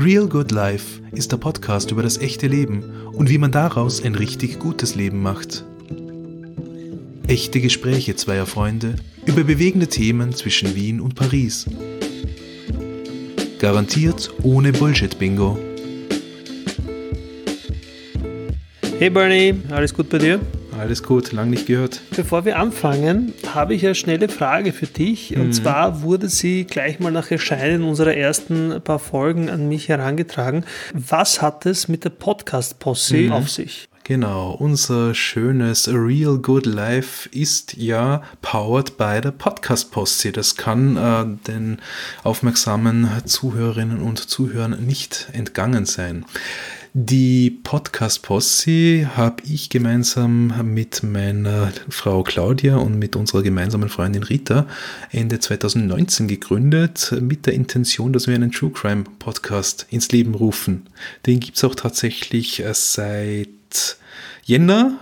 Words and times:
Real 0.00 0.28
Good 0.28 0.52
Life 0.52 1.02
ist 1.10 1.32
der 1.32 1.38
Podcast 1.38 1.90
über 1.90 2.04
das 2.04 2.18
echte 2.18 2.46
Leben 2.46 2.84
und 3.12 3.28
wie 3.30 3.38
man 3.38 3.50
daraus 3.50 4.00
ein 4.00 4.14
richtig 4.14 4.60
gutes 4.60 4.94
Leben 4.94 5.20
macht. 5.20 5.64
Echte 7.26 7.60
Gespräche 7.60 8.14
zweier 8.14 8.46
Freunde 8.46 8.94
über 9.26 9.42
bewegende 9.42 9.88
Themen 9.88 10.32
zwischen 10.34 10.76
Wien 10.76 11.00
und 11.00 11.16
Paris. 11.16 11.66
Garantiert 13.58 14.32
ohne 14.44 14.70
Bullshit-Bingo. 14.70 15.58
Hey 19.00 19.10
Bernie, 19.10 19.54
alles 19.70 19.92
gut 19.92 20.08
bei 20.10 20.18
dir? 20.18 20.40
Alles 20.78 21.02
gut, 21.02 21.32
lang 21.32 21.50
nicht 21.50 21.66
gehört. 21.66 22.00
Bevor 22.14 22.44
wir 22.44 22.56
anfangen, 22.56 23.32
habe 23.52 23.74
ich 23.74 23.84
eine 23.84 23.96
schnelle 23.96 24.28
Frage 24.28 24.72
für 24.72 24.86
dich. 24.86 25.36
Und 25.36 25.48
mhm. 25.48 25.52
zwar 25.52 26.02
wurde 26.02 26.28
sie 26.28 26.64
gleich 26.64 27.00
mal 27.00 27.10
nach 27.10 27.30
Erscheinen 27.32 27.82
unserer 27.82 28.14
ersten 28.14 28.80
paar 28.82 29.00
Folgen 29.00 29.50
an 29.50 29.68
mich 29.68 29.88
herangetragen. 29.88 30.64
Was 30.94 31.42
hat 31.42 31.66
es 31.66 31.88
mit 31.88 32.04
der 32.04 32.10
Podcast-Posse 32.10 33.16
mhm. 33.16 33.32
auf 33.32 33.50
sich? 33.50 33.88
Genau, 34.04 34.52
unser 34.52 35.14
schönes 35.14 35.86
Real 35.86 36.38
Good 36.38 36.64
Life 36.64 37.28
ist 37.30 37.76
ja 37.76 38.22
powered 38.40 38.96
by 38.96 39.20
der 39.20 39.32
Podcast 39.32 39.90
Posse. 39.90 40.32
Das 40.32 40.56
kann 40.56 40.96
äh, 40.96 41.26
den 41.46 41.78
aufmerksamen 42.22 43.06
Zuhörerinnen 43.26 44.00
und 44.00 44.18
Zuhörern 44.18 44.82
nicht 44.86 45.28
entgangen 45.32 45.84
sein. 45.84 46.24
Die 47.00 47.52
Podcast-Posse 47.52 49.16
habe 49.16 49.44
ich 49.44 49.70
gemeinsam 49.70 50.52
mit 50.74 51.04
meiner 51.04 51.72
Frau 51.88 52.24
Claudia 52.24 52.74
und 52.74 52.98
mit 52.98 53.14
unserer 53.14 53.44
gemeinsamen 53.44 53.88
Freundin 53.88 54.24
Rita 54.24 54.66
Ende 55.12 55.38
2019 55.38 56.26
gegründet, 56.26 57.14
mit 57.20 57.46
der 57.46 57.54
Intention, 57.54 58.12
dass 58.12 58.26
wir 58.26 58.34
einen 58.34 58.50
True 58.50 58.72
Crime 58.72 59.04
Podcast 59.20 59.86
ins 59.90 60.10
Leben 60.10 60.34
rufen. 60.34 60.88
Den 61.24 61.38
gibt 61.38 61.56
es 61.56 61.62
auch 61.62 61.76
tatsächlich 61.76 62.64
äh, 62.64 62.74
seit 62.74 63.96
Jänner, 64.42 64.98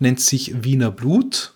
nennt 0.00 0.18
sich 0.18 0.64
Wiener 0.64 0.90
Blut 0.90 1.54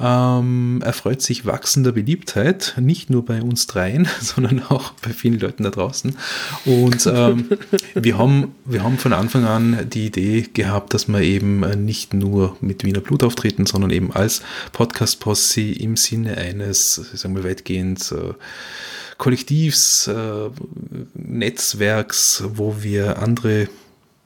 ähm, 0.00 0.80
erfreut 0.84 1.22
sich 1.22 1.46
wachsender 1.46 1.92
Beliebtheit, 1.92 2.74
nicht 2.80 3.10
nur 3.10 3.24
bei 3.24 3.42
uns 3.42 3.66
dreien, 3.66 4.08
sondern 4.20 4.62
auch 4.68 4.92
bei 5.02 5.12
vielen 5.12 5.38
Leuten 5.38 5.62
da 5.62 5.70
draußen. 5.70 6.16
Und 6.64 7.06
ähm, 7.06 7.50
wir, 7.94 8.18
haben, 8.18 8.54
wir 8.64 8.82
haben 8.82 8.98
von 8.98 9.12
Anfang 9.12 9.44
an 9.44 9.88
die 9.90 10.06
Idee 10.06 10.46
gehabt, 10.52 10.94
dass 10.94 11.08
wir 11.08 11.20
eben 11.20 11.60
nicht 11.84 12.14
nur 12.14 12.56
mit 12.60 12.84
Wiener 12.84 13.00
Blut 13.00 13.22
auftreten, 13.22 13.66
sondern 13.66 13.90
eben 13.90 14.12
als 14.12 14.42
Podcast-Posse 14.72 15.60
im 15.60 15.96
Sinne 15.96 16.36
eines, 16.36 16.94
sagen 16.94 17.36
wir 17.36 17.44
weitgehend, 17.44 18.12
äh, 18.12 18.34
Kollektivs, 19.18 20.08
äh, 20.08 20.50
Netzwerks, 21.14 22.42
wo 22.54 22.82
wir 22.82 23.22
andere 23.22 23.68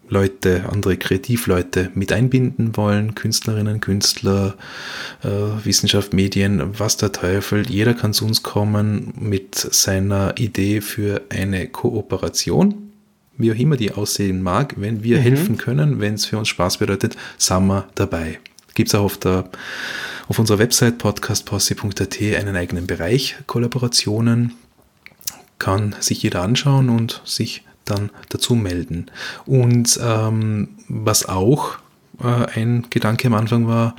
Leute, 0.09 0.65
andere 0.71 0.97
Kreativleute 0.97 1.91
mit 1.95 2.12
einbinden 2.12 2.77
wollen, 2.77 3.15
Künstlerinnen, 3.15 3.81
Künstler, 3.81 4.55
äh, 5.23 5.29
Wissenschaft, 5.65 6.12
Medien, 6.12 6.79
was 6.79 6.97
der 6.97 7.12
Teufel. 7.12 7.69
Jeder 7.69 7.95
kann 7.95 8.12
zu 8.12 8.25
uns 8.25 8.43
kommen 8.43 9.12
mit 9.19 9.57
seiner 9.57 10.39
Idee 10.39 10.81
für 10.81 11.23
eine 11.29 11.67
Kooperation, 11.67 12.93
wie 13.37 13.53
auch 13.53 13.57
immer 13.57 13.77
die 13.77 13.93
aussehen 13.93 14.43
mag. 14.43 14.75
Wenn 14.77 15.03
wir 15.03 15.19
mhm. 15.19 15.23
helfen 15.23 15.57
können, 15.57 16.01
wenn 16.01 16.15
es 16.15 16.27
für 16.27 16.39
uns 16.39 16.49
Spaß 16.49 16.79
bedeutet, 16.79 17.17
sind 17.37 17.67
wir 17.67 17.89
dabei. 17.95 18.39
Gibt 18.75 18.91
es 18.91 18.95
auch 18.95 19.05
auf, 19.05 19.19
der, 19.19 19.49
auf 20.29 20.39
unserer 20.39 20.59
Website 20.59 20.99
podcastposse.at 20.99 22.21
einen 22.39 22.57
eigenen 22.57 22.87
Bereich 22.87 23.37
Kollaborationen. 23.47 24.53
Kann 25.59 25.97
sich 26.01 26.23
jeder 26.23 26.43
anschauen 26.43 26.91
und 26.91 27.23
sich 27.25 27.66
dann 27.87 28.11
dazu 28.29 28.55
melden. 28.55 29.06
Und 29.47 29.99
ähm, 30.03 30.69
was 30.88 31.27
auch 31.28 31.78
äh, 32.22 32.59
ein 32.59 32.87
Gedanke 32.91 33.28
am 33.28 33.34
Anfang 33.34 33.66
war, 33.66 33.97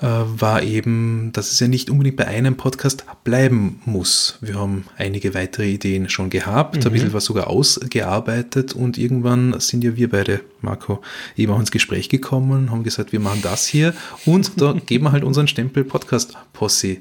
äh, 0.00 0.06
war 0.06 0.62
eben, 0.62 1.30
dass 1.32 1.50
es 1.50 1.60
ja 1.60 1.68
nicht 1.68 1.90
unbedingt 1.90 2.16
bei 2.16 2.26
einem 2.26 2.56
Podcast 2.56 3.04
bleiben 3.24 3.80
muss. 3.84 4.38
Wir 4.40 4.54
haben 4.54 4.84
einige 4.96 5.34
weitere 5.34 5.68
Ideen 5.70 6.08
schon 6.08 6.30
gehabt, 6.30 6.76
mhm. 6.76 6.86
ein 6.86 6.92
bisschen 6.92 7.12
was 7.12 7.24
sogar 7.24 7.48
ausgearbeitet 7.48 8.74
und 8.74 8.96
irgendwann 8.96 9.58
sind 9.60 9.82
ja 9.82 9.96
wir 9.96 10.08
beide, 10.08 10.40
Marco, 10.60 11.02
eben 11.36 11.52
auch 11.52 11.58
ins 11.60 11.72
Gespräch 11.72 12.08
gekommen, 12.08 12.70
haben 12.70 12.84
gesagt, 12.84 13.12
wir 13.12 13.20
machen 13.20 13.42
das 13.42 13.66
hier 13.66 13.94
und 14.24 14.60
da 14.60 14.72
geben 14.86 15.04
wir 15.04 15.12
halt 15.12 15.24
unseren 15.24 15.48
Stempel 15.48 15.84
Podcast 15.84 16.34
Posse 16.52 16.98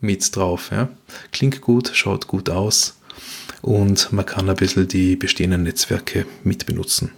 mit 0.00 0.34
drauf. 0.34 0.70
Ja. 0.72 0.88
Klingt 1.32 1.60
gut, 1.60 1.90
schaut 1.92 2.26
gut 2.26 2.48
aus 2.48 2.99
und 3.62 4.12
man 4.12 4.26
kann 4.26 4.48
ein 4.48 4.56
bisschen 4.56 4.88
die 4.88 5.16
bestehenden 5.16 5.62
Netzwerke 5.62 6.26
mitbenutzen. 6.44 7.12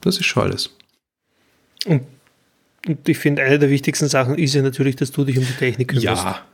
Das 0.00 0.18
ist 0.18 0.26
schon 0.26 0.44
alles. 0.44 0.70
Und, 1.86 2.02
und 2.86 3.08
ich 3.08 3.18
finde, 3.18 3.42
eine 3.42 3.58
der 3.58 3.70
wichtigsten 3.70 4.08
Sachen 4.08 4.38
ist 4.38 4.54
ja 4.54 4.62
natürlich, 4.62 4.96
dass 4.96 5.10
du 5.10 5.24
dich 5.24 5.38
um 5.38 5.44
die 5.44 5.52
Technik 5.52 5.88
kümmerst. 5.88 6.24
Ja, 6.24 6.46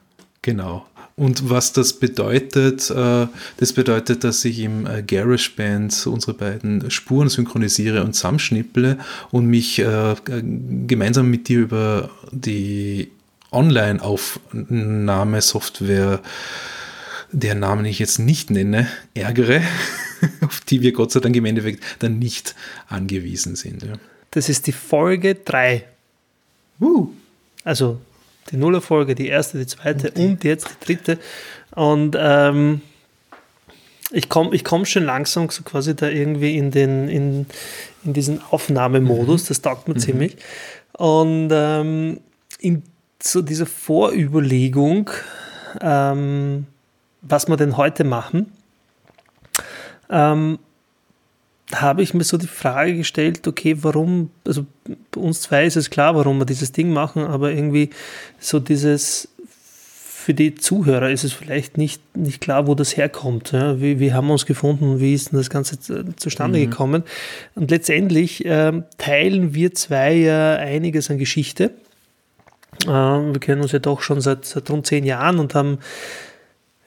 genau. 0.42 0.86
Und 1.18 1.48
was 1.48 1.72
das 1.72 1.94
bedeutet, 1.94 2.90
äh, 2.90 3.26
das 3.56 3.72
bedeutet, 3.72 4.22
dass 4.22 4.44
ich 4.44 4.60
im 4.60 4.86
äh, 4.86 5.02
GarageBand 5.02 6.06
unsere 6.06 6.34
beiden 6.34 6.90
Spuren 6.90 7.30
synchronisiere 7.30 8.04
und 8.04 8.12
zusammenschnipple 8.12 8.98
und 9.30 9.46
mich 9.46 9.78
äh, 9.78 10.14
gemeinsam 10.86 11.30
mit 11.30 11.48
dir 11.48 11.60
über 11.60 12.10
die 12.32 13.10
Online-Aufnahmesoftware 13.50 16.20
deren 17.32 17.60
Namen 17.60 17.84
ich 17.84 17.98
jetzt 17.98 18.18
nicht 18.18 18.50
nenne, 18.50 18.88
ärgere, 19.14 19.62
auf 20.40 20.60
die 20.60 20.82
wir 20.82 20.92
Gott 20.92 21.12
sei 21.12 21.20
Dank 21.20 21.36
im 21.36 21.44
Endeffekt 21.44 21.82
dann 22.00 22.18
nicht 22.18 22.54
angewiesen 22.88 23.56
sind. 23.56 23.82
Ja. 23.82 23.94
Das 24.30 24.48
ist 24.48 24.66
die 24.66 24.72
Folge 24.72 25.34
3. 25.34 25.84
Uh. 26.80 27.08
Also 27.64 28.00
die 28.50 28.56
Nullerfolge, 28.56 29.14
die 29.14 29.28
erste, 29.28 29.58
die 29.58 29.66
zweite 29.66 30.08
und, 30.08 30.16
die. 30.16 30.26
und 30.26 30.44
jetzt 30.44 30.68
die 30.68 30.84
dritte. 30.84 31.18
Und 31.74 32.16
ähm, 32.18 32.80
ich 34.12 34.28
komme 34.28 34.54
ich 34.54 34.62
komm 34.62 34.84
schon 34.84 35.04
langsam 35.04 35.50
so 35.50 35.62
quasi 35.62 35.96
da 35.96 36.08
irgendwie 36.08 36.56
in, 36.56 36.70
den, 36.70 37.08
in, 37.08 37.46
in 38.04 38.12
diesen 38.12 38.40
Aufnahmemodus, 38.50 39.44
mhm. 39.44 39.48
das 39.48 39.62
taugt 39.62 39.88
mir 39.88 39.94
mhm. 39.94 39.98
ziemlich. 39.98 40.36
Und 40.92 41.50
ähm, 41.52 42.20
in 42.60 42.82
so 43.20 43.42
dieser 43.42 43.66
Vorüberlegung 43.66 45.10
ähm, 45.80 46.66
was 47.28 47.48
wir 47.48 47.56
denn 47.56 47.76
heute 47.76 48.04
machen, 48.04 48.52
ähm, 50.10 50.58
habe 51.74 52.02
ich 52.02 52.14
mir 52.14 52.24
so 52.24 52.36
die 52.36 52.46
Frage 52.46 52.96
gestellt, 52.96 53.46
okay, 53.46 53.76
warum, 53.80 54.30
also 54.46 54.66
bei 55.10 55.20
uns 55.20 55.42
zwei 55.42 55.66
ist 55.66 55.76
es 55.76 55.90
klar, 55.90 56.14
warum 56.14 56.38
wir 56.38 56.44
dieses 56.44 56.72
Ding 56.72 56.92
machen, 56.92 57.24
aber 57.24 57.50
irgendwie 57.50 57.90
so 58.38 58.60
dieses, 58.60 59.28
für 60.26 60.34
die 60.34 60.54
Zuhörer 60.54 61.10
ist 61.10 61.24
es 61.24 61.32
vielleicht 61.32 61.76
nicht, 61.76 62.16
nicht 62.16 62.40
klar, 62.40 62.66
wo 62.66 62.74
das 62.74 62.96
herkommt. 62.96 63.52
Ja? 63.52 63.80
Wie, 63.80 63.98
wie 63.98 64.12
haben 64.12 64.26
wir 64.26 64.32
uns 64.32 64.46
gefunden, 64.46 65.00
wie 65.00 65.14
ist 65.14 65.32
denn 65.32 65.38
das 65.38 65.50
Ganze 65.50 65.78
zustande 66.16 66.58
mhm. 66.58 66.70
gekommen? 66.70 67.02
Und 67.54 67.70
letztendlich 67.70 68.44
äh, 68.44 68.72
teilen 68.98 69.54
wir 69.54 69.74
zwei 69.74 70.14
ja 70.14 70.56
einiges 70.56 71.10
an 71.10 71.18
Geschichte. 71.18 71.70
Äh, 72.84 72.88
wir 72.88 73.38
kennen 73.40 73.62
uns 73.62 73.72
ja 73.72 73.78
doch 73.78 74.02
schon 74.02 74.20
seit, 74.20 74.44
seit 74.44 74.70
rund 74.70 74.86
zehn 74.86 75.04
Jahren 75.04 75.38
und 75.38 75.54
haben 75.54 75.78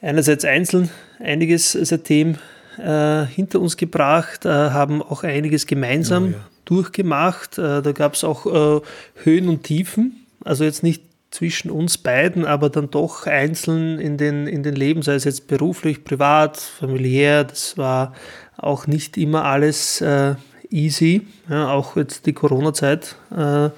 einerseits 0.00 0.44
einzeln 0.44 0.90
einiges 1.18 1.72
seitdem 1.72 2.36
äh, 2.78 3.24
hinter 3.26 3.60
uns 3.60 3.76
gebracht, 3.76 4.44
äh, 4.46 4.48
haben 4.48 5.02
auch 5.02 5.22
einiges 5.22 5.66
gemeinsam 5.66 6.24
oh, 6.24 6.30
ja. 6.30 6.48
durchgemacht. 6.64 7.58
Äh, 7.58 7.82
da 7.82 7.92
gab 7.92 8.14
es 8.14 8.24
auch 8.24 8.46
äh, 8.46 8.80
Höhen 9.22 9.48
und 9.48 9.64
Tiefen, 9.64 10.26
also 10.44 10.64
jetzt 10.64 10.82
nicht 10.82 11.02
zwischen 11.30 11.70
uns 11.70 11.98
beiden, 11.98 12.44
aber 12.44 12.70
dann 12.70 12.90
doch 12.90 13.26
einzeln 13.26 14.00
in 14.00 14.16
den, 14.16 14.46
in 14.46 14.62
den 14.62 14.74
Leben, 14.74 15.02
sei 15.02 15.14
es 15.14 15.24
jetzt 15.24 15.46
beruflich, 15.46 16.02
privat, 16.02 16.56
familiär. 16.56 17.44
Das 17.44 17.78
war 17.78 18.14
auch 18.56 18.86
nicht 18.86 19.16
immer 19.16 19.44
alles 19.44 20.00
äh, 20.00 20.34
easy. 20.70 21.22
Ja, 21.48 21.70
auch 21.70 21.96
jetzt 21.96 22.26
die 22.26 22.32
Corona-Zeit 22.32 23.14
äh, 23.36 23.70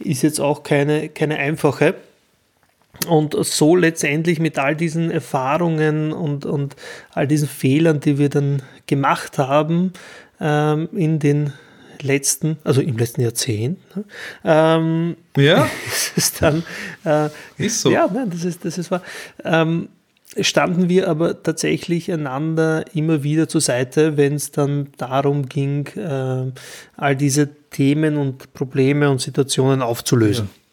ist 0.00 0.22
jetzt 0.22 0.40
auch 0.40 0.62
keine, 0.62 1.08
keine 1.08 1.38
einfache. 1.38 1.94
Und 3.06 3.36
so 3.44 3.76
letztendlich 3.76 4.40
mit 4.40 4.58
all 4.58 4.74
diesen 4.74 5.10
Erfahrungen 5.10 6.12
und, 6.12 6.44
und 6.44 6.76
all 7.10 7.28
diesen 7.28 7.48
Fehlern, 7.48 8.00
die 8.00 8.18
wir 8.18 8.28
dann 8.28 8.62
gemacht 8.86 9.38
haben 9.38 9.92
ähm, 10.40 10.88
in 10.92 11.18
den 11.18 11.52
letzten, 12.02 12.58
also 12.64 12.80
im 12.80 12.96
letzten 12.96 13.20
Jahrzehnt, 13.22 13.78
ne, 13.96 14.04
ähm, 14.44 15.16
ja. 15.36 15.68
ist 16.16 16.42
dann, 16.42 16.64
äh, 17.04 17.28
ist 17.56 17.82
so. 17.82 17.90
Ja, 17.90 18.08
nein, 18.12 18.30
das 18.30 18.44
ist, 18.44 18.64
das 18.64 18.78
ist 18.78 18.90
wahr. 18.90 19.02
Ähm, 19.44 19.88
standen 20.40 20.88
wir 20.88 21.08
aber 21.08 21.42
tatsächlich 21.42 22.12
einander 22.12 22.84
immer 22.94 23.22
wieder 23.22 23.48
zur 23.48 23.60
Seite, 23.60 24.16
wenn 24.16 24.34
es 24.34 24.50
dann 24.50 24.88
darum 24.96 25.48
ging, 25.48 25.86
äh, 25.96 26.52
all 26.96 27.16
diese 27.16 27.48
Themen 27.70 28.16
und 28.16 28.52
Probleme 28.54 29.10
und 29.10 29.20
Situationen 29.20 29.82
aufzulösen. 29.82 30.48
Ja. 30.52 30.67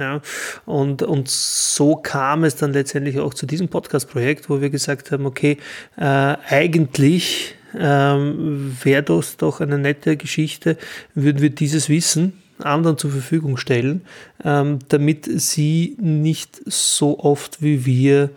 Ja, 0.00 0.22
und, 0.64 1.02
und 1.02 1.28
so 1.28 1.94
kam 1.94 2.44
es 2.44 2.56
dann 2.56 2.72
letztendlich 2.72 3.18
auch 3.18 3.34
zu 3.34 3.44
diesem 3.44 3.68
Podcast-Projekt, 3.68 4.48
wo 4.48 4.62
wir 4.62 4.70
gesagt 4.70 5.12
haben, 5.12 5.26
okay, 5.26 5.58
äh, 5.98 6.04
eigentlich 6.04 7.54
ähm, 7.78 8.76
wäre 8.82 9.02
das 9.02 9.36
doch 9.36 9.60
eine 9.60 9.78
nette 9.78 10.16
Geschichte, 10.16 10.78
würden 11.14 11.42
wir 11.42 11.50
dieses 11.50 11.90
Wissen 11.90 12.42
anderen 12.58 12.96
zur 12.96 13.10
Verfügung 13.10 13.58
stellen, 13.58 14.02
ähm, 14.42 14.78
damit 14.88 15.26
sie 15.26 15.96
nicht 16.00 16.60
so 16.66 17.18
oft 17.18 17.62
wie 17.62 17.84
wir 17.84 18.30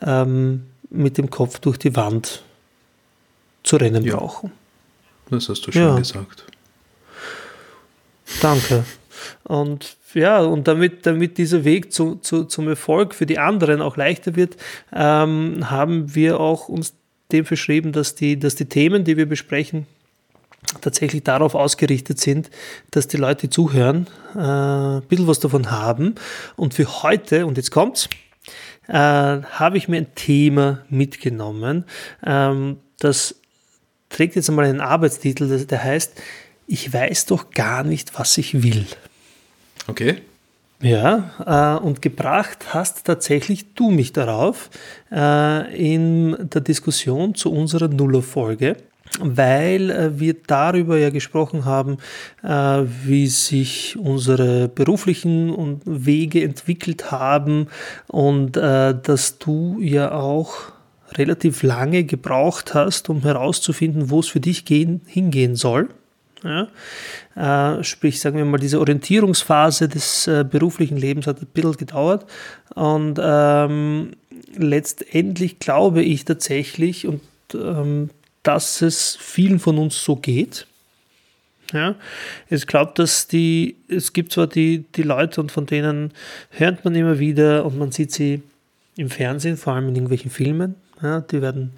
ähm, 0.00 0.66
mit 0.90 1.16
dem 1.16 1.30
Kopf 1.30 1.60
durch 1.60 1.78
die 1.78 1.94
Wand 1.94 2.42
zu 3.62 3.76
rennen 3.76 4.04
ja. 4.04 4.16
brauchen. 4.16 4.50
Das 5.30 5.48
hast 5.48 5.66
du 5.66 5.72
schon 5.72 5.82
ja. 5.82 5.96
gesagt. 5.96 6.44
Danke. 8.40 8.84
Und 9.44 9.96
ja, 10.14 10.40
und 10.40 10.68
damit, 10.68 11.06
damit 11.06 11.38
dieser 11.38 11.64
Weg 11.64 11.92
zu, 11.92 12.16
zu, 12.16 12.44
zum 12.44 12.68
Erfolg 12.68 13.14
für 13.14 13.26
die 13.26 13.38
anderen 13.38 13.82
auch 13.82 13.96
leichter 13.96 14.36
wird, 14.36 14.56
ähm, 14.92 15.70
haben 15.70 16.14
wir 16.14 16.40
auch 16.40 16.68
uns 16.68 16.94
dem 17.32 17.44
verschrieben, 17.44 17.92
dass 17.92 18.14
die, 18.14 18.38
dass 18.38 18.54
die 18.54 18.66
Themen, 18.66 19.04
die 19.04 19.16
wir 19.16 19.26
besprechen, 19.26 19.86
tatsächlich 20.80 21.24
darauf 21.24 21.54
ausgerichtet 21.54 22.20
sind, 22.20 22.50
dass 22.90 23.08
die 23.08 23.16
Leute, 23.16 23.50
zuhören, 23.50 24.06
äh, 24.34 24.38
ein 24.38 25.02
bisschen 25.08 25.26
was 25.26 25.40
davon 25.40 25.70
haben. 25.70 26.14
Und 26.56 26.74
für 26.74 27.02
heute, 27.02 27.46
und 27.46 27.56
jetzt 27.56 27.70
kommt's, 27.70 28.08
äh, 28.88 28.92
habe 28.92 29.76
ich 29.76 29.88
mir 29.88 29.98
ein 29.98 30.14
Thema 30.14 30.82
mitgenommen, 30.88 31.84
ähm, 32.24 32.78
das 32.98 33.36
trägt 34.08 34.36
jetzt 34.36 34.48
einmal 34.48 34.66
einen 34.66 34.80
Arbeitstitel, 34.80 35.66
der 35.66 35.82
heißt, 35.82 36.20
ich 36.66 36.92
weiß 36.92 37.26
doch 37.26 37.50
gar 37.50 37.84
nicht, 37.84 38.18
was 38.18 38.38
ich 38.38 38.62
will. 38.62 38.86
Okay. 39.86 40.22
Ja, 40.80 41.78
äh, 41.78 41.82
und 41.82 42.02
gebracht 42.02 42.74
hast 42.74 43.06
tatsächlich 43.06 43.74
du 43.74 43.90
mich 43.90 44.12
darauf 44.12 44.70
äh, 45.10 45.74
in 45.76 46.36
der 46.52 46.60
Diskussion 46.60 47.34
zu 47.34 47.52
unserer 47.52 47.88
Nuller-Folge, 47.88 48.76
weil 49.20 49.90
äh, 49.90 50.20
wir 50.20 50.34
darüber 50.46 50.98
ja 50.98 51.10
gesprochen 51.10 51.64
haben, 51.64 51.98
äh, 52.42 52.48
wie 53.04 53.28
sich 53.28 53.96
unsere 53.98 54.68
beruflichen 54.68 55.80
Wege 55.86 56.42
entwickelt 56.42 57.10
haben 57.10 57.68
und 58.08 58.56
äh, 58.56 58.94
dass 59.00 59.38
du 59.38 59.78
ja 59.80 60.12
auch 60.12 60.72
relativ 61.12 61.62
lange 61.62 62.04
gebraucht 62.04 62.74
hast, 62.74 63.08
um 63.08 63.22
herauszufinden, 63.22 64.10
wo 64.10 64.20
es 64.20 64.28
für 64.28 64.40
dich 64.40 64.64
gehen, 64.64 65.00
hingehen 65.06 65.54
soll. 65.54 65.88
Ja? 66.44 66.68
Äh, 67.78 67.82
sprich, 67.82 68.20
sagen 68.20 68.36
wir 68.36 68.44
mal, 68.44 68.58
diese 68.58 68.78
Orientierungsphase 68.78 69.88
des 69.88 70.26
äh, 70.26 70.44
beruflichen 70.48 70.96
Lebens 70.96 71.26
hat 71.26 71.40
ein 71.40 71.46
bisschen 71.46 71.76
gedauert. 71.76 72.26
Und 72.74 73.18
ähm, 73.20 74.12
letztendlich 74.56 75.58
glaube 75.58 76.02
ich 76.02 76.24
tatsächlich, 76.24 77.06
und 77.06 77.22
ähm, 77.54 78.10
dass 78.42 78.82
es 78.82 79.16
vielen 79.16 79.58
von 79.58 79.78
uns 79.78 80.02
so 80.04 80.16
geht. 80.16 80.66
Ja, 81.72 81.96
ich 82.50 82.66
glaube, 82.66 82.92
dass 82.94 83.26
die, 83.26 83.76
es 83.88 84.12
gibt 84.12 84.32
zwar 84.32 84.46
die, 84.46 84.84
die 84.94 85.02
Leute 85.02 85.40
und 85.40 85.50
von 85.50 85.66
denen 85.66 86.12
hört 86.50 86.84
man 86.84 86.94
immer 86.94 87.18
wieder 87.18 87.64
und 87.64 87.78
man 87.78 87.90
sieht 87.90 88.12
sie 88.12 88.42
im 88.96 89.08
Fernsehen, 89.08 89.56
vor 89.56 89.72
allem 89.72 89.88
in 89.88 89.96
irgendwelchen 89.96 90.30
Filmen. 90.30 90.76
Ja, 91.02 91.20
die 91.20 91.42
werden 91.42 91.72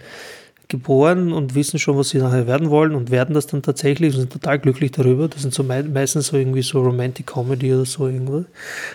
geboren 0.69 1.33
und 1.33 1.55
wissen 1.55 1.79
schon, 1.79 1.97
was 1.97 2.11
sie 2.11 2.19
nachher 2.19 2.47
werden 2.47 2.71
wollen 2.71 2.95
und 2.95 3.11
werden 3.11 3.35
das 3.35 3.47
dann 3.47 3.63
tatsächlich 3.63 4.15
und 4.15 4.21
sind 4.21 4.33
total 4.33 4.59
glücklich 4.59 4.91
darüber. 4.91 5.29
Das 5.29 5.43
sind 5.43 5.55
so 5.55 5.63
meistens 5.63 6.29
so 6.29 6.37
irgendwie 6.37 6.63
so 6.63 6.83
Romantic 6.83 7.27
Comedy 7.27 7.73
oder 7.73 7.85
so 7.85 8.07
irgendwo. 8.07 8.45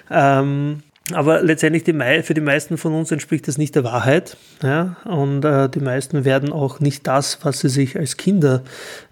Ähm, 0.09 0.83
aber 1.13 1.41
letztendlich 1.41 1.83
die, 1.83 1.93
für 2.23 2.33
die 2.33 2.41
meisten 2.41 2.77
von 2.77 2.93
uns 2.93 3.11
entspricht 3.11 3.47
das 3.47 3.57
nicht 3.57 3.75
der 3.75 3.83
Wahrheit. 3.83 4.37
Ja? 4.61 4.97
Und 5.05 5.43
äh, 5.43 5.69
die 5.69 5.79
meisten 5.79 6.25
werden 6.25 6.51
auch 6.51 6.79
nicht 6.79 7.07
das, 7.07 7.39
was 7.43 7.59
sie 7.59 7.69
sich 7.69 7.97
als 7.97 8.17
Kinder 8.17 8.61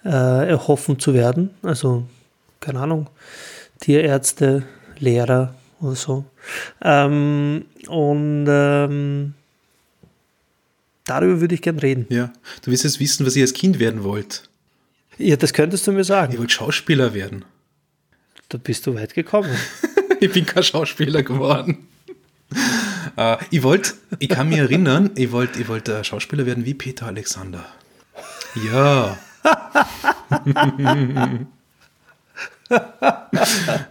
äh, 0.05 0.49
erhoffen 0.49 0.99
zu 0.99 1.13
werden. 1.13 1.51
Also, 1.63 2.03
keine 2.59 2.79
Ahnung, 2.81 3.07
Tierärzte, 3.79 4.63
Lehrer 4.99 5.55
oder 5.81 5.95
so. 5.95 6.25
Ähm, 6.83 7.65
und 7.87 8.45
ähm, 8.47 9.33
Darüber 11.09 11.41
würde 11.41 11.55
ich 11.55 11.63
gern 11.63 11.79
reden. 11.79 12.05
Ja, 12.09 12.31
du 12.61 12.69
willst 12.69 12.83
jetzt 12.83 12.99
wissen, 12.99 13.25
was 13.25 13.35
ihr 13.35 13.41
als 13.41 13.53
Kind 13.53 13.79
werden 13.79 14.03
wollt. 14.03 14.43
Ja, 15.17 15.37
das 15.37 15.53
könntest 15.53 15.87
du 15.87 15.91
mir 15.91 16.03
sagen. 16.03 16.33
Ich 16.33 16.39
wollte 16.39 16.53
Schauspieler 16.53 17.15
werden. 17.15 17.45
Da 18.49 18.59
bist 18.59 18.85
du 18.85 18.93
weit 18.93 19.15
gekommen. 19.15 19.49
ich 20.19 20.31
bin 20.31 20.45
kein 20.45 20.61
Schauspieler 20.61 21.23
geworden. 21.23 21.87
uh, 23.17 23.37
ich 23.49 23.63
wollte, 23.63 23.93
ich 24.19 24.29
kann 24.29 24.49
mich 24.49 24.59
erinnern, 24.59 25.09
ich 25.15 25.31
wollte 25.31 25.59
ich 25.59 25.67
wollt, 25.67 25.89
uh, 25.89 26.03
Schauspieler 26.03 26.45
werden 26.45 26.65
wie 26.65 26.75
Peter 26.75 27.07
Alexander. 27.07 27.65
Ja. 28.71 29.17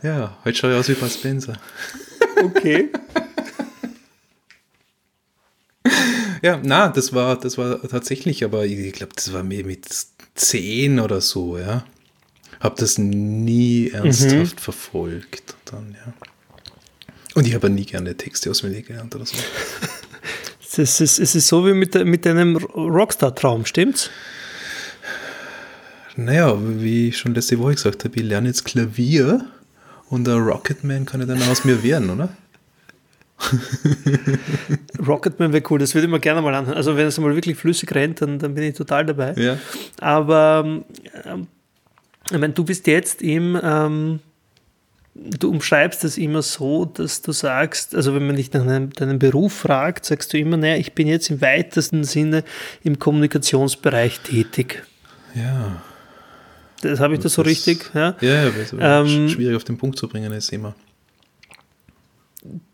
ja, 0.05 0.39
heute 0.45 0.57
schaue 0.57 0.71
ich 0.71 0.79
aus 0.79 0.89
wie 0.89 0.95
Bud 0.95 1.11
Spencer. 1.11 1.59
Okay. 2.45 2.91
Ja, 6.43 6.61
na, 6.63 6.89
das 6.89 7.13
war, 7.13 7.39
das 7.39 7.59
war 7.59 7.81
tatsächlich, 7.89 8.45
aber 8.45 8.65
ich 8.65 8.93
glaube, 8.93 9.13
das 9.15 9.33
war 9.33 9.43
mir 9.43 9.65
mit 9.65 9.87
zehn 10.35 11.01
oder 11.01 11.21
so, 11.21 11.59
ja. 11.59 11.85
Hab 12.61 12.77
das 12.77 12.99
nie 12.99 13.91
ernsthaft 13.91 14.57
mhm. 14.57 14.59
verfolgt 14.59 15.55
dann, 15.67 15.93
ja. 15.93 16.13
Und 17.35 17.47
ich 17.47 17.55
habe 17.55 17.71
nie 17.71 17.85
gerne 17.85 18.17
Texte 18.17 18.51
auswendig 18.51 18.87
gelernt 18.87 19.15
oder 19.15 19.27
so. 19.27 19.37
Es 20.81 21.01
ist, 21.01 21.19
es 21.19 21.35
ist 21.35 21.49
so 21.49 21.67
wie 21.67 21.73
mit, 21.73 21.95
mit 22.05 22.25
deinem 22.25 22.57
Rockstar-Traum, 22.57 23.67
stimmt's? 23.67 24.11
Naja, 26.15 26.57
wie 26.61 27.09
ich 27.09 27.19
schon 27.19 27.35
letzte 27.35 27.59
Woche 27.59 27.75
gesagt 27.75 28.05
habe, 28.05 28.15
ich 28.15 28.23
lerne 28.23 28.49
jetzt 28.49 28.65
Klavier 28.65 29.45
und 30.09 30.27
der 30.27 30.37
Rocketman 30.37 31.05
kann 31.05 31.21
ja 31.21 31.27
dann 31.27 31.43
aus 31.43 31.65
mir 31.65 31.83
werden, 31.83 32.11
oder? 32.11 32.29
Rocketman 35.07 35.53
wäre 35.53 35.63
cool, 35.71 35.79
das 35.79 35.95
würde 35.95 36.07
ich 36.07 36.11
mir 36.11 36.21
gerne 36.21 36.43
mal 36.43 36.55
anhören. 36.55 36.77
Also 36.77 36.97
wenn 36.97 37.07
es 37.07 37.19
mal 37.19 37.35
wirklich 37.35 37.57
flüssig 37.57 37.95
rennt, 37.95 38.21
dann, 38.21 38.39
dann 38.39 38.55
bin 38.55 38.65
ich 38.65 38.75
total 38.75 39.07
dabei. 39.07 39.35
Ja. 39.37 39.59
Aber 40.01 40.83
ähm, 41.25 41.47
ich 42.31 42.39
meine, 42.39 42.53
du 42.53 42.65
bist 42.65 42.87
jetzt 42.87 43.23
im, 43.23 43.59
ähm, 43.63 44.21
du 45.15 45.51
umschreibst 45.51 46.05
es 46.05 46.19
immer 46.19 46.43
so, 46.43 46.85
dass 46.85 47.23
du 47.23 47.33
sagst, 47.33 47.95
also 47.95 48.15
wenn 48.15 48.27
man 48.27 48.37
dich 48.37 48.53
nach 48.53 48.65
deinem, 48.65 48.91
deinem 48.91 49.19
Beruf 49.19 49.53
fragt, 49.53 50.05
sagst 50.05 50.33
du 50.33 50.39
immer, 50.39 50.57
naja, 50.57 50.77
ich 50.77 50.93
bin 50.95 51.07
jetzt 51.07 51.31
im 51.31 51.41
weitesten 51.41 52.05
Sinne 52.05 52.45
im 52.83 52.99
Kommunikationsbereich 52.99 54.21
tätig. 54.21 54.83
Ja. 55.35 55.83
Das 56.83 57.01
habe 57.01 57.15
ich 57.15 57.19
das, 57.19 57.33
das 57.33 57.35
so 57.35 57.43
richtig? 57.43 57.91
Ja, 57.95 58.15
ja, 58.21 58.45
ja 58.45 59.01
ähm, 59.01 59.29
schwierig 59.29 59.57
auf 59.57 59.65
den 59.65 59.79
Punkt 59.79 59.99
zu 59.99 60.09
bringen 60.09 60.33
ist 60.33 60.53
immer 60.53 60.75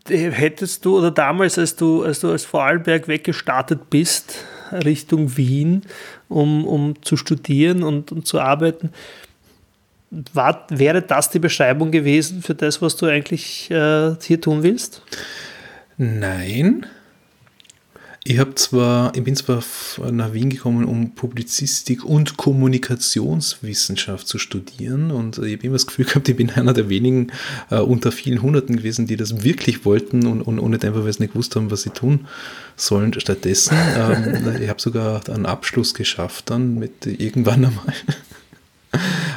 hättest 0.07 0.85
du 0.85 0.97
oder 0.97 1.11
damals, 1.11 1.57
als 1.57 1.75
du, 1.75 2.03
als 2.03 2.19
du 2.19 2.31
als 2.31 2.45
Vorarlberg 2.45 3.07
weggestartet 3.07 3.89
bist, 3.89 4.45
Richtung 4.71 5.37
Wien, 5.37 5.81
um, 6.27 6.65
um 6.65 7.01
zu 7.01 7.17
studieren 7.17 7.83
und, 7.83 8.11
und 8.11 8.27
zu 8.27 8.39
arbeiten, 8.39 8.91
war, 10.33 10.65
wäre 10.69 11.01
das 11.01 11.29
die 11.29 11.39
Beschreibung 11.39 11.91
gewesen 11.91 12.41
für 12.41 12.55
das, 12.55 12.81
was 12.81 12.95
du 12.95 13.05
eigentlich 13.05 13.69
äh, 13.71 14.15
hier 14.21 14.39
tun 14.39 14.63
willst? 14.63 15.01
Nein, 15.97 16.85
ich 18.27 18.39
habe 18.39 18.55
zwar, 18.55 19.15
ich 19.15 19.23
bin 19.23 19.35
zwar 19.35 19.63
nach 20.11 20.33
Wien 20.33 20.49
gekommen, 20.49 20.85
um 20.85 21.13
Publizistik 21.13 22.03
und 22.03 22.37
Kommunikationswissenschaft 22.37 24.27
zu 24.27 24.39
studieren 24.39 25.11
und 25.11 25.37
ich 25.37 25.53
habe 25.53 25.67
immer 25.67 25.75
das 25.75 25.85
Gefühl 25.85 26.05
gehabt, 26.05 26.27
ich 26.27 26.35
bin 26.35 26.49
einer 26.49 26.73
der 26.73 26.89
wenigen 26.89 27.31
äh, 27.69 27.77
unter 27.77 28.11
vielen 28.11 28.41
Hunderten 28.41 28.77
gewesen, 28.77 29.05
die 29.05 29.15
das 29.15 29.43
wirklich 29.43 29.85
wollten 29.85 30.25
und, 30.25 30.41
und, 30.41 30.57
und 30.57 30.71
nicht 30.71 30.83
einfach, 30.83 31.03
weil 31.03 31.13
sie 31.13 31.21
nicht 31.21 31.33
gewusst 31.33 31.55
haben, 31.55 31.69
was 31.69 31.83
sie 31.83 31.91
tun 31.91 32.25
sollen. 32.75 33.13
Stattdessen, 33.19 33.77
ähm, 33.95 34.59
ich 34.59 34.69
habe 34.69 34.81
sogar 34.81 35.21
einen 35.29 35.45
Abschluss 35.45 35.93
geschafft 35.93 36.49
dann 36.49 36.79
mit 36.79 37.05
irgendwann 37.05 37.65
einmal. 37.65 37.93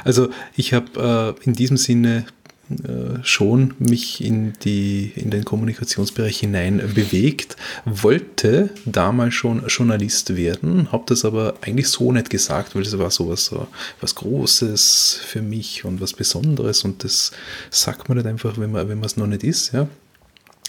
Also 0.05 0.31
ich 0.57 0.73
habe 0.73 1.37
äh, 1.39 1.45
in 1.45 1.53
diesem 1.53 1.77
Sinne 1.77 2.25
äh, 2.71 3.23
schon 3.23 3.75
mich 3.79 4.23
in, 4.23 4.53
die, 4.65 5.13
in 5.17 5.31
den 5.31 5.45
Kommunikationsbereich 5.45 6.39
hinein 6.39 6.83
bewegt, 6.95 7.57
wollte 7.85 8.71
damals 8.85 9.35
schon 9.35 9.67
Journalist 9.67 10.37
werden, 10.37 10.93
habe 10.93 11.05
das 11.07 11.25
aber 11.25 11.55
eigentlich 11.63 11.89
so 11.89 12.13
nicht 12.13 12.31
gesagt, 12.31 12.75
weil 12.75 12.83
es 12.83 12.99
war 12.99 13.11
sowas 13.11 13.47
so 13.47 13.69
was 14.01 14.15
Großes 14.15 15.21
für 15.25 15.43
mich 15.43 15.85
und 15.85 16.01
was 16.01 16.13
Besonderes 16.13 16.85
und 16.85 17.05
das 17.05 17.33
sagt 17.71 18.09
man 18.09 18.19
nicht 18.19 18.27
einfach, 18.27 18.59
wenn 18.59 18.73
man 18.73 18.89
wenn 18.89 19.03
es 19.03 19.17
noch 19.17 19.27
nicht 19.27 19.45
ist. 19.45 19.73
Ja. 19.73 19.89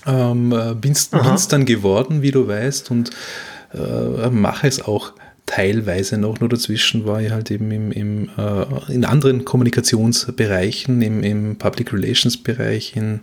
Ähm, 0.06 0.56
bin 0.80 0.94
es 0.94 1.48
dann 1.50 1.66
geworden, 1.66 2.22
wie 2.22 2.32
du 2.32 2.48
weißt, 2.48 2.92
und 2.92 3.10
äh, 3.74 4.30
mache 4.30 4.68
es 4.68 4.82
auch 4.82 5.14
teilweise 5.50 6.20
noch, 6.20 6.40
nur 6.40 6.48
dazwischen 6.48 7.08
war 7.08 7.22
ich 7.22 7.32
halt 7.32 7.50
eben 7.50 7.72
im, 7.72 7.92
im, 7.92 8.30
äh, 8.38 8.94
in 8.94 9.04
anderen 9.04 9.46
Kommunikationsbereichen, 9.46 11.02
im, 11.02 11.24
im 11.24 11.56
Public 11.58 11.92
Relations 11.92 12.38
Bereich, 12.38 12.96
in 12.96 13.22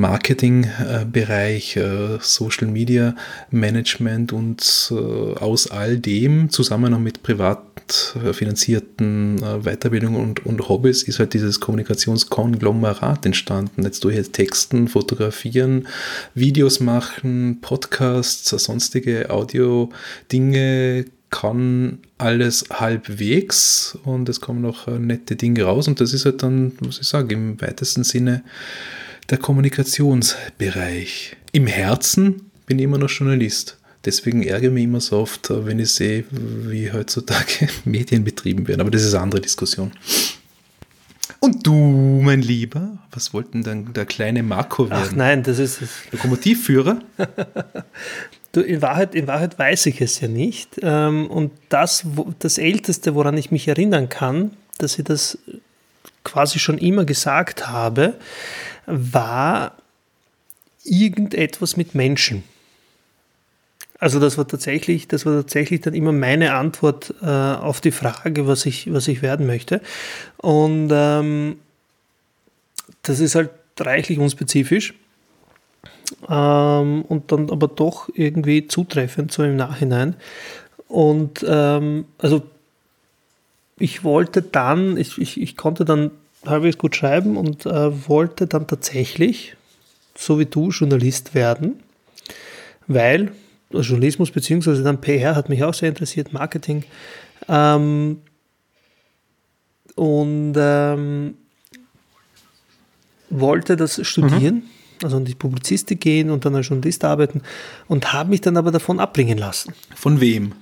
Marketingbereich, 0.00 1.76
äh, 1.76 2.18
Social 2.20 2.66
Media 2.66 3.14
Management 3.50 4.32
und 4.32 4.92
äh, 4.92 4.94
aus 4.94 5.70
all 5.70 5.98
dem 5.98 6.50
zusammen 6.50 6.92
noch 6.92 6.98
mit 6.98 7.22
privat 7.22 7.60
finanzierten 8.32 9.38
Weiterbildungen 9.62 10.20
und, 10.20 10.46
und 10.46 10.68
Hobbys 10.68 11.02
ist 11.02 11.18
halt 11.18 11.34
dieses 11.34 11.60
Kommunikationskonglomerat 11.60 13.26
entstanden. 13.26 13.82
Jetzt 13.82 14.04
durch 14.04 14.30
Texten, 14.30 14.88
Fotografieren, 14.88 15.88
Videos 16.34 16.80
machen, 16.80 17.58
Podcasts, 17.60 18.50
sonstige 18.50 19.30
Audio-Dinge, 19.30 21.06
kann 21.32 21.98
alles 22.18 22.66
halbwegs 22.70 23.98
und 24.04 24.28
es 24.28 24.40
kommen 24.40 24.60
noch 24.60 24.86
äh, 24.86 24.98
nette 24.98 25.34
Dinge 25.34 25.64
raus 25.64 25.88
und 25.88 26.00
das 26.00 26.12
ist 26.12 26.24
halt 26.26 26.42
dann, 26.42 26.72
muss 26.80 27.00
ich 27.00 27.08
sagen, 27.08 27.30
im 27.30 27.60
weitesten 27.60 28.04
Sinne 28.04 28.44
der 29.30 29.38
Kommunikationsbereich. 29.38 31.36
Im 31.52 31.66
Herzen 31.66 32.50
bin 32.66 32.78
ich 32.78 32.84
immer 32.84 32.98
noch 32.98 33.10
Journalist. 33.10 33.78
Deswegen 34.04 34.42
ärgere 34.42 34.68
ich 34.68 34.74
mich 34.74 34.84
immer 34.84 35.00
so 35.00 35.18
oft, 35.18 35.50
äh, 35.50 35.64
wenn 35.64 35.78
ich 35.78 35.92
sehe, 35.92 36.24
wie 36.30 36.92
heutzutage 36.92 37.68
Medien 37.84 38.24
betrieben 38.24 38.66
werden. 38.66 38.80
Aber 38.80 38.90
das 38.90 39.02
ist 39.02 39.14
eine 39.14 39.22
andere 39.22 39.40
Diskussion. 39.40 39.92
Und 41.38 41.66
du, 41.66 41.72
mein 41.72 42.42
Lieber, 42.42 42.98
was 43.10 43.32
wollten 43.32 43.62
dann 43.62 43.92
der 43.92 44.06
kleine 44.06 44.42
Marco 44.42 44.90
werden? 44.90 45.08
Ach 45.08 45.12
nein, 45.12 45.42
das 45.42 45.58
ist 45.58 45.82
es. 45.82 45.90
Lokomotivführer? 46.10 47.00
Du, 48.54 48.60
in, 48.60 48.82
Wahrheit, 48.82 49.14
in 49.14 49.26
Wahrheit 49.28 49.58
weiß 49.58 49.86
ich 49.86 50.02
es 50.02 50.20
ja 50.20 50.28
nicht. 50.28 50.78
Ähm, 50.82 51.26
und 51.30 51.52
das, 51.70 52.04
das 52.38 52.58
Älteste, 52.58 53.14
woran 53.14 53.38
ich 53.38 53.50
mich 53.50 53.66
erinnern 53.66 54.10
kann, 54.10 54.50
dass 54.76 54.98
ich 54.98 55.06
das 55.06 55.38
quasi 56.22 56.58
schon 56.58 56.76
immer 56.76 57.06
gesagt 57.06 57.68
habe, 57.68 58.12
war 58.86 59.76
irgendetwas 60.84 61.76
mit 61.76 61.94
Menschen. 61.94 62.42
Also 63.98 64.18
das 64.18 64.36
war 64.36 64.48
tatsächlich, 64.48 65.06
das 65.06 65.24
war 65.26 65.34
tatsächlich 65.34 65.80
dann 65.80 65.94
immer 65.94 66.10
meine 66.10 66.54
Antwort 66.54 67.14
äh, 67.22 67.26
auf 67.26 67.80
die 67.80 67.92
Frage, 67.92 68.48
was 68.48 68.66
ich, 68.66 68.92
was 68.92 69.06
ich 69.06 69.22
werden 69.22 69.46
möchte. 69.46 69.80
Und 70.38 70.90
ähm, 70.90 71.60
das 73.02 73.20
ist 73.20 73.36
halt 73.36 73.50
reichlich 73.78 74.18
unspezifisch 74.18 74.94
ähm, 76.28 77.02
und 77.02 77.30
dann 77.30 77.50
aber 77.50 77.68
doch 77.68 78.08
irgendwie 78.12 78.66
zutreffend 78.66 79.30
so 79.30 79.44
im 79.44 79.54
Nachhinein. 79.54 80.16
Und 80.88 81.44
ähm, 81.48 82.06
also 82.18 82.42
ich 83.78 84.04
wollte 84.04 84.42
dann, 84.42 84.96
ich, 84.96 85.18
ich, 85.18 85.40
ich 85.40 85.56
konnte 85.56 85.84
dann 85.84 86.10
halbwegs 86.46 86.78
gut 86.78 86.96
schreiben 86.96 87.36
und 87.36 87.66
äh, 87.66 88.08
wollte 88.08 88.46
dann 88.46 88.66
tatsächlich, 88.66 89.56
so 90.16 90.38
wie 90.38 90.46
du, 90.46 90.70
Journalist 90.70 91.34
werden, 91.34 91.80
weil 92.86 93.32
also 93.72 93.92
Journalismus 93.92 94.30
bzw. 94.30 94.82
dann 94.82 95.00
PR 95.00 95.34
hat 95.34 95.48
mich 95.48 95.64
auch 95.64 95.74
sehr 95.74 95.88
interessiert, 95.88 96.32
Marketing. 96.32 96.84
Ähm, 97.48 98.18
und 99.94 100.54
ähm, 100.56 101.34
wollte 103.30 103.76
das 103.76 104.06
studieren. 104.06 104.56
Mhm 104.56 104.62
also 105.04 105.16
in 105.16 105.24
die 105.24 105.34
Publizistik 105.34 106.00
gehen 106.00 106.30
und 106.30 106.44
dann 106.44 106.54
als 106.54 106.68
Journalist 106.68 107.04
arbeiten 107.04 107.42
und 107.88 108.12
habe 108.12 108.30
mich 108.30 108.40
dann 108.40 108.56
aber 108.56 108.70
davon 108.70 109.00
abbringen 109.00 109.38
lassen. 109.38 109.74
Von 109.94 110.20
wem? 110.20 110.52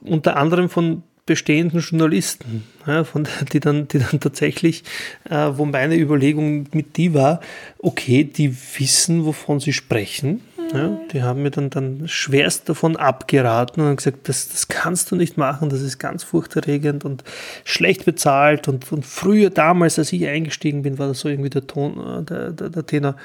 Unter 0.00 0.36
anderem 0.36 0.68
von 0.68 1.02
bestehenden 1.26 1.80
Journalisten, 1.80 2.64
ja, 2.86 3.04
von, 3.04 3.28
die, 3.52 3.60
dann, 3.60 3.88
die 3.88 3.98
dann 3.98 4.20
tatsächlich, 4.20 4.82
äh, 5.28 5.50
wo 5.52 5.64
meine 5.64 5.96
Überlegung 5.96 6.66
mit 6.72 6.96
die 6.96 7.14
war, 7.14 7.40
okay, 7.78 8.24
die 8.24 8.56
wissen, 8.78 9.24
wovon 9.24 9.60
sie 9.60 9.72
sprechen, 9.72 10.40
ja, 10.72 10.98
die 11.12 11.22
haben 11.22 11.42
mir 11.42 11.50
dann, 11.50 11.68
dann 11.68 12.08
schwerst 12.08 12.68
davon 12.68 12.96
abgeraten 12.96 13.84
und 13.84 13.96
gesagt, 13.96 14.28
das, 14.28 14.48
das 14.48 14.68
kannst 14.68 15.10
du 15.10 15.16
nicht 15.16 15.36
machen, 15.36 15.68
das 15.68 15.82
ist 15.82 15.98
ganz 15.98 16.24
furchterregend 16.24 17.04
und 17.04 17.24
schlecht 17.64 18.06
bezahlt. 18.06 18.68
Und, 18.68 18.90
und 18.90 19.04
früher, 19.04 19.50
damals, 19.50 19.98
als 19.98 20.12
ich 20.12 20.26
eingestiegen 20.26 20.82
bin, 20.82 20.98
war 20.98 21.08
das 21.08 21.20
so 21.20 21.28
irgendwie 21.28 21.50
der 21.50 21.66
Ton, 21.66 22.00
äh, 22.00 22.22
der, 22.22 22.50
der, 22.52 22.70
der 22.70 22.86
Tenor, 22.86 23.16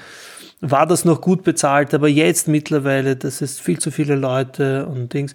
war 0.59 0.87
das 0.87 1.05
noch 1.05 1.21
gut 1.21 1.43
bezahlt, 1.43 1.93
aber 1.93 2.07
jetzt 2.07 2.47
mittlerweile, 2.47 3.15
das 3.15 3.41
ist 3.41 3.61
viel 3.61 3.79
zu 3.79 3.91
viele 3.91 4.15
Leute 4.15 4.87
und 4.87 5.13
Dings. 5.13 5.33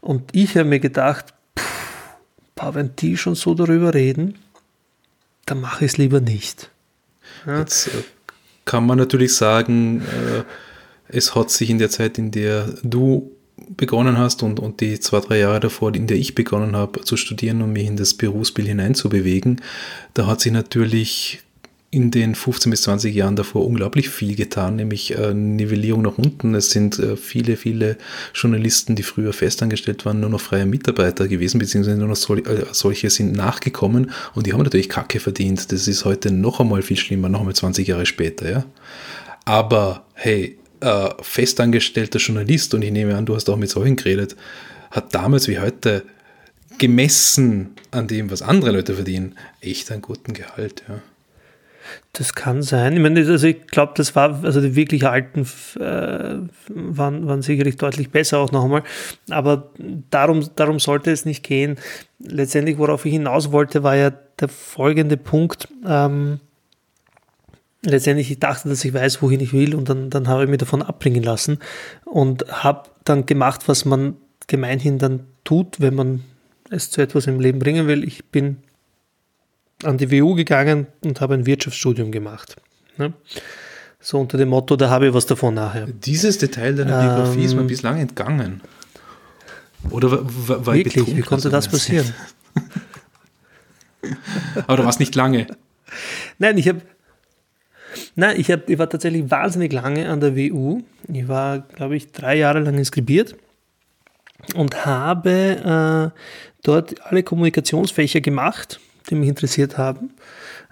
Und 0.00 0.24
ich 0.32 0.56
habe 0.56 0.68
mir 0.68 0.80
gedacht, 0.80 1.26
pff, 1.58 1.93
wenn 2.56 2.96
die 2.96 3.16
schon 3.16 3.34
so 3.34 3.54
darüber 3.54 3.94
reden, 3.94 4.36
dann 5.46 5.60
mache 5.60 5.84
ich 5.84 5.92
es 5.92 5.98
lieber 5.98 6.20
nicht. 6.20 6.70
Ja. 7.46 7.60
Jetzt 7.60 7.88
äh, 7.88 8.02
kann 8.64 8.86
man 8.86 8.98
natürlich 8.98 9.34
sagen, 9.34 10.02
äh, 10.02 10.44
es 11.08 11.34
hat 11.34 11.50
sich 11.50 11.70
in 11.70 11.78
der 11.78 11.90
Zeit, 11.90 12.18
in 12.18 12.30
der 12.30 12.74
du 12.82 13.30
begonnen 13.76 14.18
hast 14.18 14.42
und, 14.42 14.58
und 14.58 14.80
die 14.80 14.98
zwei, 15.00 15.20
drei 15.20 15.38
Jahre 15.38 15.60
davor, 15.60 15.94
in 15.94 16.06
der 16.06 16.16
ich 16.16 16.34
begonnen 16.34 16.74
habe 16.74 17.02
zu 17.02 17.16
studieren 17.16 17.62
und 17.62 17.72
mich 17.72 17.86
in 17.86 17.96
das 17.96 18.14
Berufsbild 18.14 18.68
hineinzubewegen, 18.68 19.60
da 20.14 20.26
hat 20.26 20.40
sich 20.40 20.52
natürlich 20.52 21.43
in 21.94 22.10
den 22.10 22.34
15 22.34 22.70
bis 22.70 22.82
20 22.82 23.14
Jahren 23.14 23.36
davor 23.36 23.64
unglaublich 23.64 24.08
viel 24.08 24.34
getan, 24.34 24.74
nämlich 24.74 25.16
äh, 25.16 25.32
Nivellierung 25.32 26.02
nach 26.02 26.18
unten. 26.18 26.56
Es 26.56 26.70
sind 26.70 26.98
äh, 26.98 27.16
viele, 27.16 27.56
viele 27.56 27.96
Journalisten, 28.34 28.96
die 28.96 29.04
früher 29.04 29.32
festangestellt 29.32 30.04
waren, 30.04 30.18
nur 30.18 30.30
noch 30.30 30.40
freie 30.40 30.66
Mitarbeiter 30.66 31.28
gewesen, 31.28 31.60
beziehungsweise 31.60 31.96
nur 31.96 32.08
noch 32.08 32.16
sol 32.16 32.40
äh, 32.40 32.66
solche 32.72 33.10
sind 33.10 33.32
nachgekommen 33.32 34.10
und 34.34 34.46
die 34.46 34.52
haben 34.52 34.62
natürlich 34.62 34.88
Kacke 34.88 35.20
verdient. 35.20 35.70
Das 35.70 35.86
ist 35.86 36.04
heute 36.04 36.32
noch 36.32 36.58
einmal 36.58 36.82
viel 36.82 36.96
schlimmer, 36.96 37.28
noch 37.28 37.40
einmal 37.40 37.54
20 37.54 37.86
Jahre 37.86 38.06
später. 38.06 38.50
Ja? 38.50 38.64
Aber 39.44 40.04
hey, 40.14 40.58
äh, 40.80 41.10
festangestellter 41.22 42.18
Journalist, 42.18 42.74
und 42.74 42.82
ich 42.82 42.90
nehme 42.90 43.14
an, 43.16 43.24
du 43.24 43.36
hast 43.36 43.48
auch 43.48 43.56
mit 43.56 43.70
solchen 43.70 43.94
geredet, 43.94 44.34
hat 44.90 45.14
damals 45.14 45.46
wie 45.46 45.60
heute 45.60 46.02
gemessen 46.78 47.70
an 47.92 48.08
dem, 48.08 48.32
was 48.32 48.42
andere 48.42 48.72
Leute 48.72 48.94
verdienen, 48.94 49.36
echt 49.60 49.92
einen 49.92 50.02
guten 50.02 50.32
Gehalt. 50.32 50.82
Ja. 50.88 51.00
Das 52.12 52.34
kann 52.34 52.62
sein. 52.62 52.94
Ich 52.94 53.00
meine, 53.00 53.20
also 53.20 53.46
ich 53.46 53.66
glaube, 53.66 53.92
das 53.96 54.14
war, 54.14 54.44
also 54.44 54.60
die 54.60 54.76
wirklich 54.76 55.06
alten 55.06 55.42
äh, 55.78 56.36
waren, 56.68 57.26
waren 57.26 57.42
sicherlich 57.42 57.76
deutlich 57.76 58.10
besser 58.10 58.38
auch 58.38 58.52
noch 58.52 58.64
einmal. 58.64 58.82
Aber 59.30 59.70
darum, 60.10 60.48
darum 60.56 60.78
sollte 60.78 61.10
es 61.10 61.24
nicht 61.24 61.42
gehen. 61.42 61.76
Letztendlich, 62.18 62.78
worauf 62.78 63.04
ich 63.04 63.12
hinaus 63.12 63.52
wollte, 63.52 63.82
war 63.82 63.96
ja 63.96 64.10
der 64.10 64.48
folgende 64.48 65.16
Punkt. 65.16 65.68
Ähm, 65.86 66.40
letztendlich, 67.82 68.30
ich 68.30 68.38
dachte, 68.38 68.68
dass 68.68 68.84
ich 68.84 68.94
weiß, 68.94 69.22
wohin 69.22 69.40
ich 69.40 69.52
will 69.52 69.74
und 69.74 69.88
dann, 69.88 70.10
dann 70.10 70.28
habe 70.28 70.44
ich 70.44 70.50
mich 70.50 70.58
davon 70.58 70.82
abbringen 70.82 71.22
lassen 71.22 71.58
und 72.04 72.44
habe 72.62 72.88
dann 73.04 73.26
gemacht, 73.26 73.68
was 73.68 73.84
man 73.84 74.16
gemeinhin 74.46 74.98
dann 74.98 75.24
tut, 75.44 75.80
wenn 75.80 75.94
man 75.94 76.24
es 76.70 76.90
zu 76.90 77.00
etwas 77.00 77.26
im 77.26 77.40
Leben 77.40 77.58
bringen 77.58 77.86
will. 77.86 78.04
Ich 78.04 78.24
bin 78.26 78.58
an 79.84 79.98
die 79.98 80.10
WU 80.10 80.34
gegangen 80.34 80.86
und 81.04 81.20
habe 81.20 81.34
ein 81.34 81.46
Wirtschaftsstudium 81.46 82.12
gemacht. 82.12 82.56
Ne? 82.96 83.12
So 84.00 84.18
unter 84.18 84.36
dem 84.36 84.50
Motto, 84.50 84.76
da 84.76 84.90
habe 84.90 85.08
ich 85.08 85.14
was 85.14 85.26
davon 85.26 85.54
nachher. 85.54 85.86
Dieses 85.86 86.38
Detail 86.38 86.74
deiner 86.74 87.00
Biografie 87.00 87.40
ähm, 87.40 87.44
ist 87.44 87.54
mir 87.54 87.62
ähm, 87.62 87.66
bislang 87.66 87.98
entgangen. 87.98 88.60
Oder 89.90 90.10
war, 90.10 90.66
war 90.66 90.74
Wirklich, 90.74 91.16
wie 91.16 91.22
konnte 91.22 91.50
das 91.50 91.68
passieren? 91.68 92.14
Aber 94.66 94.76
du 94.76 94.84
warst 94.84 95.00
nicht 95.00 95.14
lange. 95.14 95.46
Nein, 96.38 96.58
ich 96.58 96.68
habe 96.68 96.82
Nein, 98.16 98.38
ich, 98.38 98.50
hab, 98.50 98.68
ich 98.68 98.78
war 98.78 98.88
tatsächlich 98.88 99.30
wahnsinnig 99.30 99.72
lange 99.72 100.08
an 100.08 100.20
der 100.20 100.36
WU. 100.36 100.82
Ich 101.12 101.28
war, 101.28 101.60
glaube 101.60 101.96
ich, 101.96 102.12
drei 102.12 102.36
Jahre 102.36 102.60
lang 102.60 102.76
inskribiert 102.76 103.36
und 104.54 104.84
habe 104.84 106.12
äh, 106.12 106.18
dort 106.62 107.06
alle 107.06 107.22
Kommunikationsfächer 107.22 108.20
gemacht 108.20 108.80
die 109.10 109.14
mich 109.14 109.28
interessiert 109.28 109.78
haben. 109.78 110.10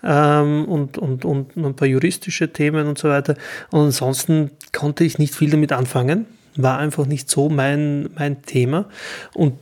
Ähm, 0.03 0.65
und, 0.65 0.99
und, 0.99 1.25
und 1.25 1.57
ein 1.57 1.77
paar 1.77 1.89
juristische 1.89 2.53
Themen 2.53 2.87
und 2.87 2.99
so 2.99 3.09
weiter. 3.09 3.35
Und 3.71 3.81
ansonsten 3.81 4.51
konnte 4.73 5.05
ich 5.05 5.19
nicht 5.19 5.35
viel 5.35 5.51
damit 5.51 5.73
anfangen. 5.73 6.27
War 6.57 6.79
einfach 6.79 7.07
nicht 7.07 7.31
so 7.31 7.49
mein, 7.49 8.11
mein 8.15 8.43
Thema. 8.43 8.87
Und 9.35 9.55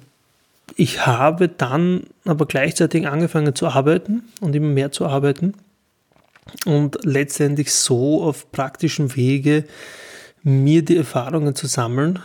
ich 0.77 1.07
habe 1.07 1.49
dann 1.49 2.05
aber 2.25 2.47
gleichzeitig 2.47 3.07
angefangen 3.07 3.55
zu 3.55 3.69
arbeiten 3.69 4.23
und 4.41 4.55
immer 4.55 4.69
mehr 4.69 4.93
zu 4.93 5.07
arbeiten. 5.07 5.55
Und 6.65 6.99
letztendlich 7.05 7.73
so 7.73 8.23
auf 8.23 8.50
praktischem 8.50 9.15
Wege 9.15 9.65
mir 10.43 10.83
die 10.83 10.97
Erfahrungen 10.97 11.55
zu 11.55 11.67
sammeln, 11.67 12.19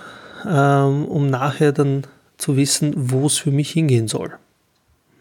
ähm, 0.48 1.06
um 1.06 1.30
nachher 1.30 1.74
dann 1.74 2.08
zu 2.38 2.58
wissen, 2.58 2.94
wo 2.96 3.28
es 3.28 3.38
für 3.38 3.52
mich 3.52 3.72
hingehen 3.72 4.08
soll. 4.08 4.34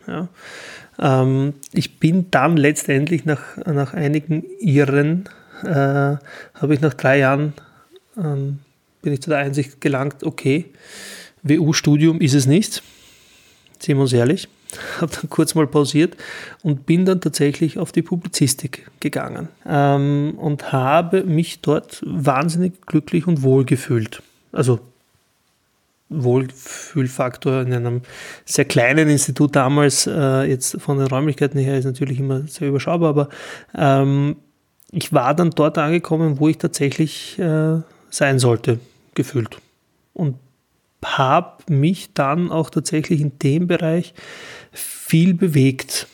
Ja. 0.06 0.28
Ähm, 0.98 1.54
ich 1.72 1.98
bin 1.98 2.30
dann 2.30 2.56
letztendlich 2.56 3.24
nach, 3.24 3.56
nach 3.66 3.94
einigen 3.94 4.44
Irren, 4.60 5.28
äh, 5.62 5.68
habe 5.68 6.74
ich 6.74 6.80
nach 6.80 6.94
drei 6.94 7.18
Jahren, 7.18 7.52
ähm, 8.16 8.60
bin 9.02 9.12
ich 9.12 9.22
zu 9.22 9.30
der 9.30 9.40
Einsicht 9.40 9.80
gelangt, 9.80 10.24
okay, 10.24 10.66
WU-Studium 11.42 12.20
ist 12.20 12.34
es 12.34 12.46
nicht, 12.46 12.82
sehen 13.78 13.96
wir 13.98 14.02
uns 14.02 14.12
ehrlich. 14.12 14.48
habe 15.00 15.12
dann 15.12 15.30
kurz 15.30 15.54
mal 15.54 15.66
pausiert 15.66 16.16
und 16.62 16.86
bin 16.86 17.04
dann 17.04 17.20
tatsächlich 17.20 17.78
auf 17.78 17.92
die 17.92 18.02
Publizistik 18.02 18.90
gegangen 19.00 19.48
ähm, 19.66 20.34
und 20.36 20.72
habe 20.72 21.24
mich 21.24 21.60
dort 21.60 22.02
wahnsinnig 22.04 22.86
glücklich 22.86 23.26
und 23.26 23.42
wohl 23.42 23.64
gefühlt. 23.64 24.22
Also 24.52 24.80
Wohlfühlfaktor 26.08 27.62
in 27.62 27.72
einem 27.72 28.02
sehr 28.44 28.64
kleinen 28.64 29.08
Institut 29.08 29.56
damals, 29.56 30.06
äh, 30.06 30.42
jetzt 30.42 30.80
von 30.80 30.98
den 30.98 31.06
Räumlichkeiten 31.06 31.58
her 31.58 31.78
ist 31.78 31.84
natürlich 31.84 32.20
immer 32.20 32.46
sehr 32.46 32.68
überschaubar, 32.68 33.10
aber 33.10 33.28
ähm, 33.74 34.36
ich 34.92 35.12
war 35.12 35.34
dann 35.34 35.50
dort 35.50 35.78
angekommen, 35.78 36.38
wo 36.38 36.48
ich 36.48 36.58
tatsächlich 36.58 37.38
äh, 37.38 37.80
sein 38.10 38.38
sollte, 38.38 38.78
gefühlt. 39.14 39.58
Und 40.12 40.36
habe 41.04 41.62
mich 41.68 42.14
dann 42.14 42.50
auch 42.50 42.70
tatsächlich 42.70 43.20
in 43.20 43.38
dem 43.38 43.66
Bereich 43.66 44.14
viel 44.72 45.34
bewegt. 45.34 46.06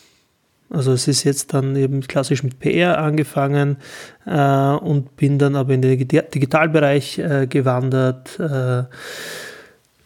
Also 0.69 0.93
es 0.93 1.07
ist 1.07 1.23
jetzt 1.23 1.53
dann 1.53 1.75
eben 1.75 2.01
klassisch 2.01 2.43
mit 2.43 2.59
PR 2.59 2.97
angefangen 2.97 3.77
äh, 4.25 4.71
und 4.71 5.15
bin 5.17 5.37
dann 5.37 5.55
aber 5.55 5.73
in 5.73 5.81
den 5.81 5.97
Digitalbereich 5.97 7.19
äh, 7.19 7.47
gewandert, 7.47 8.39
äh, 8.39 8.83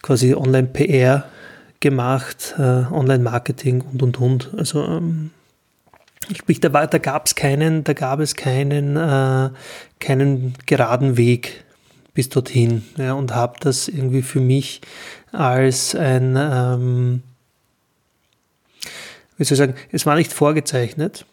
quasi 0.05 0.35
Online-PR 0.35 1.25
gemacht, 1.79 2.53
äh, 2.59 2.61
Online-Marketing 2.61 3.81
und 3.81 4.03
und 4.03 4.19
und. 4.19 4.53
Also 4.55 4.83
ähm, 4.85 5.31
sprich, 6.35 6.59
da, 6.59 6.69
da 6.69 6.97
gab 6.99 7.25
es 7.25 7.33
keinen, 7.33 7.83
da 7.83 7.93
gab 7.93 8.19
es 8.19 8.35
keinen, 8.35 8.97
äh, 8.97 9.49
keinen 9.99 10.53
geraden 10.67 11.17
Weg 11.17 11.63
bis 12.13 12.29
dorthin 12.29 12.85
ja, 12.97 13.13
und 13.13 13.33
habe 13.33 13.55
das 13.59 13.87
irgendwie 13.87 14.21
für 14.21 14.39
mich 14.39 14.81
als 15.31 15.95
ein, 15.95 16.37
ähm, 16.39 17.23
wie 19.37 19.43
soll 19.43 19.55
ich 19.55 19.57
sagen, 19.57 19.75
es 19.91 20.05
war 20.05 20.15
nicht 20.15 20.31
vorgezeichnet, 20.31 21.25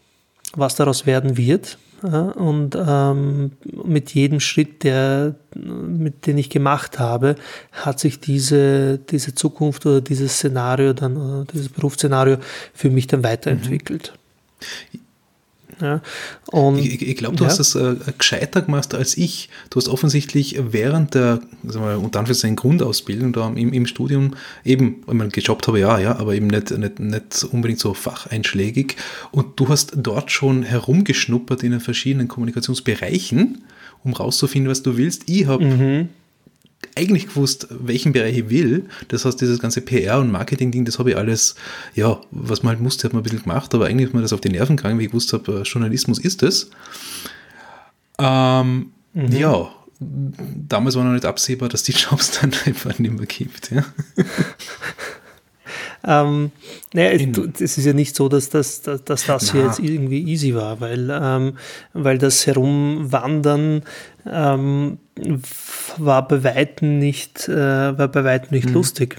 was 0.55 0.77
daraus 0.77 1.05
werden 1.05 1.37
wird. 1.37 1.77
Und 2.03 2.77
ähm, 2.77 3.53
mit 3.85 4.13
jedem 4.15 4.41
Schritt, 4.41 4.83
der, 4.83 5.35
mit 5.55 6.27
den 6.27 6.39
ich 6.39 6.51
gemacht 6.51 6.99
habe, 6.99 7.37
hat 7.71 8.01
sich 8.01 8.21
diese, 8.21 8.99
diese 8.99 9.35
Zukunft 9.35 9.87
oder 9.87 10.01
dieses 10.01 10.35
Szenario 10.35 10.93
dann, 10.93 11.17
oder 11.17 11.45
dieses 11.53 11.69
Berufsszenario 11.69 12.39
für 12.75 12.91
mich 12.91 13.07
dann 13.07 13.23
weiterentwickelt. 13.23 14.13
Mhm. 14.15 14.99
Ja. 15.81 16.01
Und, 16.51 16.79
ich, 16.79 17.03
ich 17.03 17.17
glaube, 17.17 17.37
du 17.37 17.45
ja. 17.45 17.51
hast 17.51 17.59
das 17.59 17.75
äh, 17.75 17.97
gescheiter 18.17 18.63
gemacht 18.63 18.95
als 18.95 19.17
ich. 19.17 19.49
Du 19.71 19.79
hast 19.79 19.89
offensichtlich 19.89 20.59
während 20.71 21.15
der, 21.15 21.41
sagen 21.67 21.87
wir, 21.87 21.99
unter 21.99 22.21
Anführungszeichen 22.21 22.57
Grundausbildung 22.57 23.33
da 23.33 23.49
im, 23.49 23.73
im 23.73 23.87
Studium 23.87 24.35
eben, 24.65 25.03
ich 25.07 25.13
meine, 25.13 25.31
gejobbt 25.31 25.67
habe 25.69 25.81
ja, 25.81 25.99
ja, 25.99 26.17
aber 26.17 26.35
eben 26.35 26.47
nicht, 26.47 26.71
nicht, 26.71 26.99
nicht 26.99 27.45
unbedingt 27.45 27.81
so 27.81 27.95
facheinschlägig. 27.95 28.97
Und 29.31 29.59
du 29.59 29.69
hast 29.69 29.93
dort 29.97 30.31
schon 30.31 30.63
herumgeschnuppert 30.63 31.63
in 31.63 31.73
den 31.73 31.81
verschiedenen 31.81 32.29
Kommunikationsbereichen, 32.29 33.65
um 34.05 34.13
rauszufinden, 34.13 34.71
was 34.71 34.83
du 34.83 34.97
willst. 34.97 35.29
Ich 35.29 35.47
habe 35.47 35.65
mhm 35.65 36.09
eigentlich 36.97 37.29
gewusst, 37.29 37.69
welchen 37.71 38.13
Bereich 38.13 38.37
ich 38.37 38.51
will. 38.51 38.87
Das 39.09 39.25
heißt, 39.25 39.41
dieses 39.41 39.59
ganze 39.59 39.81
PR- 39.81 40.21
und 40.21 40.31
Marketing-Ding, 40.31 40.85
das 40.85 40.99
habe 40.99 41.11
ich 41.11 41.17
alles, 41.17 41.55
ja, 41.95 42.21
was 42.31 42.63
man 42.63 42.75
halt 42.75 42.83
musste, 42.83 43.05
hat 43.05 43.13
man 43.13 43.21
ein 43.21 43.25
bisschen 43.25 43.43
gemacht, 43.43 43.75
aber 43.75 43.87
eigentlich 43.87 44.09
ist 44.09 44.15
mir 44.15 44.23
das 44.23 44.33
auf 44.33 44.41
die 44.41 44.51
Nerven 44.51 44.77
gegangen, 44.77 44.99
wie 44.99 45.05
ich 45.05 45.11
gewusst 45.11 45.33
habe, 45.33 45.61
äh, 45.61 45.63
Journalismus 45.63 46.19
ist 46.19 46.43
es. 46.43 46.71
Ähm, 48.19 48.93
mhm. 49.15 49.33
Ja, 49.33 49.73
damals 50.01 50.97
war 50.97 51.05
noch 51.05 51.13
nicht 51.13 51.25
absehbar, 51.25 51.69
dass 51.69 51.83
die 51.83 51.93
Jobs 51.93 52.31
dann 52.41 52.53
einfach 52.67 52.99
nicht 52.99 53.15
mehr 53.15 53.27
gibt. 53.27 53.71
Ja. 53.71 53.85
Ähm, 56.05 56.51
naja, 56.93 57.11
es, 57.61 57.79
ist 57.79 57.85
ja 57.85 57.93
nicht 57.93 58.17
so, 58.17 58.29
dass 58.29 58.49
das, 58.49 58.83
dass, 58.83 59.05
dass 59.05 59.27
das 59.27 59.53
hier 59.53 59.65
jetzt 59.65 59.79
irgendwie 59.79 60.23
easy 60.23 60.55
war, 60.55 60.81
weil, 60.81 61.11
ähm, 61.13 61.57
weil 61.93 62.19
das 62.19 62.47
Herumwandern 62.47 63.83
ähm, 64.27 64.99
war 65.99 66.27
bei 66.27 66.43
weitem 66.43 66.99
nicht, 66.99 67.49
äh, 67.49 67.99
war 67.99 68.09
bei 68.09 68.25
weitem 68.25 68.49
nicht 68.51 68.69
mhm. 68.69 68.75
lustig. 68.75 69.17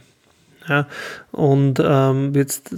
Ja? 0.68 0.88
Und 1.32 1.82
ähm, 1.84 2.34
jetzt 2.36 2.76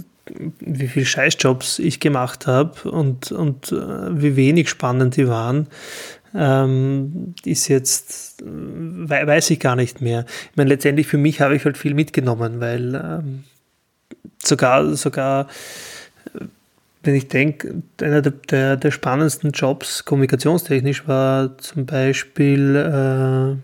wie 0.58 0.88
viele 0.88 1.06
Scheißjobs 1.06 1.78
ich 1.78 2.00
gemacht 2.00 2.46
habe 2.46 2.90
und, 2.90 3.30
und 3.30 3.70
äh, 3.72 4.20
wie 4.20 4.36
wenig 4.36 4.68
spannend 4.68 5.16
die 5.16 5.28
waren, 5.28 5.68
ähm, 6.34 7.34
ist 7.44 7.68
jetzt, 7.68 8.42
we 8.44 9.08
weiß 9.08 9.50
ich 9.50 9.60
gar 9.60 9.76
nicht 9.76 10.00
mehr. 10.00 10.26
Ich 10.50 10.56
meine, 10.56 10.70
letztendlich 10.70 11.06
für 11.06 11.18
mich 11.18 11.40
habe 11.40 11.56
ich 11.56 11.64
halt 11.64 11.78
viel 11.78 11.94
mitgenommen, 11.94 12.60
weil 12.60 12.94
ähm, 12.94 13.44
sogar, 14.46 14.94
sogar 14.94 15.48
wenn 17.06 17.14
ich 17.14 17.28
denke, 17.28 17.82
einer 18.00 18.20
der, 18.20 18.32
der, 18.32 18.76
der, 18.76 18.90
spannendsten 18.90 19.52
Jobs 19.52 20.04
kommunikationstechnisch 20.04 21.06
war 21.06 21.56
zum 21.58 21.86
Beispiel 21.86 22.76
äh, 22.76 23.56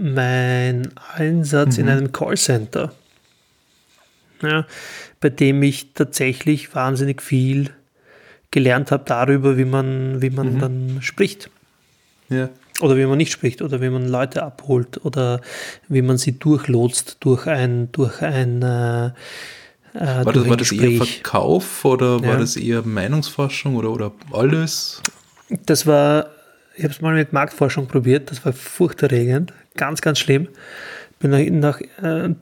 mein 0.00 0.88
Einsatz 1.14 1.76
mhm. 1.76 1.84
in 1.84 1.90
einem 1.90 2.12
Callcenter, 2.12 2.92
ja, 4.42 4.66
bei 5.20 5.28
dem 5.28 5.62
ich 5.62 5.92
tatsächlich 5.92 6.74
wahnsinnig 6.74 7.20
viel 7.20 7.70
gelernt 8.50 8.90
habe 8.90 9.04
darüber, 9.06 9.58
wie 9.58 9.64
man, 9.64 10.22
wie 10.22 10.30
man 10.30 10.54
mhm. 10.54 10.58
dann 10.58 10.98
spricht. 11.02 11.50
Ja. 12.28 12.48
Oder 12.80 12.96
wie 12.96 13.04
man 13.04 13.18
nicht 13.18 13.32
spricht, 13.32 13.60
oder 13.60 13.82
wie 13.82 13.90
man 13.90 14.08
Leute 14.08 14.42
abholt, 14.42 15.04
oder 15.04 15.42
wie 15.88 16.00
man 16.00 16.16
sie 16.16 16.38
durchlotst 16.38 17.18
durch 17.20 17.46
ein, 17.46 17.92
durch 17.92 18.22
ein 18.22 18.62
äh, 18.62 19.10
äh, 19.94 20.24
war, 20.24 20.32
das, 20.32 20.48
war 20.48 20.56
das 20.56 20.72
eher 20.72 21.04
Verkauf 21.04 21.84
oder 21.84 22.18
ja. 22.22 22.28
war 22.28 22.36
das 22.38 22.56
eher 22.56 22.82
Meinungsforschung 22.82 23.76
oder, 23.76 23.90
oder 23.90 24.12
alles? 24.32 25.02
Das 25.66 25.86
war, 25.86 26.26
ich 26.76 26.84
habe 26.84 26.92
es 26.92 27.00
mal 27.00 27.14
mit 27.14 27.32
Marktforschung 27.32 27.86
probiert, 27.86 28.30
das 28.30 28.44
war 28.44 28.52
furchterregend, 28.52 29.52
ganz, 29.76 30.00
ganz 30.00 30.18
schlimm. 30.18 30.48
Bin 31.18 31.60
nach, 31.60 31.80
äh, 31.80 32.34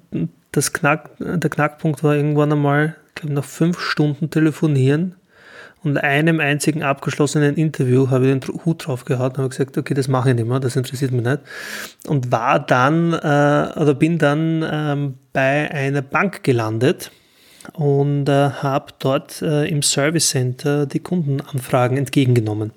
das 0.52 0.72
Knack, 0.72 1.10
der 1.18 1.50
Knackpunkt 1.50 2.04
war 2.04 2.14
irgendwann 2.14 2.52
einmal, 2.52 2.96
glaube 3.14 3.34
nach 3.34 3.44
fünf 3.44 3.80
Stunden 3.80 4.30
telefonieren 4.30 5.16
und 5.84 5.98
einem 5.98 6.40
einzigen 6.40 6.82
abgeschlossenen 6.82 7.54
Interview 7.56 8.10
habe 8.10 8.26
ich 8.26 8.40
den 8.40 8.64
Hut 8.64 8.86
drauf 8.86 9.04
gehabt 9.04 9.38
und 9.38 9.44
habe 9.44 9.50
gesagt, 9.50 9.78
okay, 9.78 9.94
das 9.94 10.08
mache 10.08 10.30
ich 10.30 10.36
nicht 10.36 10.48
mehr, 10.48 10.60
das 10.60 10.76
interessiert 10.76 11.12
mich 11.12 11.24
nicht. 11.24 11.40
Und 12.06 12.32
war 12.32 12.58
dann, 12.58 13.12
äh, 13.12 13.80
oder 13.80 13.94
bin 13.94 14.18
dann 14.18 14.64
ähm, 14.70 15.14
bei 15.32 15.70
einer 15.70 16.02
Bank 16.02 16.42
gelandet 16.42 17.10
und 17.74 18.28
äh, 18.28 18.50
habe 18.50 18.92
dort 18.98 19.42
äh, 19.42 19.68
im 19.68 19.82
Service 19.82 20.30
Center 20.30 20.86
die 20.86 21.00
Kundenanfragen 21.00 21.96
entgegengenommen, 21.96 22.72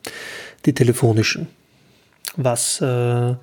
die 0.65 0.73
telefonischen, 0.73 1.47
was 2.35 2.81
äh, 2.81 3.31
äh, 3.31 3.35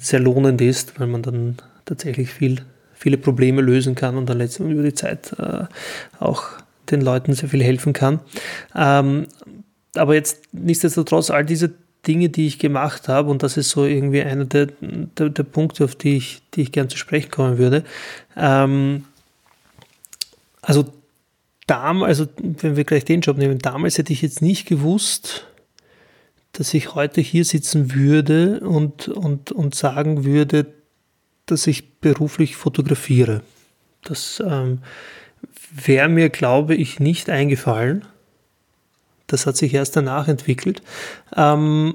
sehr 0.00 0.20
lohnend 0.20 0.60
ist, 0.60 0.98
weil 0.98 1.06
man 1.06 1.22
dann 1.22 1.56
tatsächlich 1.84 2.30
viel, 2.30 2.62
viele 2.94 3.18
Probleme 3.18 3.62
lösen 3.62 3.94
kann 3.94 4.16
und 4.16 4.28
dann 4.28 4.38
letztendlich 4.38 4.78
über 4.78 4.86
die 4.86 4.94
Zeit 4.94 5.32
äh, 5.38 5.64
auch 6.18 6.44
den 6.90 7.00
Leuten 7.00 7.32
sehr 7.32 7.48
viel 7.48 7.62
helfen 7.62 7.92
kann. 7.92 8.20
Ähm, 8.74 9.26
aber 9.94 10.14
jetzt 10.14 10.42
nichtsdestotrotz 10.52 11.30
all 11.30 11.44
diese 11.44 11.72
Dinge, 12.06 12.28
die 12.28 12.46
ich 12.46 12.58
gemacht 12.58 13.08
habe, 13.08 13.30
und 13.30 13.42
das 13.42 13.56
ist 13.56 13.70
so 13.70 13.84
irgendwie 13.84 14.22
einer 14.22 14.44
der, 14.44 14.68
der, 14.80 15.30
der 15.30 15.42
Punkte, 15.42 15.84
auf 15.84 15.94
die 15.94 16.16
ich, 16.16 16.42
die 16.54 16.62
ich 16.62 16.72
gern 16.72 16.88
zu 16.88 16.96
sprechen 16.96 17.30
kommen 17.30 17.58
würde. 17.58 17.82
Ähm, 18.36 19.04
also 20.66 20.84
damals, 21.68 22.20
also 22.20 22.32
wenn 22.40 22.76
wir 22.76 22.84
gleich 22.84 23.04
den 23.04 23.20
Job 23.20 23.38
nehmen, 23.38 23.60
damals 23.60 23.98
hätte 23.98 24.12
ich 24.12 24.20
jetzt 24.20 24.42
nicht 24.42 24.66
gewusst, 24.66 25.46
dass 26.52 26.74
ich 26.74 26.94
heute 26.94 27.20
hier 27.20 27.44
sitzen 27.44 27.94
würde 27.94 28.60
und, 28.60 29.06
und, 29.06 29.52
und 29.52 29.76
sagen 29.76 30.24
würde, 30.24 30.66
dass 31.46 31.68
ich 31.68 32.00
beruflich 32.00 32.56
fotografiere. 32.56 33.42
Das 34.02 34.42
ähm, 34.44 34.80
wäre 35.70 36.08
mir, 36.08 36.30
glaube 36.30 36.74
ich, 36.74 36.98
nicht 36.98 37.30
eingefallen. 37.30 38.04
Das 39.28 39.46
hat 39.46 39.56
sich 39.56 39.72
erst 39.72 39.94
danach 39.94 40.26
entwickelt. 40.26 40.82
Ähm, 41.36 41.94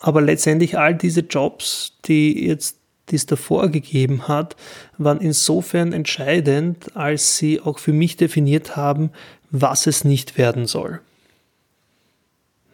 aber 0.00 0.22
letztendlich 0.22 0.76
all 0.76 0.96
diese 0.96 1.20
Jobs, 1.20 1.98
die 2.04 2.46
jetzt 2.46 2.78
die 3.10 3.16
es 3.16 3.26
davor 3.26 3.68
gegeben 3.68 4.28
hat, 4.28 4.56
waren 4.98 5.20
insofern 5.20 5.92
entscheidend, 5.92 6.96
als 6.96 7.36
sie 7.36 7.60
auch 7.60 7.78
für 7.78 7.92
mich 7.92 8.16
definiert 8.16 8.76
haben, 8.76 9.10
was 9.50 9.86
es 9.86 10.04
nicht 10.04 10.38
werden 10.38 10.66
soll. 10.66 11.00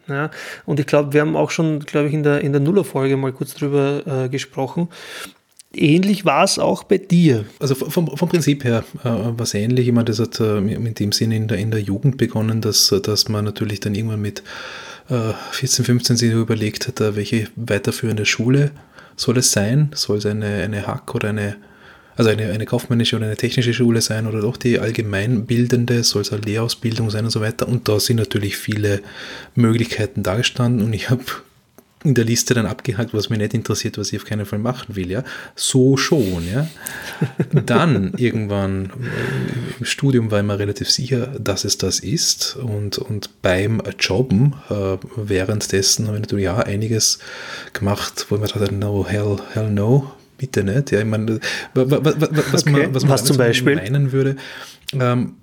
Ja, 0.07 0.31
und 0.65 0.79
ich 0.79 0.87
glaube, 0.87 1.13
wir 1.13 1.21
haben 1.21 1.35
auch 1.35 1.51
schon, 1.51 1.79
glaube 1.79 2.07
ich, 2.07 2.13
in 2.13 2.23
der, 2.23 2.41
in 2.41 2.51
der 2.51 2.61
Nuller-Folge 2.61 3.17
mal 3.17 3.31
kurz 3.31 3.53
drüber 3.53 4.03
äh, 4.05 4.29
gesprochen. 4.29 4.89
Ähnlich 5.73 6.25
war 6.25 6.43
es 6.43 6.59
auch 6.59 6.83
bei 6.83 6.97
dir. 6.97 7.45
Also 7.59 7.75
vom, 7.75 8.17
vom 8.17 8.27
Prinzip 8.27 8.65
her 8.65 8.83
äh, 9.03 9.05
war 9.05 9.41
es 9.41 9.53
ähnlich. 9.53 9.87
Ich 9.87 9.93
meine, 9.93 10.05
das 10.05 10.19
hat 10.19 10.39
äh, 10.41 10.57
in 10.57 10.93
dem 10.95 11.11
Sinne 11.13 11.37
in 11.37 11.47
der, 11.47 11.59
in 11.59 11.71
der 11.71 11.79
Jugend 11.79 12.17
begonnen, 12.17 12.59
dass, 12.59 12.93
dass 13.03 13.29
man 13.29 13.45
natürlich 13.45 13.79
dann 13.79 13.95
irgendwann 13.95 14.21
mit 14.21 14.43
äh, 15.09 15.33
14, 15.51 15.85
15 15.85 16.17
sich 16.17 16.31
überlegt 16.31 16.87
hat, 16.87 16.99
welche 17.15 17.47
weiterführende 17.55 18.25
Schule 18.25 18.71
soll 19.21 19.37
es 19.37 19.51
sein? 19.51 19.91
Soll 19.93 20.17
es 20.17 20.25
eine, 20.25 20.63
eine 20.63 20.87
Hack 20.87 21.13
oder 21.15 21.29
eine 21.29 21.55
Also 22.17 22.29
eine, 22.29 22.51
eine 22.51 22.65
kaufmännische 22.65 23.15
oder 23.15 23.25
eine 23.25 23.37
technische 23.37 23.73
Schule 23.73 24.01
sein 24.01 24.27
oder 24.27 24.41
doch 24.41 24.57
die 24.57 24.79
allgemeinbildende, 24.79 26.03
soll 26.03 26.23
es 26.23 26.33
eine 26.33 26.41
Lehrausbildung 26.41 27.09
sein 27.09 27.23
und 27.25 27.31
so 27.31 27.39
weiter. 27.39 27.67
Und 27.67 27.87
da 27.87 27.99
sind 27.99 28.17
natürlich 28.17 28.57
viele 28.57 29.01
Möglichkeiten 29.55 30.21
dargestanden 30.21 30.85
und 30.85 30.93
ich 30.93 31.09
habe 31.09 31.23
in 32.03 32.15
der 32.15 32.25
Liste 32.25 32.53
dann 32.53 32.65
abgehakt, 32.65 33.13
was 33.13 33.29
mich 33.29 33.37
nicht 33.37 33.53
interessiert, 33.53 33.97
was 33.97 34.11
ich 34.11 34.19
auf 34.19 34.25
keinen 34.25 34.45
Fall 34.45 34.59
machen 34.59 34.95
will, 34.95 35.11
ja. 35.11 35.23
So 35.55 35.97
schon, 35.97 36.43
ja. 36.51 36.67
Dann 37.65 38.13
irgendwann 38.17 38.85
äh, 38.85 39.79
im 39.79 39.85
Studium 39.85 40.31
war 40.31 40.39
ich 40.39 40.45
mir 40.45 40.57
relativ 40.57 40.89
sicher, 40.89 41.27
dass 41.39 41.63
es 41.63 41.77
das 41.77 41.99
ist 41.99 42.55
und, 42.55 42.97
und 42.97 43.41
beim 43.41 43.81
Jobben 43.99 44.55
äh, 44.69 44.97
währenddessen 45.15 46.07
habe 46.07 46.17
ich 46.17 46.21
natürlich 46.21 46.49
auch 46.49 46.59
einiges 46.59 47.19
gemacht, 47.73 48.25
wo 48.29 48.35
ich 48.35 48.41
mir 48.41 48.47
dachte, 48.47 48.73
no, 48.73 49.05
hell, 49.07 49.37
hell 49.53 49.69
no, 49.69 50.11
bitte 50.37 50.63
nicht. 50.63 50.91
Ja, 50.91 50.99
ich 50.99 51.05
meine, 51.05 51.39
was, 51.75 51.91
was, 52.51 52.61
okay. 52.63 52.71
man, 52.71 52.95
was 52.95 53.03
man 53.03 53.11
was 53.11 53.25
zum 53.25 53.37
Beispiel 53.37 53.75
meinen 53.75 54.11
würde, 54.11 54.37
ähm, 54.93 55.35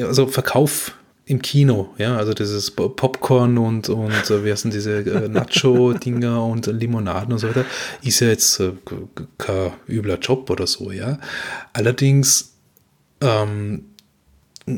also 0.00 0.26
Verkauf 0.26 0.97
im 1.28 1.42
Kino, 1.42 1.94
ja, 1.98 2.16
also 2.16 2.32
dieses 2.32 2.70
Popcorn 2.70 3.58
und, 3.58 3.90
und 3.90 4.30
äh, 4.30 4.44
wie 4.44 4.50
heißen 4.50 4.70
diese 4.70 5.00
äh, 5.00 5.28
Nacho-Dinger 5.28 6.42
und 6.50 6.66
Limonaden 6.66 7.34
und 7.34 7.38
so 7.38 7.48
weiter, 7.48 7.66
ist 8.02 8.20
ja 8.20 8.28
jetzt 8.28 8.58
äh, 8.60 8.72
kein 9.36 9.72
übler 9.86 10.18
Job 10.18 10.48
oder 10.48 10.66
so, 10.66 10.90
ja. 10.90 11.18
Allerdings 11.74 12.54
ähm, 13.20 13.84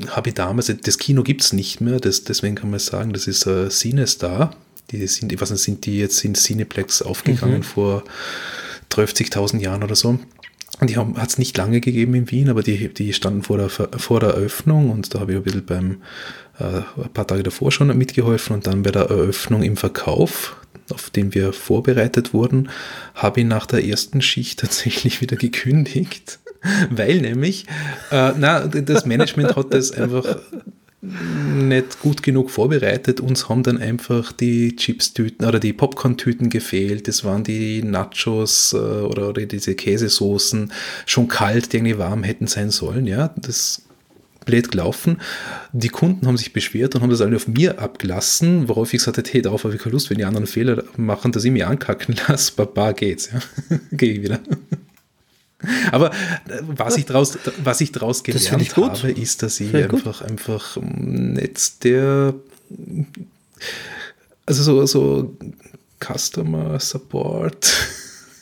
habe 0.09 0.31
ich 0.31 0.35
damals, 0.35 0.73
das 0.83 0.99
Kino 0.99 1.23
gibt 1.23 1.43
es 1.43 1.53
nicht 1.53 1.81
mehr, 1.81 2.01
das, 2.01 2.25
deswegen 2.25 2.57
kann 2.57 2.71
man 2.71 2.81
sagen, 2.81 3.13
das 3.13 3.29
ist 3.29 3.47
äh, 3.47 3.71
CineStar. 3.71 4.57
Die 4.91 5.07
sind, 5.07 5.33
ich 5.33 5.41
weiß 5.41 5.53
nicht, 5.53 5.63
sind 5.63 5.87
die 5.87 5.99
jetzt 5.99 6.25
in 6.25 6.35
Cineplex 6.35 7.01
aufgegangen 7.03 7.59
mhm. 7.59 7.63
vor 7.63 8.03
30.000 8.91 9.61
Jahren 9.61 9.85
oder 9.85 9.95
so. 9.95 10.19
Die 10.83 10.97
hat 10.97 11.29
es 11.29 11.39
nicht 11.39 11.57
lange 11.59 11.81
gegeben 11.81 12.15
in 12.15 12.31
Wien, 12.31 12.49
aber 12.49 12.63
die, 12.63 12.89
die 12.89 13.13
standen 13.13 13.43
vor 13.43 13.59
der, 13.59 13.69
vor 13.69 14.21
der 14.21 14.31
Eröffnung 14.31 14.91
und 14.91 15.15
da 15.15 15.21
habe 15.21 15.33
ich 15.33 15.39
ein 15.39 15.43
bisschen 15.43 15.67
beim, 15.67 16.03
äh, 16.59 16.83
ein 17.03 17.13
paar 17.13 17.27
Tage 17.27 17.43
davor 17.43 17.71
schon 17.71 17.97
mitgeholfen 17.97 18.55
und 18.55 18.67
dann 18.67 18.83
bei 18.83 18.91
der 18.91 19.11
Eröffnung 19.11 19.63
im 19.63 19.77
Verkauf, 19.77 20.57
auf 20.91 21.11
den 21.11 21.35
wir 21.35 21.53
vorbereitet 21.53 22.33
wurden, 22.33 22.71
habe 23.15 23.41
ich 23.41 23.47
nach 23.47 23.67
der 23.67 23.85
ersten 23.85 24.23
Schicht 24.23 24.59
tatsächlich 24.61 25.21
wieder 25.21 25.37
gekündigt, 25.37 26.39
weil 26.91 27.21
nämlich, 27.21 27.67
äh, 28.11 28.33
na, 28.39 28.67
das 28.67 29.05
Management 29.05 29.57
hat 29.57 29.75
das 29.75 29.93
einfach 29.93 30.39
nicht 31.03 32.01
gut 32.01 32.23
genug 32.23 32.51
vorbereitet. 32.51 33.21
Uns 33.21 33.49
haben 33.49 33.63
dann 33.63 33.79
einfach 33.79 34.33
die 34.33 34.77
Chips-Tüten 34.77 35.47
oder 35.47 35.59
die 35.59 35.73
Popcorn-Tüten 35.73 36.51
gefehlt. 36.51 37.09
Das 37.09 37.25
waren 37.25 37.43
die 37.43 37.83
Nachos 37.83 38.75
äh, 38.75 38.77
oder, 38.77 39.31
oder 39.31 39.47
diese 39.47 39.75
Käsesoßen 39.75 40.73
schon 41.07 41.29
kalt, 41.29 41.73
die 41.73 41.79
irgendwie 41.79 41.99
warm 41.99 42.23
hätten 42.23 42.47
sein 42.47 42.71
sollen. 42.71 43.07
Ja, 43.07 43.35
das 43.37 43.83
blöd 44.45 44.71
gelaufen. 44.71 45.19
Die 45.73 45.89
Kunden 45.89 46.27
haben 46.27 46.37
sich 46.37 46.53
beschwert 46.53 46.95
und 46.95 47.03
haben 47.03 47.11
das 47.11 47.21
alle 47.21 47.37
auf 47.37 47.49
mir 47.49 47.79
abgelassen, 47.79 48.69
worauf 48.69 48.93
ich 48.93 48.99
gesagt 48.99 49.17
habe, 49.19 49.29
hey, 49.31 49.43
darauf 49.43 49.65
habe 49.65 49.75
ich 49.75 49.81
keine 49.81 49.93
Lust, 49.93 50.11
wenn 50.11 50.19
die 50.19 50.25
anderen 50.25 50.47
Fehler 50.47 50.85
machen, 50.97 51.33
dass 51.33 51.45
ich 51.45 51.51
mich 51.51 51.65
ankacken 51.65 52.17
lasse. 52.29 52.53
Baba 52.57 52.93
geht's. 52.93 53.31
Ja. 53.33 53.79
Gehe 53.93 54.15
ich 54.15 54.23
wieder. 54.23 54.41
Aber 55.93 56.11
äh, 56.11 56.61
was 56.63 56.97
ich 56.97 57.07
daraus, 57.07 57.39
was 57.63 57.81
ich 57.81 57.93
daraus 57.93 58.23
gelernt 58.23 58.63
ich 58.63 58.77
habe, 58.77 59.11
ist, 59.11 59.43
dass 59.43 59.61
ich 59.61 59.75
einfach, 59.75 60.23
einfach 60.23 60.77
nicht 60.81 61.85
der, 61.85 62.35
also 64.47 64.63
so, 64.63 64.87
so 64.87 65.37
Customer 66.01 66.81
Support 66.81 67.73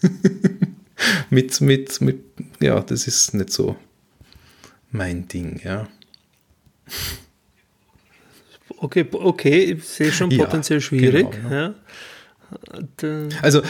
mit, 1.30 1.60
mit, 1.60 2.00
mit, 2.00 2.24
ja, 2.60 2.80
das 2.80 3.06
ist 3.06 3.34
nicht 3.34 3.52
so 3.52 3.76
mein 4.90 5.28
Ding, 5.28 5.60
ja. 5.64 5.88
Okay, 8.78 9.06
okay, 9.12 9.72
ich 9.72 9.84
sehe 9.84 10.12
schon 10.12 10.30
potenziell 10.30 10.78
ja, 10.78 10.84
schwierig. 10.84 11.30
Genau, 11.30 11.50
ja. 11.52 11.74
Also 13.42 13.62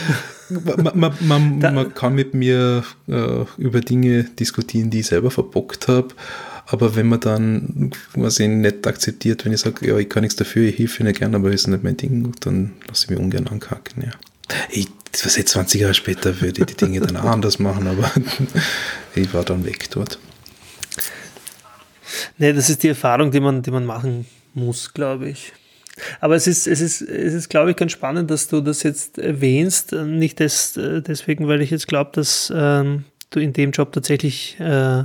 man, 0.49 0.97
man, 0.97 1.13
man, 1.19 1.59
man, 1.75 1.93
kann 1.93 2.15
mit 2.15 2.33
mir 2.33 2.83
äh, 3.07 3.45
über 3.57 3.81
Dinge 3.81 4.23
diskutieren, 4.23 4.89
die 4.89 5.01
ich 5.01 5.07
selber 5.07 5.31
verbockt 5.31 5.87
habe, 5.87 6.09
aber 6.65 6.95
wenn 6.95 7.07
man 7.07 7.19
dann 7.19 7.91
quasi 8.13 8.47
nicht 8.47 8.85
akzeptiert, 8.85 9.43
wenn 9.43 9.53
ich 9.53 9.61
sage, 9.61 9.87
ja, 9.87 9.97
ich 9.97 10.07
kann 10.07 10.21
nichts 10.21 10.37
dafür, 10.37 10.67
ich 10.67 10.77
helfe 10.77 11.03
nicht 11.03 11.19
gerne, 11.19 11.37
aber 11.37 11.49
es 11.49 11.61
ist 11.61 11.67
nicht 11.67 11.83
mein 11.83 11.97
Ding, 11.97 12.31
dann 12.41 12.73
lasse 12.87 13.05
ich 13.05 13.09
mich 13.09 13.19
ungern 13.19 13.47
ankacken, 13.47 14.03
ja. 14.03 14.11
Ich, 14.69 14.87
was 15.23 15.35
jetzt 15.35 15.51
20 15.51 15.81
Jahre 15.81 15.93
später 15.93 16.39
würde 16.41 16.61
ich 16.61 16.67
die 16.67 16.75
Dinge 16.75 17.01
dann 17.01 17.17
auch 17.17 17.23
anders 17.31 17.59
machen, 17.59 17.87
aber 17.87 18.11
ich 19.15 19.33
war 19.33 19.43
dann 19.43 19.65
weg 19.65 19.89
dort. 19.91 20.19
Nee, 22.37 22.53
das 22.53 22.69
ist 22.69 22.83
die 22.83 22.89
Erfahrung, 22.89 23.31
die 23.31 23.39
man, 23.39 23.61
die 23.61 23.71
man 23.71 23.85
machen 23.85 24.25
muss, 24.53 24.93
glaube 24.93 25.29
ich. 25.29 25.53
Aber 26.19 26.35
es 26.35 26.47
ist, 26.47 26.67
es 26.67 26.81
ist, 26.81 27.01
es 27.01 27.33
ist, 27.33 27.49
glaube 27.49 27.71
ich, 27.71 27.77
ganz 27.77 27.91
spannend, 27.91 28.29
dass 28.31 28.47
du 28.47 28.61
das 28.61 28.83
jetzt 28.83 29.17
erwähnst. 29.17 29.91
Nicht 29.91 30.39
des, 30.39 30.73
deswegen, 30.75 31.47
weil 31.47 31.61
ich 31.61 31.71
jetzt 31.71 31.87
glaube, 31.87 32.11
dass 32.13 32.51
ähm, 32.55 33.05
du 33.29 33.39
in 33.39 33.53
dem 33.53 33.71
Job 33.71 33.91
tatsächlich 33.91 34.59
äh, 34.59 35.03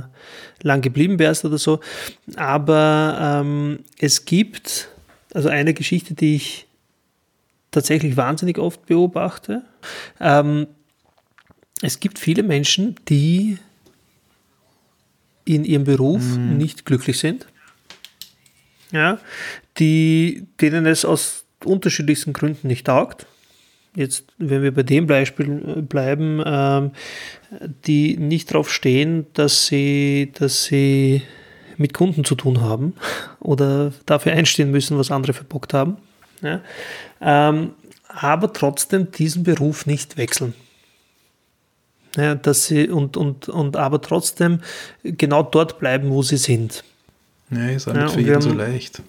lang 0.61 0.81
geblieben 0.81 1.19
wärst 1.19 1.45
oder 1.45 1.57
so. 1.57 1.79
Aber 2.35 3.41
ähm, 3.41 3.79
es 3.99 4.25
gibt 4.25 4.89
also 5.33 5.49
eine 5.49 5.73
Geschichte, 5.73 6.13
die 6.13 6.35
ich 6.35 6.67
tatsächlich 7.71 8.15
wahnsinnig 8.17 8.57
oft 8.57 8.85
beobachte. 8.85 9.63
Ähm, 10.19 10.67
es 11.81 11.99
gibt 11.99 12.19
viele 12.19 12.41
Menschen, 12.43 12.95
die 13.09 13.57
in 15.43 15.65
ihrem 15.65 15.83
Beruf 15.83 16.23
mm. 16.23 16.57
nicht 16.57 16.85
glücklich 16.85 17.19
sind 17.19 17.45
ja, 18.91 19.19
die, 19.77 20.47
denen 20.61 20.85
es 20.85 21.05
aus 21.05 21.45
unterschiedlichsten 21.63 22.33
Gründen 22.33 22.67
nicht 22.67 22.87
taugt. 22.87 23.25
Jetzt, 23.95 24.25
wenn 24.37 24.61
wir 24.61 24.73
bei 24.73 24.83
dem 24.83 25.07
Beispiel 25.07 25.77
äh, 25.77 25.81
bleiben, 25.81 26.43
ähm, 26.45 26.91
die 27.85 28.17
nicht 28.17 28.51
darauf 28.51 28.71
stehen, 28.71 29.25
dass 29.33 29.67
sie, 29.67 30.31
dass 30.37 30.65
sie 30.65 31.21
mit 31.77 31.93
Kunden 31.93 32.25
zu 32.25 32.35
tun 32.35 32.61
haben 32.61 32.93
oder 33.39 33.93
dafür 34.05 34.33
einstehen 34.33 34.71
müssen, 34.71 34.97
was 34.97 35.11
andere 35.11 35.33
verbockt 35.33 35.73
haben. 35.73 35.97
Ja, 36.41 36.61
ähm, 37.21 37.71
aber 38.07 38.51
trotzdem 38.53 39.11
diesen 39.11 39.43
Beruf 39.43 39.85
nicht 39.85 40.17
wechseln. 40.17 40.53
Ja, 42.17 42.35
dass 42.35 42.67
sie 42.67 42.89
und, 42.89 43.17
und, 43.17 43.49
und 43.49 43.75
aber 43.75 44.01
trotzdem 44.01 44.59
genau 45.03 45.43
dort 45.43 45.79
bleiben, 45.79 46.11
wo 46.11 46.21
sie 46.21 46.37
sind. 46.37 46.83
Ja, 47.49 47.69
ist 47.69 47.87
auch 47.87 47.93
nicht 47.93 48.03
ja, 48.03 48.09
für 48.09 48.21
jeden 48.21 48.41
so 48.41 48.53
leicht. 48.53 49.01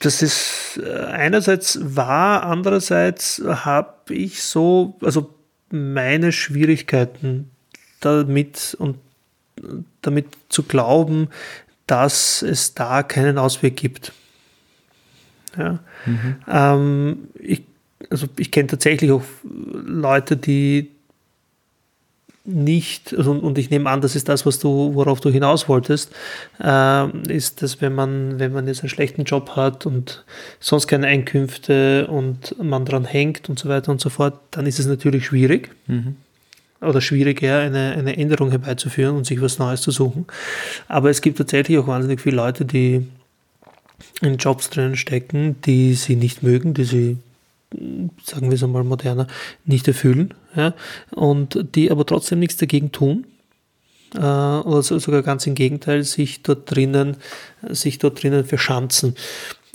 Das 0.00 0.22
ist 0.22 0.80
äh, 0.82 1.04
einerseits 1.04 1.78
wahr, 1.82 2.44
andererseits 2.44 3.42
habe 3.44 4.14
ich 4.14 4.42
so, 4.42 4.98
also 5.02 5.34
meine 5.70 6.32
Schwierigkeiten 6.32 7.50
damit 8.00 8.74
und 8.78 8.96
damit 10.00 10.26
zu 10.48 10.62
glauben, 10.62 11.28
dass 11.86 12.42
es 12.42 12.74
da 12.74 13.02
keinen 13.02 13.36
Ausweg 13.36 13.76
gibt. 13.76 14.12
Ja. 15.56 15.80
Mhm. 16.06 16.36
Ähm, 16.48 17.28
ich, 17.38 17.64
also 18.08 18.26
ich 18.38 18.50
kenne 18.50 18.68
tatsächlich 18.68 19.10
auch 19.10 19.24
Leute, 19.44 20.36
die 20.36 20.90
nicht, 22.50 23.14
also, 23.16 23.32
und 23.32 23.58
ich 23.58 23.70
nehme 23.70 23.88
an, 23.90 24.00
das 24.00 24.16
ist 24.16 24.28
das, 24.28 24.44
was 24.46 24.58
du, 24.58 24.94
worauf 24.94 25.20
du 25.20 25.30
hinaus 25.30 25.68
wolltest, 25.68 26.12
äh, 26.62 27.08
ist, 27.28 27.62
dass 27.62 27.80
wenn 27.80 27.94
man, 27.94 28.38
wenn 28.38 28.52
man 28.52 28.66
jetzt 28.66 28.80
einen 28.80 28.88
schlechten 28.88 29.24
Job 29.24 29.56
hat 29.56 29.86
und 29.86 30.24
sonst 30.58 30.86
keine 30.86 31.06
Einkünfte 31.06 32.06
und 32.08 32.56
man 32.62 32.84
dran 32.84 33.04
hängt 33.04 33.48
und 33.48 33.58
so 33.58 33.68
weiter 33.68 33.90
und 33.92 34.00
so 34.00 34.10
fort, 34.10 34.38
dann 34.50 34.66
ist 34.66 34.78
es 34.78 34.86
natürlich 34.86 35.26
schwierig. 35.26 35.70
Mhm. 35.86 36.16
Oder 36.80 37.02
schwieriger, 37.02 37.58
eine, 37.58 37.92
eine 37.92 38.16
Änderung 38.16 38.50
herbeizuführen 38.50 39.14
und 39.14 39.26
sich 39.26 39.40
was 39.42 39.58
Neues 39.58 39.82
zu 39.82 39.90
suchen. 39.90 40.26
Aber 40.88 41.10
es 41.10 41.20
gibt 41.20 41.36
tatsächlich 41.36 41.76
auch 41.78 41.86
wahnsinnig 41.86 42.22
viele 42.22 42.36
Leute, 42.36 42.64
die 42.64 43.06
in 44.22 44.36
Jobs 44.36 44.70
drin 44.70 44.96
stecken, 44.96 45.60
die 45.66 45.92
sie 45.92 46.16
nicht 46.16 46.42
mögen, 46.42 46.72
die 46.72 46.84
sie 46.84 47.18
sagen 48.24 48.48
wir 48.48 48.54
es 48.54 48.62
einmal 48.62 48.84
moderner, 48.84 49.26
nicht 49.64 49.86
erfüllen 49.88 50.34
ja, 50.56 50.74
und 51.12 51.74
die 51.74 51.90
aber 51.90 52.04
trotzdem 52.06 52.40
nichts 52.40 52.56
dagegen 52.56 52.92
tun 52.92 53.26
äh, 54.14 54.18
oder 54.18 54.82
sogar 54.82 55.22
ganz 55.22 55.46
im 55.46 55.54
Gegenteil 55.54 56.02
sich 56.02 56.42
dort 56.42 56.70
drinnen, 56.74 57.16
sich 57.68 57.98
dort 57.98 58.22
drinnen 58.22 58.44
verschanzen. 58.44 59.14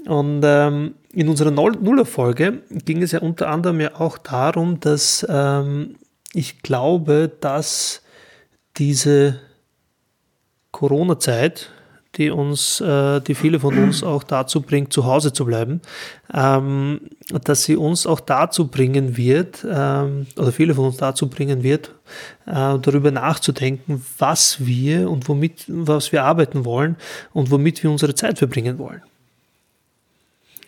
Und 0.08 0.42
ähm, 0.44 0.96
in 1.14 1.30
unserer 1.30 1.52
Nuller-Folge 1.52 2.62
ging 2.70 3.02
es 3.02 3.12
ja 3.12 3.22
unter 3.22 3.50
anderem 3.50 3.80
ja 3.82 3.96
auch 4.00 4.18
darum, 4.18 4.80
dass 4.80 5.26
ähm, 5.28 5.96
ich 6.34 6.62
glaube, 6.62 7.32
dass 7.40 8.04
diese 8.78 9.40
Corona-Zeit, 10.72 11.72
die 12.18 12.30
uns, 12.30 12.82
äh, 12.82 13.20
die 13.22 13.36
viele 13.36 13.60
von 13.60 13.78
uns 13.78 14.04
auch 14.04 14.24
dazu 14.24 14.62
bringt, 14.62 14.94
zu 14.94 15.06
Hause 15.06 15.34
zu 15.34 15.46
bleiben, 15.46 15.82
ähm, 16.34 17.02
dass 17.44 17.64
sie 17.64 17.76
uns 17.76 18.08
auch 18.08 18.20
dazu 18.20 18.68
bringen 18.68 19.18
wird, 19.18 19.66
ähm, 19.70 20.28
oder 20.38 20.52
viele 20.52 20.76
von 20.76 20.86
uns 20.86 20.98
dazu 20.98 21.30
bringen 21.30 21.64
wird, 21.64 21.92
äh, 22.46 22.78
darüber 22.80 23.12
nachzudenken, 23.12 24.06
was 24.18 24.66
wir 24.66 25.10
und 25.10 25.28
womit, 25.28 25.66
was 25.68 26.12
wir 26.12 26.24
arbeiten 26.24 26.66
wollen 26.66 26.96
und 27.34 27.52
womit 27.52 27.84
wir 27.84 27.92
unsere 27.92 28.16
Zeit 28.16 28.38
verbringen 28.38 28.78
wollen. 28.78 29.02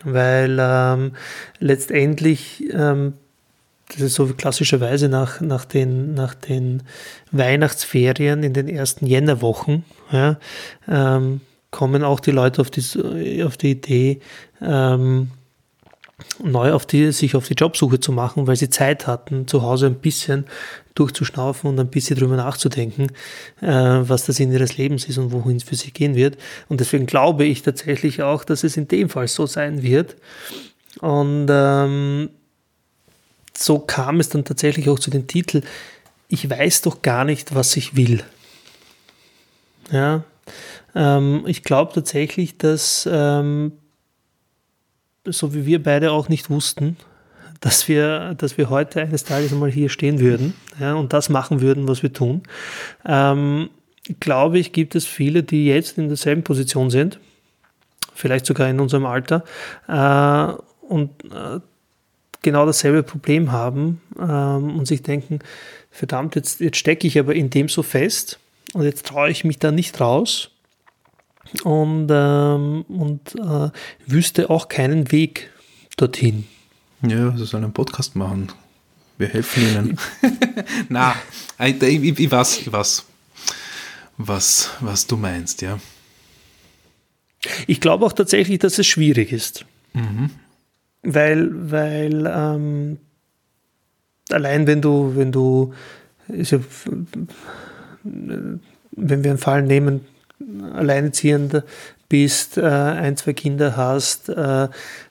Weil 0.04 0.58
ähm, 0.60 1.14
letztendlich 1.60 2.64
ähm, 2.72 3.14
das 3.90 4.02
ist 4.02 4.16
so 4.16 4.28
klassischerweise 4.28 5.08
nach, 5.08 5.40
nach, 5.42 5.66
den, 5.66 6.14
nach 6.14 6.34
den 6.34 6.84
Weihnachtsferien 7.32 8.44
in 8.44 8.54
den 8.54 8.68
ersten 8.68 9.08
Jännerwochen, 9.08 9.86
ja, 10.12 10.38
ähm, 10.88 11.42
kommen 11.72 12.04
auch 12.04 12.20
die 12.20 12.32
Leute 12.32 12.62
auf 12.62 12.70
die, 12.70 13.44
auf 13.44 13.58
die 13.58 13.72
Idee, 13.72 14.20
ähm, 14.62 15.32
neu 16.44 16.74
auf 16.74 16.86
die, 16.86 17.12
sich 17.12 17.36
auf 17.36 17.48
die 17.48 17.54
Jobsuche 17.54 18.00
zu 18.00 18.12
machen, 18.12 18.48
weil 18.48 18.56
sie 18.56 18.70
Zeit 18.70 19.06
hatten, 19.06 19.48
zu 19.48 19.62
Hause 19.62 19.88
ein 19.88 19.96
bisschen 19.96 20.46
durchzuschnaufen 20.96 21.70
und 21.70 21.80
ein 21.80 21.90
bisschen 21.90 22.18
drüber 22.18 22.36
nachzudenken, 22.36 23.12
äh, 23.62 23.68
was 23.68 24.26
der 24.26 24.34
Sinn 24.34 24.52
ihres 24.52 24.78
Lebens 24.78 25.06
ist 25.06 25.20
und 25.20 25.32
wohin 25.32 25.58
es 25.58 25.64
für 25.64 25.76
sie 25.76 25.92
gehen 25.92 26.16
wird. 26.16 26.38
Und 26.70 26.80
deswegen 26.80 27.06
glaube 27.06 27.46
ich 27.46 27.62
tatsächlich 27.62 28.24
auch, 28.24 28.44
dass 28.44 28.64
es 28.64 28.78
in 28.78 28.88
dem 28.88 29.10
Fall 29.10 29.28
so 29.28 29.46
sein 29.46 29.84
wird. 29.84 30.16
Und 31.02 31.48
ähm, 31.52 32.30
so 33.58 33.80
kam 33.80 34.20
es 34.20 34.30
dann 34.30 34.46
tatsächlich 34.46 34.90
auch 34.90 35.00
zu 35.00 35.10
dem 35.10 35.28
Titel, 35.28 35.62
ich 36.28 36.50
weiß 36.50 36.82
doch 36.82 37.02
gar 37.02 37.26
nicht, 37.26 37.56
was 37.56 37.76
ich 37.76 37.96
will. 37.96 38.24
Ja, 39.92 40.24
ähm, 40.94 41.44
ich 41.48 41.64
glaube 41.64 41.94
tatsächlich, 41.94 42.58
dass 42.58 43.08
ähm, 43.12 43.72
so 45.26 45.54
wie 45.54 45.66
wir 45.66 45.82
beide 45.82 46.12
auch 46.12 46.30
nicht 46.30 46.50
wussten, 46.50 46.98
dass 47.60 47.88
wir, 47.88 48.36
dass 48.36 48.58
wir 48.58 48.70
heute 48.70 49.02
eines 49.02 49.24
Tages 49.24 49.52
einmal 49.52 49.72
hier 49.72 49.90
stehen 49.90 50.20
würden 50.20 50.54
ja, 50.80 50.94
und 50.94 51.14
das 51.14 51.30
machen 51.30 51.62
würden, 51.62 51.88
was 51.88 52.04
wir 52.04 52.14
tun, 52.14 52.44
ähm, 53.06 53.70
glaube 54.20 54.60
ich, 54.60 54.72
gibt 54.72 54.96
es 54.96 55.06
viele, 55.06 55.44
die 55.44 55.66
jetzt 55.66 55.98
in 55.98 56.08
derselben 56.08 56.44
Position 56.44 56.90
sind, 56.90 57.20
vielleicht 58.14 58.46
sogar 58.46 58.70
in 58.70 58.80
unserem 58.80 59.06
Alter, 59.06 59.44
äh, 59.88 60.62
und 60.88 61.12
äh, 61.26 61.60
genau 62.48 62.66
dasselbe 62.66 63.04
Problem 63.04 63.52
haben 63.52 64.00
ähm, 64.18 64.80
und 64.80 64.86
sich 64.86 65.04
denken, 65.04 65.40
verdammt, 65.92 66.36
jetzt, 66.36 66.62
jetzt 66.62 66.78
stecke 66.78 67.06
ich 67.06 67.20
aber 67.20 67.36
in 67.36 67.50
dem 67.50 67.68
so 67.68 67.84
fest 67.84 68.40
und 68.74 68.84
jetzt 68.84 69.06
traue 69.06 69.30
ich 69.30 69.44
mich 69.44 69.60
da 69.60 69.72
nicht 69.72 70.00
raus 70.00 70.50
und, 71.64 72.08
ähm, 72.10 72.86
und 72.88 73.36
äh, 73.36 73.70
wüsste 74.06 74.50
auch 74.50 74.70
keinen 74.70 75.12
Weg 75.12 75.50
dorthin. 75.98 76.48
Ja, 77.02 77.36
sie 77.36 77.46
sollen 77.46 77.66
einen 77.66 77.74
Podcast 77.74 78.16
machen. 78.16 78.48
Wir 79.18 79.28
helfen 79.28 79.64
ihnen. 79.64 80.00
Na, 80.90 81.16
ich, 81.60 81.82
ich, 81.82 82.20
ich, 82.20 82.32
weiß, 82.32 82.60
ich 82.60 82.72
weiß, 82.72 83.04
was, 84.18 84.70
was 84.80 85.06
du 85.06 85.18
meinst, 85.18 85.62
ja. 85.62 85.80
Ich 87.68 87.82
glaube 87.82 88.06
auch 88.06 88.14
tatsächlich, 88.14 88.60
dass 88.60 88.80
es 88.80 88.88
schwierig 88.88 89.34
ist. 89.34 89.66
Mhm. 89.94 90.30
Weil, 91.10 91.72
weil 91.72 92.26
ähm, 92.28 92.98
allein 94.30 94.68
wenn 94.68 94.82
du, 94.82 95.16
wenn 95.16 95.32
du, 95.32 95.74
ja, 96.28 96.60
wenn 98.04 99.24
wir 99.24 99.32
einen 99.32 99.38
Fall 99.38 99.62
nehmen, 99.64 100.02
alleinerziehend 100.74 101.64
bist, 102.10 102.58
äh, 102.58 102.66
ein, 102.66 103.16
zwei 103.16 103.32
Kinder 103.32 103.78
hast, 103.78 104.28
äh, 104.28 104.68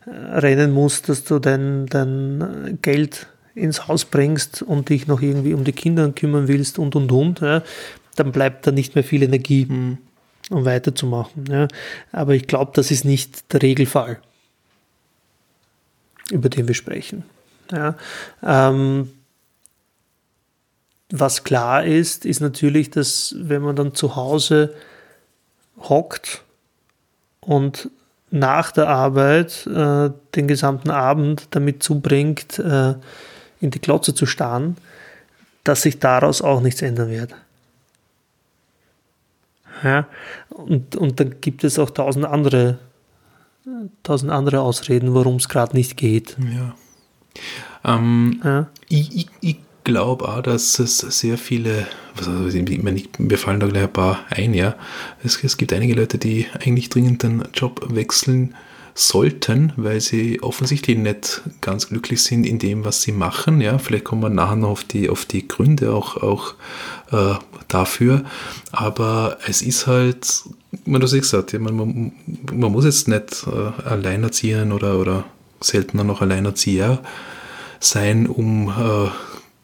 rennen 0.06 0.72
musst, 0.72 1.08
dass 1.08 1.24
du 1.24 1.38
dein, 1.38 1.86
dein 1.86 2.78
Geld 2.82 3.26
ins 3.54 3.88
Haus 3.88 4.04
bringst 4.04 4.60
und 4.60 4.90
dich 4.90 5.06
noch 5.06 5.22
irgendwie 5.22 5.54
um 5.54 5.64
die 5.64 5.72
Kinder 5.72 6.10
kümmern 6.10 6.46
willst 6.46 6.78
und 6.78 6.94
und 6.94 7.10
und, 7.10 7.40
ja, 7.40 7.62
dann 8.16 8.32
bleibt 8.32 8.66
da 8.66 8.70
nicht 8.70 8.94
mehr 8.94 9.04
viel 9.04 9.22
Energie, 9.22 9.64
mhm. 9.64 9.96
um 10.50 10.66
weiterzumachen. 10.66 11.46
Ja. 11.50 11.68
Aber 12.12 12.34
ich 12.34 12.46
glaube, 12.46 12.72
das 12.74 12.90
ist 12.90 13.06
nicht 13.06 13.54
der 13.54 13.62
Regelfall, 13.62 14.18
über 16.30 16.48
den 16.48 16.68
wir 16.68 16.74
sprechen. 16.74 17.24
Ja. 17.70 17.96
Ähm, 18.42 19.10
was 21.10 21.44
klar 21.44 21.84
ist, 21.84 22.24
ist 22.24 22.40
natürlich, 22.40 22.90
dass 22.90 23.34
wenn 23.38 23.62
man 23.62 23.76
dann 23.76 23.94
zu 23.94 24.16
Hause 24.16 24.74
hockt 25.78 26.42
und 27.40 27.90
nach 28.30 28.72
der 28.72 28.88
Arbeit 28.88 29.66
äh, 29.66 30.10
den 30.34 30.48
gesamten 30.48 30.90
Abend 30.90 31.48
damit 31.52 31.82
zubringt, 31.82 32.58
äh, 32.58 32.94
in 33.60 33.70
die 33.70 33.78
Klotze 33.78 34.14
zu 34.14 34.26
starren, 34.26 34.76
dass 35.64 35.82
sich 35.82 35.98
daraus 35.98 36.42
auch 36.42 36.60
nichts 36.60 36.82
ändern 36.82 37.10
wird. 37.10 37.34
Ja? 39.82 40.06
Und, 40.48 40.96
und 40.96 41.20
dann 41.20 41.40
gibt 41.40 41.64
es 41.64 41.78
auch 41.78 41.90
tausend 41.90 42.24
andere, 42.24 42.78
tausend 44.02 44.30
andere 44.30 44.60
Ausreden, 44.60 45.14
warum 45.14 45.36
es 45.36 45.48
gerade 45.48 45.76
nicht 45.76 45.96
geht. 45.96 46.36
Ja. 46.38 46.74
Ähm, 47.84 48.40
ja. 48.44 48.68
Ich, 48.88 49.16
ich, 49.16 49.28
ich 49.40 49.56
glaube 49.84 50.28
auch, 50.28 50.42
dass 50.42 50.78
es 50.78 50.98
sehr 50.98 51.38
viele, 51.38 51.86
was 52.16 52.28
also 52.28 52.56
ich 52.56 52.82
meine, 52.82 53.02
mir 53.18 53.38
fallen 53.38 53.60
da 53.60 53.66
gleich 53.66 53.84
ein 53.84 53.92
paar 53.92 54.18
ein, 54.30 54.54
ja. 54.54 54.74
Es, 55.22 55.42
es 55.42 55.56
gibt 55.56 55.72
einige 55.72 55.94
Leute, 55.94 56.18
die 56.18 56.46
eigentlich 56.60 56.88
dringend 56.88 57.22
den 57.22 57.44
Job 57.54 57.86
wechseln 57.90 58.54
sollten, 58.94 59.72
weil 59.76 60.00
sie 60.00 60.42
offensichtlich 60.42 60.96
nicht 60.96 61.42
ganz 61.60 61.88
glücklich 61.88 62.22
sind 62.22 62.46
in 62.46 62.58
dem, 62.58 62.84
was 62.84 63.02
sie 63.02 63.12
machen. 63.12 63.60
Ja, 63.60 63.78
vielleicht 63.78 64.04
kommen 64.04 64.22
wir 64.22 64.30
nachher 64.30 64.56
noch 64.56 64.70
auf 64.70 64.84
die, 64.84 65.10
auf 65.10 65.26
die 65.26 65.46
Gründe 65.46 65.92
auch, 65.92 66.16
auch 66.16 66.54
äh, 67.12 67.34
dafür. 67.68 68.24
Aber 68.72 69.38
es 69.46 69.60
ist 69.60 69.86
halt, 69.86 70.44
man 70.84 71.00
du 71.00 71.08
gesagt, 71.08 71.52
ja, 71.52 71.58
man, 71.58 71.76
man, 71.76 72.12
man 72.52 72.72
muss 72.72 72.84
jetzt 72.84 73.08
nicht 73.08 73.46
äh, 73.46 73.82
alleinerziehen 73.82 74.72
oder, 74.72 74.98
oder 74.98 75.24
seltener 75.60 76.04
noch 76.04 76.20
alleinerzieher 76.20 77.00
sein, 77.80 78.26
um 78.26 78.68
äh, 78.68 79.10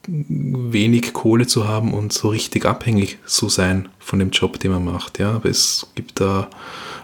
wenig 0.08 1.12
Kohle 1.12 1.46
zu 1.46 1.68
haben 1.68 1.94
und 1.94 2.12
so 2.12 2.28
richtig 2.30 2.64
abhängig 2.64 3.18
zu 3.24 3.48
sein 3.48 3.88
von 3.98 4.18
dem 4.18 4.30
Job, 4.30 4.58
den 4.58 4.72
man 4.72 4.84
macht. 4.84 5.18
Ja, 5.18 5.32
aber 5.32 5.48
es 5.48 5.86
gibt 5.94 6.20
da 6.20 6.48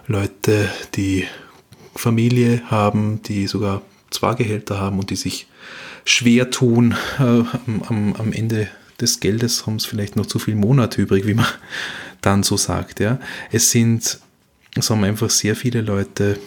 Leute, 0.06 0.68
die 0.94 1.24
Familie 1.94 2.62
haben, 2.66 3.20
die 3.22 3.46
sogar 3.46 3.82
zwei 4.10 4.34
Gehälter 4.34 4.80
haben 4.80 4.98
und 4.98 5.10
die 5.10 5.16
sich 5.16 5.46
schwer 6.04 6.50
tun. 6.50 6.94
Äh, 7.18 7.22
am, 7.88 8.14
am, 8.18 8.32
Ende 8.32 8.68
des 9.00 9.20
Geldes 9.20 9.66
haben 9.66 9.76
es 9.76 9.86
vielleicht 9.86 10.16
noch 10.16 10.26
zu 10.26 10.38
viel 10.38 10.54
Monate 10.54 11.02
übrig, 11.02 11.26
wie 11.26 11.34
man 11.34 11.46
dann 12.20 12.42
so 12.42 12.56
sagt. 12.56 13.00
Ja, 13.00 13.18
es 13.52 13.70
sind, 13.70 14.18
es 14.74 14.90
haben 14.90 15.04
einfach 15.04 15.30
sehr 15.30 15.56
viele 15.56 15.80
Leute 15.80 16.38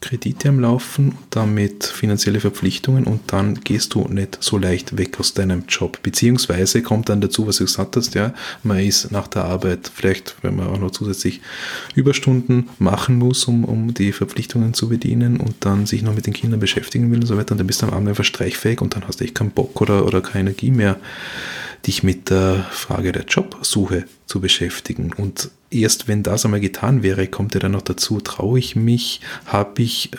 Kredite 0.00 0.48
am 0.48 0.60
Laufen, 0.60 1.18
damit 1.30 1.84
finanzielle 1.84 2.38
Verpflichtungen 2.38 3.04
und 3.04 3.32
dann 3.32 3.60
gehst 3.60 3.94
du 3.94 4.06
nicht 4.06 4.38
so 4.40 4.56
leicht 4.56 4.96
weg 4.96 5.18
aus 5.18 5.34
deinem 5.34 5.64
Job. 5.68 5.98
Beziehungsweise 6.02 6.82
kommt 6.82 7.08
dann 7.08 7.20
dazu, 7.20 7.48
was 7.48 7.56
du 7.56 7.64
gesagt 7.64 7.96
hast, 7.96 8.14
ja, 8.14 8.32
man 8.62 8.78
ist 8.78 9.10
nach 9.10 9.26
der 9.26 9.44
Arbeit 9.44 9.90
vielleicht, 9.92 10.36
wenn 10.42 10.54
man 10.54 10.68
auch 10.68 10.78
noch 10.78 10.92
zusätzlich 10.92 11.40
Überstunden 11.96 12.68
machen 12.78 13.18
muss, 13.18 13.44
um, 13.46 13.64
um 13.64 13.92
die 13.92 14.12
Verpflichtungen 14.12 14.72
zu 14.72 14.88
bedienen 14.88 15.40
und 15.40 15.56
dann 15.60 15.84
sich 15.84 16.02
noch 16.02 16.14
mit 16.14 16.26
den 16.26 16.32
Kindern 16.32 16.60
beschäftigen 16.60 17.10
will 17.10 17.18
und 17.18 17.26
so 17.26 17.36
weiter, 17.36 17.52
und 17.52 17.58
dann 17.58 17.66
bist 17.66 17.82
du 17.82 17.86
am 17.86 17.92
Abend 17.92 18.08
einfach 18.08 18.24
streichfähig 18.24 18.80
und 18.80 18.94
dann 18.94 19.06
hast 19.08 19.20
du 19.20 19.24
echt 19.24 19.34
keinen 19.34 19.50
Bock 19.50 19.80
oder, 19.80 20.06
oder 20.06 20.20
keine 20.20 20.50
Energie 20.50 20.70
mehr 20.70 21.00
dich 21.86 22.02
mit 22.02 22.30
der 22.30 22.66
Frage 22.70 23.12
der 23.12 23.24
Jobsuche 23.24 24.04
zu 24.26 24.40
beschäftigen. 24.40 25.12
Und 25.12 25.50
erst 25.70 26.08
wenn 26.08 26.22
das 26.22 26.44
einmal 26.44 26.60
getan 26.60 27.02
wäre, 27.02 27.26
kommt 27.28 27.54
ja 27.54 27.60
dann 27.60 27.72
noch 27.72 27.82
dazu, 27.82 28.20
traue 28.20 28.58
ich 28.58 28.76
mich, 28.76 29.20
habe 29.46 29.82
ich 29.82 30.12
äh, 30.14 30.18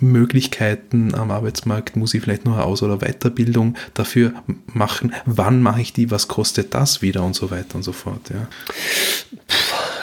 Möglichkeiten 0.00 1.14
am 1.14 1.30
Arbeitsmarkt, 1.30 1.96
muss 1.96 2.14
ich 2.14 2.22
vielleicht 2.22 2.44
noch 2.44 2.54
eine 2.54 2.64
Aus- 2.64 2.82
oder 2.82 2.98
Weiterbildung 2.98 3.76
dafür 3.94 4.32
machen, 4.66 5.12
wann 5.26 5.62
mache 5.62 5.80
ich 5.80 5.92
die, 5.92 6.10
was 6.10 6.28
kostet 6.28 6.74
das 6.74 7.02
wieder 7.02 7.22
und 7.24 7.34
so 7.34 7.50
weiter 7.50 7.76
und 7.76 7.82
so 7.82 7.92
fort. 7.92 8.30
Ja, 8.30 8.48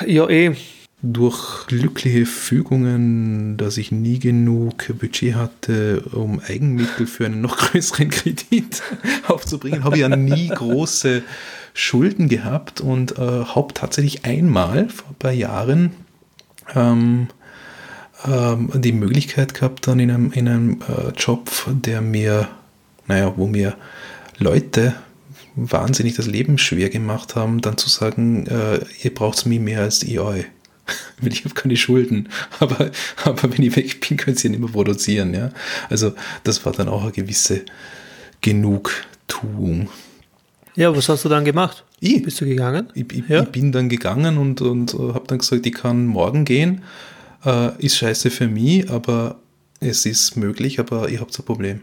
ja 0.06 0.30
eh 0.30 0.56
durch 1.14 1.68
glückliche 1.68 2.26
Fügungen, 2.26 3.58
dass 3.58 3.78
ich 3.78 3.92
nie 3.92 4.20
genug 4.20 4.98
Budget 5.00 5.36
hatte, 5.36 6.04
um 6.12 6.40
Eigenmittel 6.40 7.08
für 7.08 7.26
einen 7.26 7.42
noch 7.42 7.58
größeren 7.72 8.10
Kredit 8.10 8.82
aufzubringen, 9.28 9.84
habe 9.84 9.96
ich 9.96 10.02
ja 10.02 10.10
nie 10.10 10.48
große 10.48 11.24
Schulden 11.74 12.30
gehabt 12.30 12.82
und 12.82 13.18
äh, 13.18 13.22
habe 13.22 13.74
tatsächlich 13.74 14.26
einmal 14.26 14.90
vor 14.90 15.10
ein 15.10 15.16
paar 15.16 15.32
Jahren 15.32 15.92
ähm, 16.74 17.28
ähm, 18.26 18.72
die 18.76 18.94
Möglichkeit 18.94 19.54
gehabt, 19.54 19.88
dann 19.88 20.00
in 20.00 20.10
einem, 20.10 20.32
in 20.32 20.48
einem 20.48 20.82
äh, 20.82 21.12
Job, 21.18 21.50
der 21.68 22.02
mir, 22.02 22.48
naja, 23.08 23.34
wo 23.36 23.48
mir 23.48 23.76
Leute 24.38 24.96
wahnsinnig 25.56 26.16
das 26.16 26.28
Leben 26.28 26.58
schwer 26.58 26.90
gemacht 26.90 27.36
haben, 27.36 27.62
dann 27.62 27.78
zu 27.78 27.90
sagen, 27.90 28.48
äh, 28.48 28.80
ihr 29.04 29.14
braucht 29.14 29.38
es 29.38 29.46
mir 29.46 29.60
mehr 29.60 29.82
als 29.82 30.04
ihr 30.04 30.24
euch 30.24 30.46
weil 31.22 31.32
ich 31.34 31.44
habe 31.46 31.54
keine 31.56 31.76
Schulden. 31.78 32.30
Aber, 32.60 32.92
aber 33.24 33.44
wenn 33.52 33.64
ich 33.64 33.76
weg 33.76 34.08
bin, 34.08 34.18
können 34.18 34.38
sie 34.38 34.48
ja 34.48 34.52
nicht 34.52 34.60
mehr 34.62 34.70
produzieren. 34.72 35.34
Ja? 35.34 35.52
Also 35.90 36.14
das 36.44 36.66
war 36.66 36.74
dann 36.74 36.88
auch 36.90 37.04
eine 37.04 37.12
gewisse 37.12 37.64
Genugtuung. 38.42 39.90
Ja, 40.76 40.96
was 40.96 41.10
hast 41.10 41.26
du 41.26 41.30
dann 41.30 41.46
gemacht? 41.46 41.84
Ich, 42.00 42.22
Bist 42.24 42.42
du 42.42 42.46
gegangen? 42.46 42.90
ich, 42.94 43.06
ich, 43.12 43.28
Ja. 43.30 43.44
ich 43.44 43.50
bin 43.50 43.72
dann 43.72 43.90
gegangen 43.90 44.38
und, 44.38 44.62
und 44.62 44.94
habe 44.94 45.24
dann 45.28 45.40
gesagt, 45.40 45.66
ich 45.66 45.74
kann 45.74 46.06
morgen 46.06 46.46
gehen. 46.46 46.84
Äh, 47.46 47.72
ist 47.84 47.98
scheiße 47.98 48.30
für 48.30 48.48
mich, 48.48 48.90
aber 48.90 49.40
es 49.80 50.06
ist 50.06 50.36
möglich, 50.36 50.80
aber 50.80 51.10
ihr 51.10 51.20
habt 51.22 51.38
ein 51.40 51.46
Problem. 51.46 51.82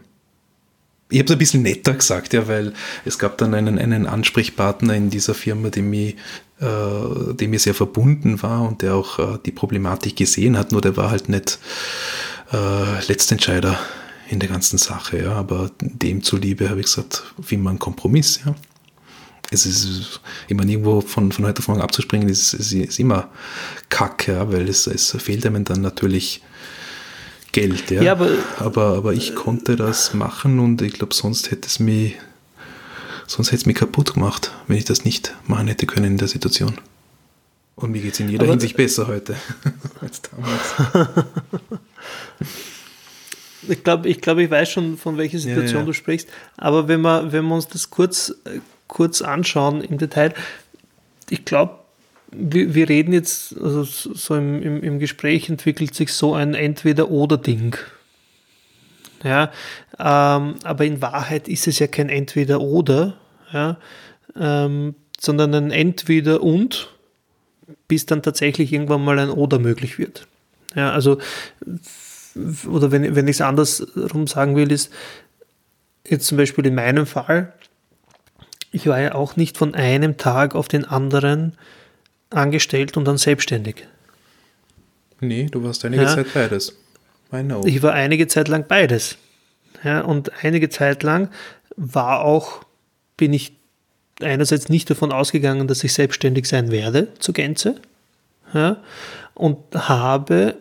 Ich 1.13 1.19
habe 1.19 1.27
es 1.27 1.31
ein 1.33 1.37
bisschen 1.37 1.61
netter 1.61 1.93
gesagt, 1.93 2.33
ja, 2.33 2.47
weil 2.47 2.73
es 3.05 3.19
gab 3.19 3.37
dann 3.37 3.53
einen, 3.53 3.77
einen 3.77 4.07
Ansprechpartner 4.07 4.95
in 4.95 5.11
dieser 5.11 5.35
Firma, 5.35 5.69
dem 5.69 5.91
mir, 5.91 6.13
äh, 6.59 7.33
dem 7.35 7.51
mir 7.51 7.59
sehr 7.59 7.75
verbunden 7.75 8.41
war 8.41 8.67
und 8.67 8.81
der 8.81 8.95
auch 8.95 9.19
äh, 9.19 9.37
die 9.45 9.51
Problematik 9.51 10.15
gesehen 10.15 10.57
hat, 10.57 10.71
nur 10.71 10.81
der 10.81 10.97
war 10.97 11.11
halt 11.11 11.29
nicht 11.29 11.59
äh, 12.51 13.05
Letztentscheider 13.07 13.79
in 14.29 14.39
der 14.39 14.49
ganzen 14.49 14.79
Sache, 14.79 15.21
ja, 15.21 15.33
aber 15.33 15.69
dem 15.79 16.23
zuliebe 16.23 16.71
habe 16.71 16.79
ich 16.79 16.87
gesagt, 16.87 17.23
wie 17.47 17.57
man 17.57 17.77
Kompromiss, 17.77 18.39
ja. 18.43 18.55
Es 19.51 19.67
ist 19.67 20.19
immer 20.47 20.65
irgendwo 20.65 21.01
von, 21.01 21.31
von 21.31 21.45
heute 21.45 21.59
auf 21.59 21.67
morgen 21.67 21.81
abzuspringen, 21.81 22.27
ist, 22.27 22.55
ist, 22.55 22.73
ist 22.73 22.99
immer 22.99 23.29
kacke, 23.89 24.33
ja, 24.33 24.51
weil 24.51 24.67
es, 24.67 24.87
es 24.87 25.15
fehlt 25.19 25.45
einem 25.45 25.63
dann 25.63 25.81
natürlich 25.81 26.41
Geld, 27.53 27.89
ja. 27.91 28.01
Ja, 28.01 28.11
aber- 28.13 28.31
aber, 28.59 28.97
aber 28.97 29.13
ich 29.13 29.33
konnte 29.35 29.75
das 29.77 30.13
machen 30.13 30.59
und 30.59 30.81
ich 30.81 30.93
glaube, 30.93 31.13
sonst 31.13 31.49
hätte 31.51 31.67
es 31.67 31.79
mich, 31.79 32.15
sonst 33.27 33.47
hätte 33.47 33.57
es 33.61 33.65
mich 33.65 33.77
kaputt 33.77 34.15
gemacht, 34.15 34.51
wenn 34.67 34.77
ich 34.77 34.85
das 34.85 35.05
nicht 35.05 35.33
machen 35.47 35.67
hätte 35.67 35.85
können 35.85 36.05
in 36.07 36.17
der 36.17 36.27
Situation. 36.27 36.73
Und 37.75 37.91
mir 37.91 38.01
geht 38.01 38.13
es 38.13 38.19
in 38.19 38.29
jeder 38.29 38.43
Aber- 38.43 38.51
Hinsicht 38.53 38.75
besser 38.75 39.07
heute 39.07 39.35
als 40.01 40.21
damals. 40.21 41.25
Ich 43.67 43.83
glaube, 43.83 44.09
ich, 44.09 44.19
glaub, 44.19 44.37
ich 44.39 44.51
weiß 44.51 44.69
schon, 44.69 44.97
von 44.97 45.17
welcher 45.17 45.39
Situation 45.39 45.79
ja. 45.81 45.85
du 45.85 45.93
sprichst. 45.93 46.27
Aber 46.57 46.87
wenn 46.87 47.01
wir, 47.01 47.31
wenn 47.31 47.45
wir 47.45 47.55
uns 47.55 47.67
das 47.67 47.89
kurz, 47.89 48.35
kurz 48.87 49.21
anschauen 49.21 49.81
im 49.81 49.97
Detail, 49.97 50.33
ich 51.29 51.45
glaube, 51.45 51.79
wir, 52.35 52.73
wir 52.73 52.89
reden 52.89 53.13
jetzt, 53.13 53.55
also 53.59 53.83
so 53.83 54.35
im, 54.35 54.61
im, 54.61 54.83
im 54.83 54.99
Gespräch 54.99 55.49
entwickelt 55.49 55.93
sich 55.93 56.13
so 56.13 56.33
ein 56.33 56.53
Entweder-Oder-Ding. 56.53 57.75
Ja, 59.23 59.51
ähm, 59.99 60.55
aber 60.63 60.85
in 60.85 61.01
Wahrheit 61.01 61.47
ist 61.47 61.67
es 61.67 61.79
ja 61.79 61.87
kein 61.87 62.09
Entweder-Oder, 62.09 63.17
ja, 63.53 63.77
ähm, 64.37 64.95
sondern 65.19 65.53
ein 65.53 65.71
Entweder-Und, 65.71 66.89
bis 67.87 68.05
dann 68.05 68.21
tatsächlich 68.21 68.73
irgendwann 68.73 69.03
mal 69.03 69.19
ein 69.19 69.29
Oder 69.29 69.59
möglich 69.59 69.97
wird. 69.97 70.27
Ja, 70.75 70.91
also 70.91 71.19
oder 72.69 72.91
wenn, 72.91 73.15
wenn 73.15 73.27
ich 73.27 73.37
es 73.37 73.41
andersrum 73.41 74.27
sagen 74.27 74.55
will, 74.55 74.71
ist 74.71 74.91
jetzt 76.07 76.27
zum 76.27 76.37
Beispiel 76.37 76.65
in 76.65 76.75
meinem 76.75 77.05
Fall, 77.05 77.53
ich 78.71 78.87
war 78.87 78.99
ja 78.99 79.13
auch 79.15 79.35
nicht 79.35 79.57
von 79.57 79.75
einem 79.75 80.17
Tag 80.17 80.55
auf 80.55 80.67
den 80.67 80.85
anderen 80.85 81.55
angestellt 82.33 82.97
und 82.97 83.05
dann 83.05 83.17
selbstständig. 83.17 83.87
Nee, 85.19 85.47
du 85.49 85.63
warst 85.63 85.85
einige 85.85 86.03
Ja. 86.03 86.15
Zeit 86.15 86.33
beides. 86.33 86.75
Meine 87.31 87.55
auch. 87.55 87.65
Ich 87.65 87.81
war 87.81 87.93
einige 87.93 88.27
Zeit 88.27 88.47
lang 88.47 88.65
beides. 88.67 89.17
Ja, 89.83 90.01
und 90.01 90.31
einige 90.43 90.69
Zeit 90.69 91.03
lang 91.03 91.29
war 91.75 92.21
auch, 92.23 92.63
bin 93.17 93.33
ich 93.33 93.53
einerseits 94.21 94.69
nicht 94.69 94.89
davon 94.89 95.11
ausgegangen, 95.11 95.67
dass 95.67 95.83
ich 95.83 95.93
selbstständig 95.93 96.47
sein 96.47 96.71
werde 96.71 97.07
zur 97.19 97.33
Gänze. 97.33 97.75
Ja, 98.53 98.77
und 99.33 99.57
habe 99.73 100.55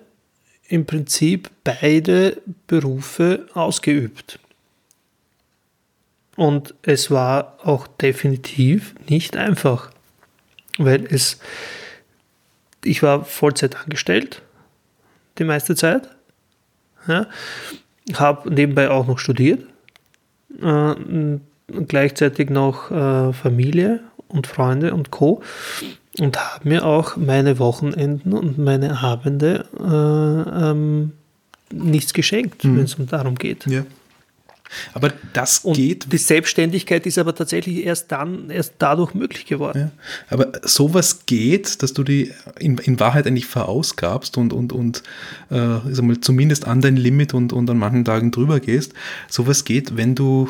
im 0.68 0.87
Prinzip 0.87 1.50
beide 1.64 2.40
Berufe 2.66 3.46
ausgeübt. 3.52 4.38
Und 6.37 6.74
es 6.82 7.11
war 7.11 7.58
auch 7.62 7.87
definitiv 7.87 8.94
nicht 9.08 9.37
einfach, 9.37 9.90
weil 10.78 11.06
es, 11.06 11.38
ich 12.85 13.02
war 13.02 13.24
Vollzeit 13.24 13.76
angestellt, 13.76 14.42
die 15.38 15.44
meiste 15.44 15.74
Zeit, 15.74 16.08
ja, 17.06 17.26
habe 18.14 18.52
nebenbei 18.52 18.90
auch 18.90 19.06
noch 19.06 19.18
studiert, 19.18 19.64
äh, 20.61 20.94
gleichzeitig 21.88 22.50
noch 22.50 22.90
äh, 22.90 23.32
Familie 23.32 24.00
und 24.28 24.46
Freunde 24.46 24.94
und 24.94 25.11
Co. 25.11 25.42
Und 26.18 26.38
habe 26.38 26.68
mir 26.68 26.85
auch 26.85 27.16
meine 27.16 27.58
Wochenenden 27.58 28.35
und 28.35 28.58
meine 28.58 29.00
Abende 29.00 29.64
äh, 29.80 30.70
ähm, 30.70 31.12
nichts 31.72 32.12
geschenkt, 32.12 32.64
wenn 32.64 32.85
es 32.85 32.96
um 32.96 33.06
darum 33.06 33.37
geht. 33.37 33.66
Ja. 33.66 33.85
Aber 34.94 35.12
das 35.32 35.61
Und 35.61 35.74
geht 35.74 36.12
die 36.12 36.18
Selbstständigkeit 36.18 37.06
ist 37.06 37.18
aber 37.18 37.35
tatsächlich 37.35 37.85
erst 37.85 38.12
dann, 38.12 38.50
erst 38.50 38.74
dadurch 38.78 39.14
möglich 39.14 39.46
geworden. 39.46 39.78
Ja, 39.78 39.90
aber 40.30 40.52
sowas 40.62 41.26
geht, 41.26 41.82
dass 41.82 41.92
du 41.92 42.02
die 42.02 42.32
in, 42.58 42.78
in 42.78 43.00
Wahrheit 43.00 43.26
eigentlich 43.26 43.46
verausgabst 43.46 44.37
und, 44.38 44.52
und, 44.52 44.72
und 44.72 45.02
äh, 45.50 45.76
ich 45.88 45.96
sag 45.96 46.04
mal, 46.04 46.20
zumindest 46.20 46.66
an 46.66 46.80
dein 46.80 46.96
Limit 46.96 47.35
und, 47.35 47.52
und 47.52 47.68
an 47.70 47.78
manchen 47.78 48.04
Tagen 48.04 48.30
drüber 48.30 48.61
gehst. 48.61 48.92
Sowas 49.28 49.64
geht, 49.64 49.96
wenn 49.96 50.14
du 50.14 50.48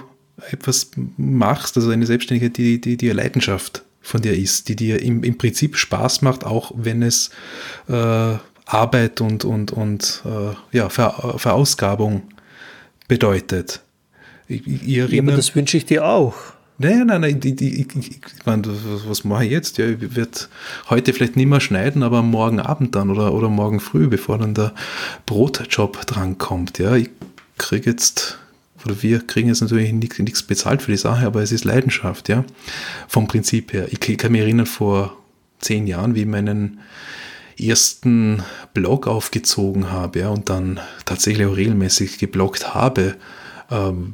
etwas 0.50 0.90
machst, 1.16 1.76
also 1.76 1.90
eine 1.90 2.06
Selbstständigkeit, 2.06 2.56
die, 2.56 2.96
die, 2.96 3.08
Leidenschaft 3.10 3.84
von 4.00 4.22
dir 4.22 4.36
ist, 4.36 4.68
die 4.68 4.76
dir 4.76 5.00
im, 5.00 5.22
im 5.22 5.38
Prinzip 5.38 5.76
Spaß 5.76 6.22
macht, 6.22 6.44
auch 6.44 6.72
wenn 6.74 7.02
es 7.02 7.30
äh, 7.88 8.36
Arbeit 8.64 9.20
und, 9.20 9.44
und, 9.44 9.72
und 9.72 10.22
äh, 10.24 10.76
ja, 10.76 10.88
Ver, 10.88 11.34
Verausgabung 11.36 12.22
bedeutet. 13.08 13.82
Ich, 14.48 14.66
ich 14.66 14.82
Ja, 14.82 15.04
aber 15.04 15.12
erinnere, 15.12 15.36
das 15.36 15.54
wünsche 15.54 15.76
ich 15.76 15.86
dir 15.86 16.04
auch. 16.04 16.34
Nein, 16.78 17.06
nein, 17.06 17.20
nein, 17.20 17.38
die, 17.38 17.50
ich, 17.50 17.94
ich, 17.94 18.10
ich 18.10 18.46
meine, 18.46 18.62
was, 18.66 19.08
was 19.08 19.24
mache 19.24 19.44
ich 19.44 19.52
jetzt? 19.52 19.78
Ja, 19.78 19.86
ich 19.86 20.16
werde 20.16 20.32
heute 20.90 21.12
vielleicht 21.12 21.36
nicht 21.36 21.46
mehr 21.46 21.60
schneiden, 21.60 22.02
aber 22.02 22.22
morgen 22.22 22.58
Abend 22.58 22.94
dann 22.96 23.10
oder, 23.10 23.32
oder 23.34 23.48
morgen 23.48 23.78
früh, 23.78 24.08
bevor 24.08 24.38
dann 24.38 24.54
der 24.54 24.72
Brotjob 25.26 26.06
drankommt. 26.06 26.78
Ja, 26.78 26.96
ich 26.96 27.10
kriege 27.58 27.90
jetzt, 27.90 28.38
oder 28.84 29.00
wir 29.02 29.20
kriegen 29.20 29.48
jetzt 29.48 29.60
natürlich 29.60 29.92
nichts, 29.92 30.18
nichts 30.18 30.42
bezahlt 30.42 30.82
für 30.82 30.90
die 30.90 30.96
Sache, 30.96 31.26
aber 31.26 31.42
es 31.42 31.52
ist 31.52 31.64
Leidenschaft, 31.64 32.28
ja, 32.28 32.44
vom 33.06 33.28
Prinzip 33.28 33.72
her. 33.72 33.86
Ich, 33.90 34.08
ich 34.08 34.18
kann 34.18 34.32
mich 34.32 34.40
erinnern, 34.40 34.66
vor 34.66 35.16
zehn 35.60 35.86
Jahren, 35.86 36.14
wie 36.14 36.22
ich 36.22 36.26
meinen 36.26 36.80
ersten 37.60 38.42
Blog 38.74 39.06
aufgezogen 39.06 39.92
habe, 39.92 40.20
ja, 40.20 40.30
und 40.30 40.48
dann 40.48 40.80
tatsächlich 41.04 41.46
auch 41.46 41.56
regelmäßig 41.56 42.18
gebloggt 42.18 42.74
habe, 42.74 43.14
ähm, 43.72 44.12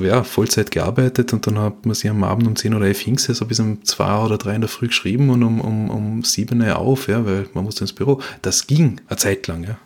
ja, 0.00 0.24
Vollzeit 0.24 0.70
gearbeitet 0.70 1.32
und 1.32 1.46
dann 1.46 1.58
hat 1.58 1.84
man 1.84 1.94
sich 1.94 2.08
am 2.08 2.24
Abend 2.24 2.46
um 2.46 2.56
10 2.56 2.74
oder 2.74 2.86
11 2.86 3.00
hingse, 3.00 3.34
so 3.34 3.44
bis 3.44 3.60
um 3.60 3.84
2 3.84 4.24
oder 4.24 4.38
3 4.38 4.54
in 4.54 4.60
der 4.62 4.68
Früh 4.68 4.88
geschrieben 4.88 5.30
und 5.30 5.42
um, 5.42 5.60
um, 5.60 5.90
um 5.90 6.22
7 6.24 6.60
Uhr 6.62 6.76
auf, 6.78 7.08
ja, 7.08 7.24
weil 7.26 7.46
man 7.54 7.64
musste 7.64 7.84
ins 7.84 7.92
Büro. 7.92 8.20
Das 8.42 8.66
ging 8.66 9.00
eine 9.08 9.16
Zeit 9.18 9.46
lang, 9.46 9.64
ja. 9.64 9.78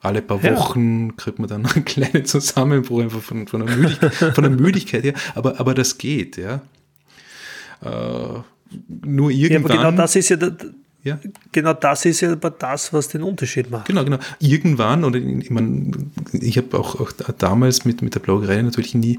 Alle 0.00 0.22
paar 0.22 0.42
Ja. 0.44 0.56
Wochen 0.56 1.16
kriegt 1.16 1.40
man 1.40 1.48
dann 1.48 1.66
einen 1.74 1.84
kleinen 1.84 2.24
Zusammenbruch 2.24 3.02
einfach 3.02 3.20
von, 3.20 3.48
von, 3.48 3.66
der, 3.66 3.76
Müdigkeit, 3.76 4.14
von 4.14 4.44
der 4.44 4.52
Müdigkeit 4.52 5.02
her, 5.04 5.14
aber, 5.34 5.58
aber 5.58 5.74
das 5.74 5.98
geht, 5.98 6.36
ja. 6.36 6.62
Äh, 7.82 8.40
nur 9.04 9.30
Ja, 9.30 9.48
irgendwann. 9.48 9.72
aber 9.78 9.90
genau 9.90 10.02
das 10.02 10.14
ist 10.16 10.28
ja, 10.28 10.36
ja. 11.04 11.18
genau 11.52 11.74
das 11.74 12.04
ist 12.04 12.20
ja 12.20 12.32
aber 12.32 12.50
das, 12.50 12.92
was 12.92 13.08
den 13.08 13.22
Unterschied 13.22 13.70
macht. 13.70 13.86
Genau, 13.86 14.04
genau. 14.04 14.18
Irgendwann, 14.40 15.04
oder 15.04 15.18
ich, 15.18 15.50
meine, 15.50 15.92
ich 16.32 16.58
habe 16.58 16.78
auch, 16.78 17.00
auch 17.00 17.12
damals 17.38 17.84
mit, 17.84 18.02
mit 18.02 18.14
der 18.14 18.20
Bloggerei 18.20 18.60
natürlich 18.62 18.94
nie 18.94 19.18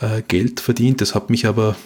äh, 0.00 0.22
Geld 0.26 0.60
verdient. 0.60 1.00
Das 1.00 1.14
hat 1.14 1.30
mich 1.30 1.46
aber 1.46 1.76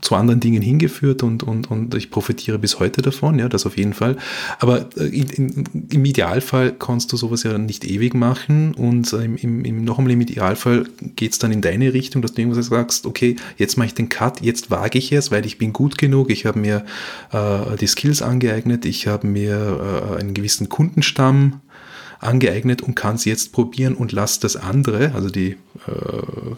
zu 0.00 0.14
anderen 0.14 0.40
Dingen 0.40 0.62
hingeführt 0.62 1.22
und, 1.22 1.42
und, 1.42 1.70
und 1.70 1.94
ich 1.94 2.10
profitiere 2.10 2.58
bis 2.58 2.78
heute 2.78 3.02
davon, 3.02 3.38
ja, 3.38 3.48
das 3.48 3.66
auf 3.66 3.76
jeden 3.76 3.92
Fall. 3.92 4.16
Aber 4.58 4.88
äh, 4.96 5.04
in, 5.04 5.28
in, 5.28 5.64
im 5.90 6.04
Idealfall 6.04 6.72
kannst 6.72 7.12
du 7.12 7.16
sowas 7.16 7.42
ja 7.42 7.58
nicht 7.58 7.84
ewig 7.84 8.14
machen 8.14 8.74
und 8.74 9.12
äh, 9.12 9.24
im, 9.24 9.36
im, 9.36 9.64
im, 9.64 9.84
noch 9.84 9.98
einmal 9.98 10.12
im 10.12 10.20
Idealfall 10.20 10.86
geht 11.16 11.32
es 11.32 11.38
dann 11.38 11.52
in 11.52 11.60
deine 11.60 11.92
Richtung, 11.92 12.22
dass 12.22 12.32
du 12.32 12.42
irgendwas 12.42 12.66
sagst, 12.66 13.06
okay, 13.06 13.36
jetzt 13.58 13.76
mache 13.76 13.88
ich 13.88 13.94
den 13.94 14.08
Cut, 14.08 14.40
jetzt 14.40 14.70
wage 14.70 14.98
ich 14.98 15.12
es, 15.12 15.30
weil 15.30 15.44
ich 15.44 15.58
bin 15.58 15.72
gut 15.72 15.98
genug, 15.98 16.30
ich 16.30 16.46
habe 16.46 16.58
mir 16.58 16.84
äh, 17.32 17.76
die 17.78 17.86
Skills 17.86 18.22
angeeignet, 18.22 18.86
ich 18.86 19.06
habe 19.06 19.26
mir 19.26 20.14
äh, 20.14 20.20
einen 20.20 20.34
gewissen 20.34 20.68
Kundenstamm 20.68 21.60
angeeignet 22.20 22.80
und 22.82 22.94
kann 22.94 23.16
es 23.16 23.24
jetzt 23.26 23.52
probieren 23.52 23.94
und 23.94 24.12
lass 24.12 24.40
das 24.40 24.56
andere, 24.56 25.12
also 25.14 25.28
die 25.28 25.56
äh, 25.86 26.54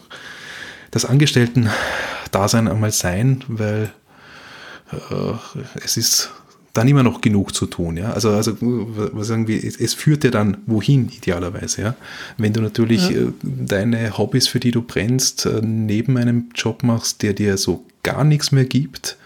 das 0.91 1.05
Angestellten-Dasein 1.05 2.67
einmal 2.67 2.91
sein, 2.91 3.43
weil 3.47 3.91
äh, 4.91 5.33
es 5.83 5.97
ist 5.97 6.31
dann 6.73 6.87
immer 6.87 7.01
noch 7.03 7.21
genug 7.21 7.55
zu 7.55 7.65
tun. 7.65 7.97
Ja? 7.97 8.11
Also, 8.13 8.29
also 8.31 8.55
was 8.61 9.27
sagen 9.27 9.47
wir, 9.47 9.63
es, 9.63 9.77
es 9.77 9.93
führt 9.95 10.23
ja 10.23 10.29
dann 10.29 10.57
wohin, 10.67 11.09
idealerweise. 11.09 11.81
Ja? 11.81 11.95
Wenn 12.37 12.53
du 12.53 12.61
natürlich 12.61 13.09
Ja. 13.09 13.21
äh, 13.21 13.31
deine 13.43 14.17
Hobbys, 14.17 14.47
für 14.47 14.59
die 14.59 14.71
du 14.71 14.83
brennst, 14.83 15.45
äh, 15.47 15.61
neben 15.63 16.17
einem 16.17 16.49
Job 16.53 16.83
machst, 16.83 17.23
der 17.23 17.33
dir 17.33 17.57
so 17.57 17.83
gar 18.03 18.23
nichts 18.23 18.51
mehr 18.51 18.65
gibt, 18.65 19.17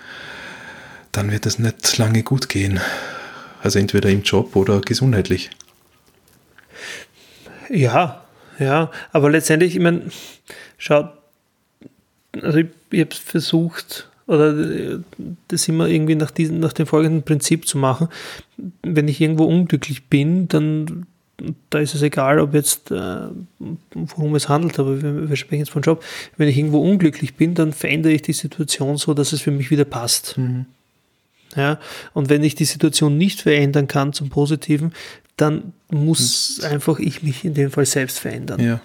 dann 1.11 1.29
wird 1.31 1.45
das 1.45 1.59
nicht 1.59 1.97
lange 1.97 2.23
gut 2.23 2.47
gehen. 2.47 2.79
Also 3.61 3.79
entweder 3.79 4.09
im 4.09 4.23
Job 4.23 4.55
oder 4.55 4.79
gesundheitlich. 4.79 5.51
Ja, 7.69 8.23
ja, 8.59 8.91
aber 9.11 9.29
letztendlich, 9.29 9.75
ich 9.75 9.81
meine, 9.81 10.03
schau, 10.77 11.09
also 12.39 12.59
ich, 12.59 12.67
ich 12.91 13.01
habe 13.01 13.15
versucht, 13.15 14.09
oder 14.27 14.99
das 15.47 15.67
immer 15.67 15.87
irgendwie 15.87 16.15
nach, 16.15 16.31
diesem, 16.31 16.59
nach 16.59 16.73
dem 16.73 16.87
folgenden 16.87 17.23
Prinzip 17.23 17.67
zu 17.67 17.77
machen. 17.77 18.07
Wenn 18.81 19.07
ich 19.07 19.19
irgendwo 19.19 19.45
unglücklich 19.45 20.05
bin, 20.05 20.47
dann 20.47 21.07
da 21.69 21.79
ist 21.79 21.95
es 21.95 22.01
egal, 22.01 22.39
ob 22.39 22.53
jetzt, 22.53 22.91
äh, 22.91 23.27
worum 23.93 24.35
es 24.35 24.49
handelt, 24.49 24.77
aber 24.79 25.01
wir, 25.01 25.29
wir, 25.29 25.35
sprechen 25.35 25.59
jetzt 25.59 25.71
von 25.71 25.81
Job. 25.81 26.03
Wenn 26.37 26.47
ich 26.47 26.57
irgendwo 26.57 26.79
unglücklich 26.79 27.35
bin, 27.35 27.55
dann 27.55 27.73
verändere 27.73 28.13
ich 28.13 28.21
die 28.21 28.33
Situation 28.33 28.97
so, 28.97 29.13
dass 29.13 29.33
es 29.33 29.41
für 29.41 29.51
mich 29.51 29.71
wieder 29.71 29.85
passt. 29.85 30.37
Mhm. 30.37 30.65
Ja, 31.55 31.79
und 32.13 32.29
wenn 32.29 32.43
ich 32.43 32.55
die 32.55 32.65
Situation 32.65 33.17
nicht 33.17 33.41
verändern 33.41 33.87
kann 33.87 34.13
zum 34.13 34.29
Positiven, 34.29 34.93
dann 35.35 35.73
muss 35.89 36.59
mhm. 36.59 36.67
einfach 36.67 36.99
ich 36.99 37.23
mich 37.23 37.43
in 37.43 37.53
dem 37.53 37.71
Fall 37.71 37.85
selbst 37.85 38.19
verändern. 38.19 38.59
Ja. 38.59 38.81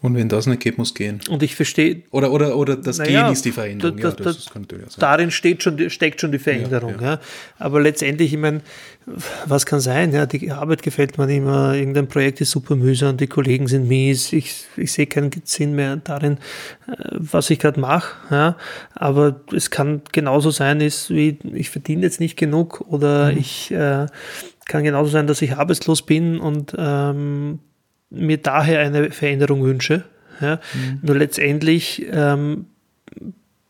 Und 0.00 0.14
wenn 0.14 0.28
das 0.28 0.46
nicht 0.46 0.62
geht, 0.62 0.78
muss 0.78 0.94
gehen. 0.94 1.20
Und 1.28 1.42
ich 1.42 1.56
verstehe. 1.56 2.02
Oder, 2.12 2.30
oder, 2.30 2.56
oder 2.56 2.76
das 2.76 2.98
naja, 2.98 3.24
Gehen 3.24 3.32
ist 3.32 3.44
die 3.44 3.50
Veränderung. 3.50 3.96
Da, 3.96 4.10
da, 4.10 4.16
ja, 4.16 4.24
das, 4.24 4.44
das 4.44 4.70
ja 4.70 4.86
darin 5.00 5.32
steht 5.32 5.64
schon, 5.64 5.90
steckt 5.90 6.20
schon 6.20 6.30
die 6.30 6.38
Veränderung. 6.38 6.94
Ja, 7.00 7.14
ja. 7.14 7.20
Aber 7.58 7.80
letztendlich, 7.80 8.32
ich 8.32 8.38
meine, 8.38 8.60
was 9.46 9.66
kann 9.66 9.80
sein? 9.80 10.12
Ja, 10.12 10.26
die 10.26 10.52
Arbeit 10.52 10.82
gefällt 10.82 11.18
mir 11.18 11.26
nicht 11.26 11.42
mehr, 11.42 11.74
irgendein 11.74 12.06
Projekt 12.06 12.40
ist 12.40 12.52
super 12.52 12.76
mühsam, 12.76 13.16
die 13.16 13.26
Kollegen 13.26 13.66
sind 13.66 13.88
mies, 13.88 14.32
ich, 14.32 14.66
ich 14.76 14.92
sehe 14.92 15.08
keinen 15.08 15.32
Sinn 15.44 15.74
mehr 15.74 15.96
darin, 15.96 16.34
äh, 16.86 16.92
was 17.14 17.50
ich 17.50 17.58
gerade 17.58 17.80
mache. 17.80 18.14
Ja. 18.30 18.56
Aber 18.94 19.40
es 19.52 19.70
kann 19.70 20.02
genauso 20.12 20.52
sein, 20.52 20.80
ist, 20.80 21.10
wie 21.10 21.38
ich 21.54 21.70
verdiene 21.70 22.02
jetzt 22.02 22.20
nicht 22.20 22.36
genug 22.36 22.84
oder 22.88 23.32
mhm. 23.32 23.38
ich 23.38 23.72
äh, 23.72 24.06
kann 24.66 24.84
genauso 24.84 25.10
sein, 25.10 25.26
dass 25.26 25.42
ich 25.42 25.56
arbeitslos 25.56 26.02
bin 26.02 26.38
und 26.38 26.76
ähm, 26.78 27.58
mir 28.10 28.38
daher 28.38 28.80
eine 28.80 29.10
Veränderung 29.10 29.62
wünsche. 29.62 30.04
Ja? 30.40 30.60
Mhm. 30.74 30.98
Nur 31.02 31.16
letztendlich, 31.16 32.06
ähm, 32.10 32.66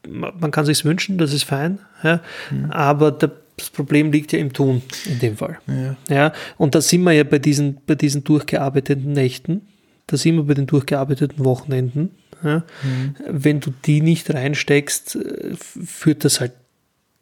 man 0.06 0.50
kann 0.50 0.64
sich 0.64 0.84
wünschen, 0.84 1.18
das 1.18 1.32
ist 1.32 1.44
fein, 1.44 1.80
ja? 2.02 2.20
Mhm. 2.50 2.70
aber 2.70 3.12
das 3.12 3.70
Problem 3.70 4.12
liegt 4.12 4.32
ja 4.32 4.38
im 4.38 4.52
Tun 4.52 4.82
in 5.06 5.18
dem 5.18 5.36
Fall. 5.36 5.58
Ja. 5.66 5.96
ja. 6.08 6.32
Und 6.56 6.74
da 6.74 6.80
sind 6.80 7.02
wir 7.02 7.12
ja 7.12 7.24
bei 7.24 7.38
diesen, 7.38 7.78
bei 7.86 7.94
diesen 7.94 8.24
durchgearbeiteten 8.24 9.12
Nächten, 9.12 9.62
da 10.06 10.16
sind 10.16 10.36
wir 10.36 10.44
bei 10.44 10.54
den 10.54 10.66
durchgearbeiteten 10.66 11.44
Wochenenden. 11.44 12.10
Ja? 12.42 12.62
Mhm. 12.82 13.16
Wenn 13.28 13.60
du 13.60 13.72
die 13.84 14.00
nicht 14.00 14.32
reinsteckst, 14.32 15.16
äh, 15.16 15.54
führt 15.56 16.24
das 16.24 16.40
halt 16.40 16.52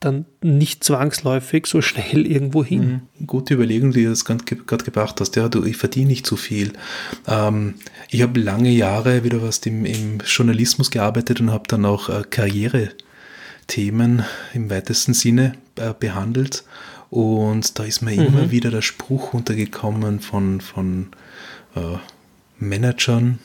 dann 0.01 0.27
nicht 0.43 0.85
zwangsläufig 0.85 1.67
so 1.67 1.81
schnell 1.81 2.27
irgendwo 2.27 2.65
hin. 2.65 3.03
Mhm. 3.19 3.27
Gute 3.27 3.55
Überlegung, 3.55 3.93
die 3.93 4.05
du 4.05 4.11
das 4.11 4.25
gerade 4.25 4.45
gebracht 4.45 5.21
hast. 5.21 5.37
Ja, 5.37 5.49
du, 5.49 5.65
ich 5.65 5.77
verdiene 5.77 6.09
nicht 6.09 6.27
zu 6.27 6.37
viel. 6.37 6.73
Ähm, 7.27 7.75
ich 8.11 8.23
habe 8.23 8.39
lange 8.39 8.71
Jahre 8.71 9.25
wieder 9.25 9.43
was 9.43 9.59
im, 9.61 9.87
im 9.87 10.19
Journalismus 10.25 10.91
gearbeitet 10.91 11.41
und 11.41 11.51
habe 11.51 11.65
dann 11.69 11.87
auch 11.87 12.11
äh, 12.11 12.25
Karriere-Themen 12.29 14.25
im 14.53 14.71
weitesten 14.71 15.15
Sinne 15.15 15.55
äh, 15.77 15.95
behandelt. 15.99 16.65
Und 17.09 17.79
da 17.79 17.85
ist 17.85 18.03
mir 18.03 18.13
mhm. 18.13 18.27
immer 18.27 18.51
wieder 18.51 18.71
der 18.71 18.83
Spruch 18.83 19.33
untergekommen 19.33 20.21
von, 20.21 20.61
von 20.61 21.09
äh, 21.75 21.97
Managern, 22.59 23.39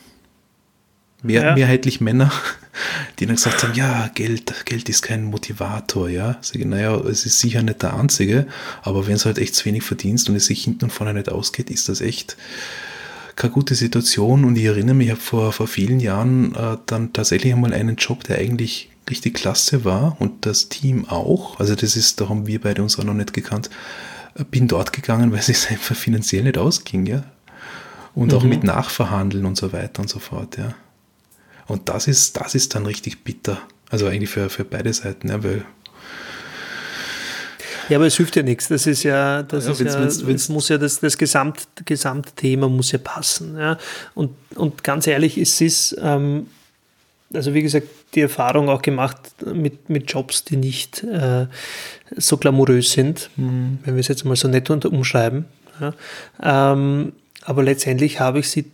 mehr, 1.22 1.44
ja. 1.44 1.56
mehrheitlich 1.56 2.02
Männer, 2.02 2.32
die 3.20 3.26
dann 3.26 3.36
gesagt 3.36 3.64
haben, 3.64 3.74
ja, 3.74 4.10
Geld, 4.14 4.66
Geld 4.66 4.90
ist 4.90 5.02
kein 5.02 5.26
Motivator, 5.26 6.10
ja. 6.10 6.38
Sag 6.42 6.56
ich, 6.56 6.66
naja, 6.66 6.96
es 6.98 7.26
ist 7.26 7.40
sicher 7.40 7.62
nicht 7.62 7.82
der 7.82 7.96
einzige, 7.96 8.48
aber 8.82 9.08
wenn 9.08 9.16
es 9.16 9.26
halt 9.26 9.38
echt 9.38 9.56
zu 9.56 9.66
wenig 9.66 9.84
verdienst 9.84 10.30
und 10.30 10.36
es 10.36 10.46
sich 10.46 10.64
hinten 10.64 10.86
und 10.86 10.92
vorne 10.92 11.14
nicht 11.14 11.30
ausgeht, 11.30 11.70
ist 11.70 11.90
das 11.90 12.02
echt 12.02 12.38
keine 13.36 13.54
gute 13.54 13.76
Situation. 13.76 14.46
Und 14.46 14.58
ich 14.58 14.66
erinnere 14.66 14.96
mich, 14.96 15.08
ich 15.08 15.12
habe 15.12 15.22
vor, 15.22 15.52
vor 15.52 15.68
vielen 15.68 16.00
Jahren 16.00 16.56
äh, 16.56 16.78
dann 16.86 17.14
tatsächlich 17.14 17.54
einmal 17.54 17.74
einen 17.74 17.96
Job, 17.96 18.24
der 18.24 18.38
eigentlich 18.38 18.90
richtig 19.10 19.34
klasse 19.36 19.84
war 19.84 20.16
und 20.20 20.46
das 20.46 20.70
Team 20.70 21.08
auch. 21.08 21.60
Also 21.60 21.76
das 21.76 21.96
ist, 21.96 22.22
da 22.22 22.30
haben 22.30 22.48
wir 22.48 22.62
beide 22.62 22.82
uns 22.82 23.00
auch 23.00 23.04
noch 23.04 23.14
nicht 23.14 23.34
gekannt. 23.34 23.70
Bin 24.50 24.68
dort 24.68 24.94
gegangen, 24.94 25.32
weil 25.32 25.40
es 25.40 25.48
sich 25.48 25.70
einfach 25.70 25.96
finanziell 25.96 26.44
nicht 26.44 26.58
ausging, 26.58 27.06
ja. 27.06 27.24
Und 28.14 28.32
mhm. 28.32 28.38
auch 28.38 28.44
mit 28.44 28.64
Nachverhandeln 28.64 29.46
und 29.46 29.58
so 29.58 29.74
weiter 29.74 30.02
und 30.02 30.10
so 30.10 30.20
fort, 30.20 30.58
ja. 30.58 30.74
Und 31.72 31.88
das 31.88 32.08
ist, 32.08 32.36
das 32.36 32.54
ist 32.54 32.76
dann 32.76 32.86
richtig 32.86 33.24
bitter. 33.24 33.58
Also 33.90 34.08
eigentlich 34.08 34.30
für, 34.30 34.50
für 34.50 34.66
beide 34.66 34.92
Seiten, 34.92 35.30
ja, 35.30 35.42
weil 35.42 35.64
ja, 37.88 37.98
aber 37.98 38.08
es 38.08 38.16
hilft 38.16 38.36
ja 38.36 38.44
nichts. 38.44 38.68
Das 38.68 38.88
ist 38.88 39.04
ja, 39.04 39.44
das 39.44 39.66
ja, 39.66 39.72
ist 39.72 39.80
wenn's, 39.80 39.94
ja, 39.94 40.02
wenn's, 40.02 40.28
wenn's 40.28 40.50
muss 40.50 40.70
ja 40.70 40.78
das, 40.78 41.00
das 41.00 41.18
Gesamt, 41.18 41.68
Gesamtthema 41.86 42.68
muss 42.68 42.92
ja 42.92 43.00
passen. 43.00 43.58
Ja. 43.58 43.78
Und, 44.16 44.32
und 44.56 44.84
ganz 44.84 45.08
ehrlich, 45.08 45.38
es 45.38 45.60
ist, 45.62 45.98
ähm, 46.02 46.48
also 47.34 47.54
wie 47.54 47.62
gesagt, 47.62 47.88
die 48.16 48.22
Erfahrung 48.22 48.70
auch 48.70 48.82
gemacht 48.82 49.18
mit, 49.46 49.90
mit 49.90 50.12
Jobs, 50.12 50.44
die 50.44 50.58
nicht 50.58 51.04
äh, 51.04 51.48
so 52.16 52.38
glamourös 52.38 52.92
sind, 52.92 53.30
mhm. 53.38 53.80
wenn 53.84 53.96
wir 53.96 54.02
es 54.02 54.10
jetzt 54.10 54.26
mal 54.26 54.36
so 54.36 54.48
nett 54.48 54.70
umschreiben. 54.70 55.46
Ja. 55.80 55.94
Ähm, 56.74 57.14
aber 57.44 57.64
letztendlich 57.64 58.20
habe 58.20 58.40
ich 58.40 58.50
sie 58.50 58.72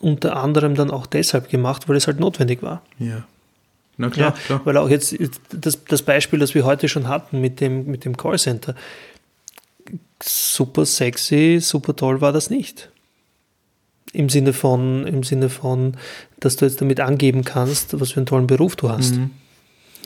unter 0.00 0.36
anderem 0.36 0.74
dann 0.74 0.90
auch 0.90 1.06
deshalb 1.06 1.48
gemacht, 1.48 1.88
weil 1.88 1.96
es 1.96 2.06
halt 2.06 2.20
notwendig 2.20 2.62
war. 2.62 2.82
Ja. 2.98 3.24
Na 3.96 4.10
klar, 4.10 4.34
ja, 4.34 4.40
klar. 4.46 4.60
Weil 4.64 4.76
auch 4.76 4.88
jetzt 4.88 5.16
das, 5.50 5.84
das 5.84 6.02
Beispiel, 6.02 6.38
das 6.38 6.54
wir 6.54 6.64
heute 6.64 6.88
schon 6.88 7.08
hatten 7.08 7.40
mit 7.40 7.60
dem, 7.60 7.86
mit 7.86 8.04
dem 8.04 8.16
Callcenter, 8.16 8.74
super 10.22 10.84
sexy, 10.84 11.58
super 11.60 11.94
toll 11.94 12.20
war 12.20 12.32
das 12.32 12.50
nicht. 12.50 12.90
Im 14.12 14.28
Sinne 14.28 14.52
von, 14.52 15.06
im 15.06 15.22
Sinne 15.22 15.48
von, 15.48 15.96
dass 16.40 16.56
du 16.56 16.64
jetzt 16.64 16.80
damit 16.80 17.00
angeben 17.00 17.44
kannst, 17.44 17.98
was 18.00 18.12
für 18.12 18.18
einen 18.18 18.26
tollen 18.26 18.46
Beruf 18.46 18.76
du 18.76 18.88
hast. 18.88 19.16
Mhm. 19.16 19.30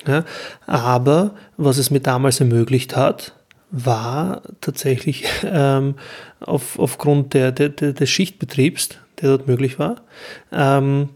Ja, 0.07 0.25
aber 0.67 1.35
was 1.57 1.77
es 1.79 1.91
mir 1.91 2.01
damals 2.01 2.41
ermöglicht 2.41 2.97
hat, 2.97 3.35
war 3.71 4.43
tatsächlich 4.61 5.25
ähm, 5.45 5.97
auf, 6.41 6.79
aufgrund 6.79 7.35
der, 7.35 7.53
der, 7.53 7.71
der, 7.71 7.93
des 7.93 8.09
Schichtbetriebs, 8.09 8.91
der 9.21 9.31
dort 9.31 9.47
möglich 9.47 9.79
war, 9.79 9.97
ähm, 10.53 11.11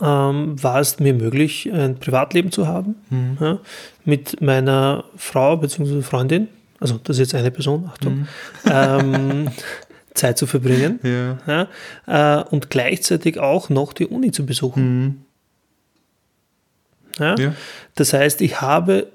ähm, 0.00 0.62
war 0.62 0.80
es 0.80 0.98
mir 0.98 1.14
möglich, 1.14 1.70
ein 1.72 1.98
Privatleben 1.98 2.50
zu 2.50 2.66
haben 2.66 2.96
mhm. 3.10 3.38
ja, 3.40 3.58
mit 4.04 4.40
meiner 4.40 5.04
Frau 5.16 5.56
bzw. 5.56 6.02
Freundin, 6.02 6.48
also 6.80 6.98
das 7.02 7.16
ist 7.16 7.20
jetzt 7.20 7.34
eine 7.34 7.50
Person, 7.50 7.88
Achtung, 7.92 8.14
mhm. 8.14 8.28
ähm, 8.70 9.50
Zeit 10.14 10.38
zu 10.38 10.46
verbringen 10.46 11.00
ja. 11.02 11.68
ja 12.06 12.40
äh, 12.40 12.44
und 12.44 12.70
gleichzeitig 12.70 13.38
auch 13.38 13.68
noch 13.68 13.92
die 13.92 14.06
Uni 14.06 14.30
zu 14.30 14.46
besuchen. 14.46 15.04
Mhm. 15.04 15.16
Ja? 17.18 17.34
Das 17.94 18.12
heißt, 18.12 18.40
ich 18.40 18.60
habe 18.60 19.08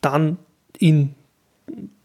dann 0.00 0.38
in 0.78 1.14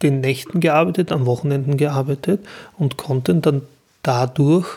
den 0.02 0.22
Nächten 0.22 0.60
gearbeitet, 0.60 1.12
an 1.12 1.26
Wochenenden 1.26 1.78
gearbeitet 1.78 2.46
und 2.78 2.98
konnte 2.98 3.36
dann 3.36 3.64
dadurch 4.04 4.68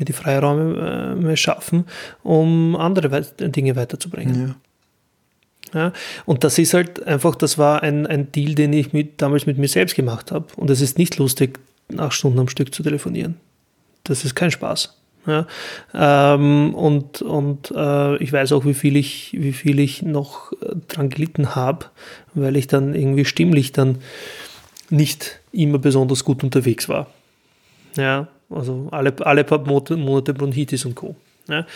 mir 0.00 0.04
die 0.06 0.12
Freiräume 0.12 1.32
äh, 1.32 1.36
schaffen, 1.36 1.84
um 2.22 2.74
andere 2.74 3.22
Dinge 3.22 3.76
weiterzubringen. 3.76 4.56
Ja. 5.72 5.80
ja. 5.80 5.92
Und 6.24 6.42
das 6.42 6.58
ist 6.58 6.74
halt 6.74 7.06
einfach, 7.06 7.36
das 7.36 7.58
war 7.58 7.82
ein, 7.82 8.06
ein 8.06 8.32
Deal, 8.32 8.54
den 8.54 8.72
ich 8.72 8.92
mit, 8.92 9.22
damals 9.22 9.46
mit 9.46 9.58
mir 9.58 9.68
selbst 9.68 9.94
gemacht 9.94 10.32
habe. 10.32 10.46
Und 10.56 10.70
es 10.70 10.80
ist 10.80 10.98
nicht 10.98 11.18
lustig, 11.18 11.60
acht 11.96 12.14
Stunden 12.14 12.38
am 12.40 12.48
Stück 12.48 12.74
zu 12.74 12.82
telefonieren. 12.82 13.36
Das 14.04 14.24
ist 14.24 14.34
kein 14.34 14.50
Spaß. 14.50 14.96
Ja, 15.26 15.46
ähm, 15.92 16.74
und 16.74 17.20
und 17.20 17.70
äh, 17.76 18.16
ich 18.22 18.32
weiß 18.32 18.52
auch, 18.52 18.64
wie 18.64 18.72
viel 18.72 18.96
ich, 18.96 19.34
wie 19.34 19.52
viel 19.52 19.78
ich 19.78 20.00
noch 20.00 20.50
äh, 20.52 20.74
dran 20.88 21.10
gelitten 21.10 21.54
habe, 21.54 21.86
weil 22.32 22.56
ich 22.56 22.68
dann 22.68 22.94
irgendwie 22.94 23.26
stimmlich 23.26 23.72
dann 23.72 23.98
nicht 24.88 25.40
immer 25.52 25.78
besonders 25.78 26.24
gut 26.24 26.42
unterwegs 26.42 26.88
war. 26.88 27.06
Ja, 27.96 28.28
also 28.50 28.88
alle, 28.90 29.14
alle 29.20 29.44
paar 29.44 29.64
Monate 29.66 30.34
Bronchitis 30.34 30.84
und 30.84 30.94
Co. 30.94 31.14
Ja. 31.48 31.66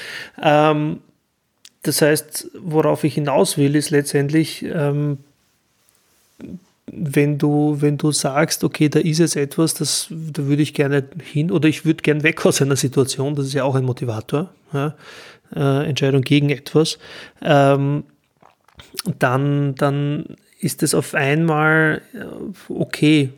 Ähm, 0.43 1.01
das 1.83 2.01
heißt, 2.03 2.51
worauf 2.59 3.05
ich 3.05 3.15
hinaus 3.15 3.59
will, 3.59 3.77
ist 3.77 3.91
letztendlich, 3.91 4.65
ähm, 4.65 5.19
wenn 6.87 7.39
du, 7.39 7.77
wenn 7.81 7.99
du 7.99 8.11
sagst, 8.13 8.65
okay, 8.65 8.89
da 8.89 9.01
ist 9.01 9.19
jetzt 9.19 9.37
etwas, 9.37 9.75
das, 9.75 10.09
da 10.11 10.47
würde 10.47 10.63
ich 10.63 10.75
gerne 10.75 11.05
hin 11.23 11.51
oder 11.51 11.69
ich 11.69 11.85
würde 11.85 12.03
gerne 12.03 12.23
weg 12.23 12.45
aus 12.47 12.63
einer 12.63 12.77
Situation, 12.77 13.35
das 13.35 13.47
ist 13.47 13.55
ja 13.55 13.65
auch 13.65 13.75
ein 13.75 13.85
Motivator, 13.85 14.51
ja, 14.73 14.95
äh, 15.55 15.87
Entscheidung 15.87 16.23
gegen 16.23 16.51
etwas, 16.51 16.99
ähm, 17.43 18.05
dann, 19.19 19.75
dann 19.75 20.37
ist 20.61 20.83
es 20.83 20.95
auf 20.95 21.15
einmal 21.15 22.01
äh, 22.15 22.73
okay, 22.73 23.31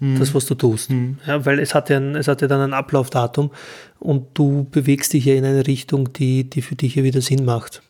mhm. 0.00 0.18
das, 0.18 0.34
was 0.34 0.46
du 0.46 0.54
tust. 0.54 0.90
Mhm. 0.90 1.18
Ja, 1.26 1.44
weil 1.46 1.58
es 1.58 1.74
hat, 1.74 1.90
ja 1.90 1.96
ein, 1.96 2.14
es 2.16 2.28
hat 2.28 2.42
ja 2.42 2.48
dann 2.48 2.60
ein 2.60 2.74
Ablaufdatum 2.74 3.50
und 3.98 4.26
du 4.34 4.66
bewegst 4.70 5.12
dich 5.12 5.24
ja 5.24 5.34
in 5.34 5.44
eine 5.44 5.66
Richtung, 5.66 6.12
die, 6.12 6.44
die 6.48 6.62
für 6.62 6.76
dich 6.76 6.94
ja 6.94 7.02
wieder 7.02 7.20
Sinn 7.20 7.44
macht. 7.44 7.82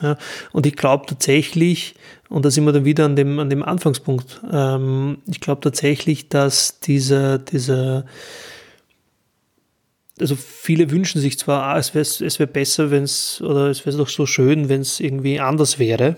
Ja, 0.00 0.16
und 0.52 0.64
ich 0.64 0.76
glaube 0.76 1.06
tatsächlich, 1.06 1.96
und 2.28 2.44
da 2.44 2.50
sind 2.50 2.64
wir 2.64 2.72
dann 2.72 2.84
wieder 2.84 3.04
an 3.04 3.16
dem, 3.16 3.38
an 3.40 3.50
dem 3.50 3.64
Anfangspunkt, 3.64 4.40
ähm, 4.50 5.18
ich 5.26 5.40
glaube 5.40 5.60
tatsächlich, 5.60 6.28
dass 6.28 6.78
dieser, 6.78 7.38
dieser, 7.38 8.04
also 10.20 10.36
viele 10.36 10.92
wünschen 10.92 11.20
sich 11.20 11.36
zwar, 11.36 11.64
ah, 11.64 11.78
es 11.78 11.94
wäre 11.94 12.02
es 12.02 12.38
wär 12.38 12.46
besser, 12.46 12.92
wenn 12.92 13.02
es, 13.02 13.40
oder 13.40 13.70
es 13.70 13.86
wäre 13.86 13.96
doch 13.96 14.08
so 14.08 14.24
schön, 14.24 14.68
wenn 14.68 14.82
es 14.82 15.00
irgendwie 15.00 15.40
anders 15.40 15.80
wäre, 15.80 16.14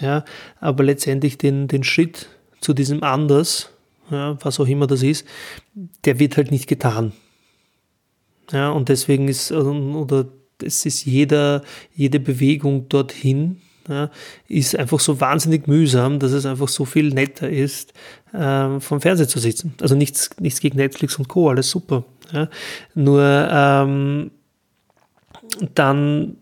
ja, 0.00 0.24
aber 0.60 0.82
letztendlich 0.82 1.38
den, 1.38 1.68
den 1.68 1.84
Schritt 1.84 2.28
zu 2.60 2.74
diesem 2.74 3.04
Anders, 3.04 3.70
ja, 4.10 4.36
was 4.42 4.60
auch 4.60 4.66
immer 4.66 4.86
das 4.86 5.02
ist, 5.02 5.26
der 6.04 6.18
wird 6.18 6.36
halt 6.36 6.50
nicht 6.50 6.66
getan. 6.66 7.12
Ja, 8.50 8.70
und 8.70 8.88
deswegen 8.88 9.28
ist, 9.28 9.52
oder 9.52 10.26
es 10.62 10.84
ist 10.86 11.04
jeder, 11.04 11.62
jede 11.94 12.20
Bewegung 12.20 12.88
dorthin, 12.88 13.60
ja, 13.88 14.10
ist 14.48 14.76
einfach 14.76 15.00
so 15.00 15.20
wahnsinnig 15.20 15.66
mühsam, 15.66 16.18
dass 16.18 16.32
es 16.32 16.46
einfach 16.46 16.68
so 16.68 16.84
viel 16.84 17.10
netter 17.10 17.48
ist, 17.48 17.92
äh, 18.32 18.80
vom 18.80 19.00
Fernseher 19.00 19.28
zu 19.28 19.38
sitzen. 19.38 19.74
Also 19.80 19.94
nichts, 19.94 20.30
nichts 20.40 20.60
gegen 20.60 20.78
Netflix 20.78 21.18
und 21.18 21.28
Co., 21.28 21.50
alles 21.50 21.70
super. 21.70 22.04
Ja. 22.32 22.48
Nur 22.94 23.22
ähm, 23.50 24.30
dann 25.74 26.36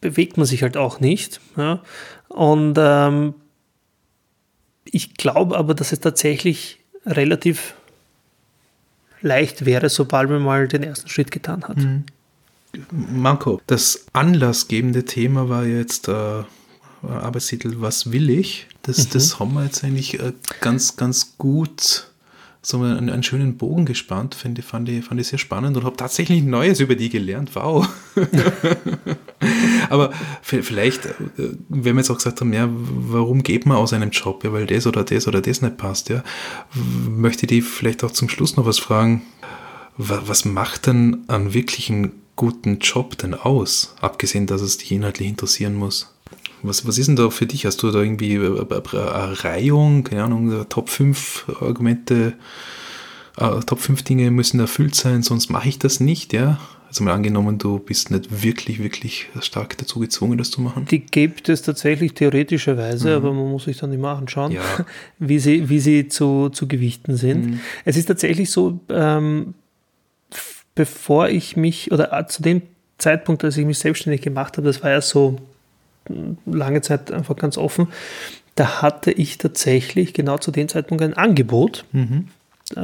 bewegt 0.00 0.36
man 0.36 0.46
sich 0.46 0.62
halt 0.62 0.76
auch 0.76 1.00
nicht. 1.00 1.40
Ja. 1.56 1.82
Und 2.28 2.76
ähm, 2.78 3.34
ich 4.92 5.14
glaube 5.14 5.56
aber, 5.56 5.74
dass 5.74 5.92
es 5.92 6.00
tatsächlich 6.00 6.78
relativ 7.06 7.74
leicht 9.20 9.66
wäre, 9.66 9.88
sobald 9.88 10.30
man 10.30 10.42
mal 10.42 10.68
den 10.68 10.82
ersten 10.82 11.08
Schritt 11.08 11.30
getan 11.30 11.64
hat. 11.64 11.76
Mhm. 11.76 12.04
Marco, 12.90 13.60
das 13.66 14.06
anlassgebende 14.12 15.04
Thema 15.04 15.48
war 15.48 15.64
jetzt 15.64 16.08
äh, 16.08 16.42
Arbeitstitel 17.02 17.80
Was 17.80 18.12
will 18.12 18.30
ich? 18.30 18.66
Das, 18.82 19.06
mhm. 19.06 19.10
das 19.12 19.40
haben 19.40 19.54
wir 19.54 19.64
jetzt 19.64 19.82
eigentlich 19.84 20.20
äh, 20.20 20.32
ganz, 20.60 20.96
ganz 20.96 21.36
gut 21.38 22.08
so 22.60 22.82
einen, 22.82 23.08
einen 23.08 23.22
schönen 23.22 23.56
Bogen 23.56 23.86
gespannt, 23.86 24.34
finde 24.34 24.62
fand 24.62 24.88
ich, 24.88 25.04
fand 25.04 25.20
ich 25.20 25.28
sehr 25.28 25.38
spannend 25.38 25.76
und 25.76 25.84
habe 25.84 25.96
tatsächlich 25.96 26.42
Neues 26.42 26.80
über 26.80 26.96
die 26.96 27.08
gelernt. 27.08 27.54
Wow. 27.54 27.88
Aber 29.88 30.12
vielleicht, 30.42 31.06
äh, 31.06 31.12
wenn 31.68 31.94
wir 31.94 32.00
jetzt 32.00 32.10
auch 32.10 32.16
gesagt 32.16 32.40
haben, 32.40 32.52
ja, 32.52 32.68
warum 32.70 33.42
geht 33.42 33.66
man 33.66 33.76
aus 33.76 33.92
einem 33.92 34.10
Job? 34.10 34.44
Ja, 34.44 34.52
weil 34.52 34.66
das 34.66 34.86
oder 34.86 35.04
das 35.04 35.26
oder 35.26 35.40
das 35.40 35.62
nicht 35.62 35.76
passt, 35.76 36.08
ja. 36.08 36.22
Möchte 37.08 37.46
ich 37.46 37.48
die 37.48 37.62
vielleicht 37.62 38.04
auch 38.04 38.10
zum 38.10 38.28
Schluss 38.28 38.56
noch 38.56 38.66
was 38.66 38.78
fragen. 38.78 39.22
Was 39.96 40.44
macht 40.44 40.86
denn 40.86 41.24
einen 41.28 41.54
wirklichen 41.54 42.12
guten 42.36 42.78
Job 42.78 43.18
denn 43.18 43.34
aus? 43.34 43.94
Abgesehen, 44.00 44.46
dass 44.46 44.60
es 44.60 44.78
dich 44.78 44.92
inhaltlich 44.92 45.28
interessieren 45.28 45.74
muss. 45.74 46.14
Was, 46.62 46.86
was 46.86 46.98
ist 46.98 47.06
denn 47.06 47.16
da 47.16 47.30
für 47.30 47.46
dich? 47.46 47.66
Hast 47.66 47.82
du 47.82 47.90
da 47.90 48.00
irgendwie 48.00 48.36
eine 48.36 49.44
Reihung, 49.44 50.04
keine 50.04 50.24
Ahnung, 50.24 50.66
Top 50.68 50.88
5 50.88 51.46
Argumente, 51.60 52.34
äh, 53.36 53.60
Top 53.60 53.80
5 53.80 54.02
Dinge 54.02 54.30
müssen 54.30 54.60
erfüllt 54.60 54.94
sein, 54.94 55.22
sonst 55.22 55.50
mache 55.50 55.68
ich 55.68 55.78
das 55.78 56.00
nicht, 56.00 56.32
ja? 56.32 56.58
Also 56.88 57.04
mal 57.04 57.12
angenommen, 57.12 57.58
du 57.58 57.78
bist 57.78 58.10
nicht 58.10 58.42
wirklich, 58.42 58.82
wirklich 58.82 59.28
stark 59.40 59.76
dazu 59.76 60.00
gezwungen, 60.00 60.38
das 60.38 60.50
zu 60.50 60.62
machen. 60.62 60.86
Die 60.90 61.00
gibt 61.00 61.50
es 61.50 61.60
tatsächlich 61.60 62.14
theoretischerweise, 62.14 63.10
mhm. 63.10 63.14
aber 63.16 63.34
man 63.34 63.50
muss 63.50 63.64
sich 63.64 63.76
dann 63.76 63.92
immer 63.92 64.16
anschauen, 64.16 64.52
ja. 64.52 64.62
wie 65.18 65.38
sie, 65.38 65.68
wie 65.68 65.80
sie 65.80 66.08
zu, 66.08 66.48
zu 66.48 66.66
gewichten 66.66 67.16
sind. 67.16 67.46
Mhm. 67.46 67.60
Es 67.84 67.98
ist 67.98 68.06
tatsächlich 68.06 68.50
so, 68.50 68.80
ähm, 68.88 69.52
bevor 70.74 71.28
ich 71.28 71.56
mich, 71.56 71.92
oder 71.92 72.26
zu 72.26 72.42
dem 72.42 72.62
Zeitpunkt, 72.96 73.44
als 73.44 73.58
ich 73.58 73.66
mich 73.66 73.78
selbstständig 73.78 74.22
gemacht 74.22 74.56
habe, 74.56 74.66
das 74.66 74.82
war 74.82 74.90
ja 74.90 75.02
so 75.02 75.36
lange 76.46 76.80
Zeit 76.80 77.12
einfach 77.12 77.36
ganz 77.36 77.58
offen, 77.58 77.88
da 78.54 78.80
hatte 78.82 79.12
ich 79.12 79.36
tatsächlich 79.36 80.14
genau 80.14 80.38
zu 80.38 80.50
dem 80.50 80.68
Zeitpunkt 80.68 81.04
ein 81.04 81.14
Angebot 81.14 81.84
mhm. 81.92 82.28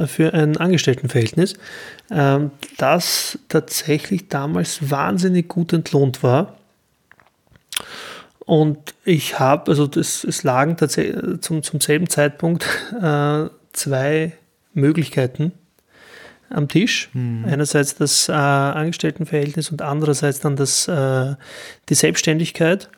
Für 0.07 0.33
ein 0.33 0.57
Angestelltenverhältnis, 0.57 1.55
ähm, 2.11 2.51
das 2.77 3.39
tatsächlich 3.49 4.27
damals 4.29 4.89
wahnsinnig 4.89 5.47
gut 5.47 5.73
entlohnt 5.73 6.23
war. 6.23 6.57
Und 8.39 8.93
ich 9.03 9.39
habe, 9.39 9.71
also 9.71 9.87
das, 9.87 10.23
es 10.23 10.43
lagen 10.43 10.77
tatsächlich 10.77 11.41
zum, 11.41 11.63
zum 11.63 11.81
selben 11.81 12.09
Zeitpunkt 12.09 12.65
äh, 13.01 13.45
zwei 13.73 14.33
Möglichkeiten 14.73 15.51
am 16.49 16.67
Tisch. 16.67 17.09
Mhm. 17.13 17.45
Einerseits 17.47 17.95
das 17.95 18.29
äh, 18.29 18.33
Angestelltenverhältnis 18.33 19.71
und 19.71 19.81
andererseits 19.81 20.39
dann 20.39 20.55
das, 20.55 20.87
äh, 20.87 21.35
die 21.89 21.95
Selbstständigkeit. 21.95 22.89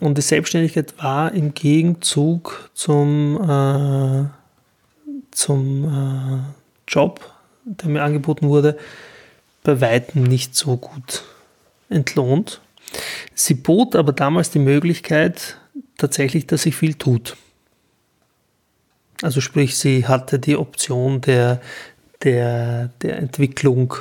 Und 0.00 0.18
die 0.18 0.22
Selbstständigkeit 0.22 0.94
war 1.02 1.32
im 1.32 1.54
Gegenzug 1.54 2.70
zum, 2.74 3.36
äh, 3.40 4.24
zum 5.36 5.84
äh, 5.84 6.90
Job, 6.90 7.20
der 7.64 7.88
mir 7.88 8.02
angeboten 8.02 8.48
wurde, 8.48 8.78
bei 9.62 9.80
weitem 9.80 10.22
nicht 10.22 10.54
so 10.54 10.76
gut 10.76 11.24
entlohnt. 11.88 12.60
Sie 13.34 13.54
bot 13.54 13.96
aber 13.96 14.12
damals 14.12 14.50
die 14.50 14.58
Möglichkeit 14.58 15.58
tatsächlich, 15.98 16.46
dass 16.46 16.62
sie 16.62 16.72
viel 16.72 16.94
tut. 16.94 17.36
Also 19.22 19.40
sprich, 19.40 19.76
sie 19.76 20.06
hatte 20.06 20.38
die 20.38 20.56
Option 20.56 21.20
der 21.20 21.60
der, 22.22 22.88
der 23.02 23.18
Entwicklung, 23.18 23.94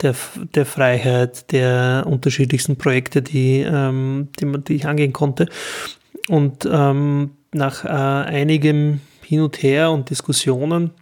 der, 0.00 0.14
der 0.54 0.66
Freiheit, 0.66 1.50
der 1.52 2.04
unterschiedlichsten 2.06 2.76
Projekte, 2.76 3.22
die, 3.22 3.60
ähm, 3.60 4.28
die, 4.38 4.46
die 4.64 4.74
ich 4.74 4.86
angehen 4.86 5.12
konnte. 5.12 5.48
Und 6.28 6.68
ähm, 6.70 7.30
nach 7.52 7.84
äh, 7.84 7.88
einigem 7.88 9.00
Hin 9.28 9.42
und 9.42 9.62
Her 9.62 9.90
und 9.90 10.08
Diskussionen 10.08 10.92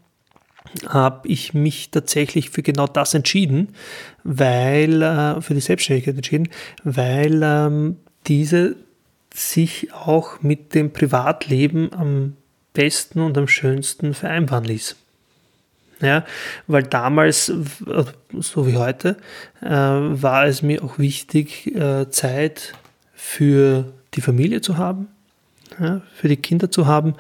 habe 0.89 1.29
ich 1.29 1.55
mich 1.55 1.93
tatsächlich 1.93 2.51
für 2.51 2.65
genau 2.65 2.89
das 2.89 3.15
entschieden, 3.15 3.69
weil, 4.25 5.01
äh, 5.01 5.41
für 5.41 5.55
die 5.55 5.61
Selbstständigkeit 5.61 6.17
entschieden, 6.17 6.49
weil 6.83 7.41
ähm, 7.45 7.99
diese 8.27 8.75
sich 9.33 9.95
auch 9.95 10.43
mit 10.43 10.75
dem 10.75 10.93
Privatleben 10.93 11.93
am 11.93 12.37
besten 12.73 13.21
und 13.21 13.39
am 13.39 13.47
schönsten 13.47 14.13
vereinbaren 14.13 14.65
ließ. 14.65 14.97
Ja, 16.01 16.27
weil 16.67 16.83
damals, 16.83 17.47
so 17.47 18.67
wie 18.67 18.77
heute, 18.77 19.19
äh, 19.63 19.69
war 19.69 20.47
es 20.47 20.63
mir 20.63 20.83
auch 20.83 20.99
wichtig, 20.99 21.73
äh, 21.77 22.11
Zeit 22.11 22.73
für 23.15 23.93
die 24.15 24.21
Familie 24.21 24.63
zu 24.63 24.79
haben, 24.79 25.07
ja, 25.81 26.03
für 26.15 26.29
die 26.29 26.37
Kinder 26.37 26.71
zu 26.71 26.87
haben. 26.87 27.15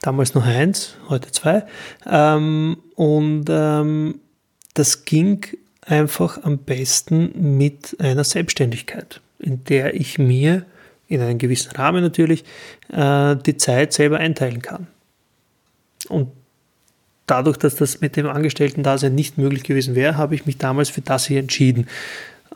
Damals 0.00 0.34
noch 0.34 0.46
eins, 0.46 0.96
heute 1.08 1.30
zwei. 1.30 1.64
Ähm, 2.06 2.76
und 2.94 3.44
ähm, 3.48 4.20
das 4.74 5.04
ging 5.04 5.46
einfach 5.82 6.42
am 6.44 6.58
besten 6.58 7.56
mit 7.56 7.96
einer 8.00 8.24
Selbstständigkeit, 8.24 9.20
in 9.38 9.64
der 9.64 9.94
ich 9.94 10.18
mir 10.18 10.64
in 11.08 11.20
einem 11.20 11.38
gewissen 11.38 11.72
Rahmen 11.72 12.02
natürlich 12.02 12.44
äh, 12.90 13.36
die 13.36 13.56
Zeit 13.56 13.92
selber 13.92 14.18
einteilen 14.18 14.62
kann. 14.62 14.86
Und 16.08 16.30
dadurch, 17.26 17.56
dass 17.58 17.74
das 17.76 18.00
mit 18.00 18.16
dem 18.16 18.26
Angestellten-Dasein 18.26 19.14
nicht 19.14 19.38
möglich 19.38 19.62
gewesen 19.62 19.94
wäre, 19.94 20.16
habe 20.16 20.34
ich 20.34 20.46
mich 20.46 20.58
damals 20.58 20.90
für 20.90 21.02
das 21.02 21.26
hier 21.26 21.40
entschieden. 21.40 21.86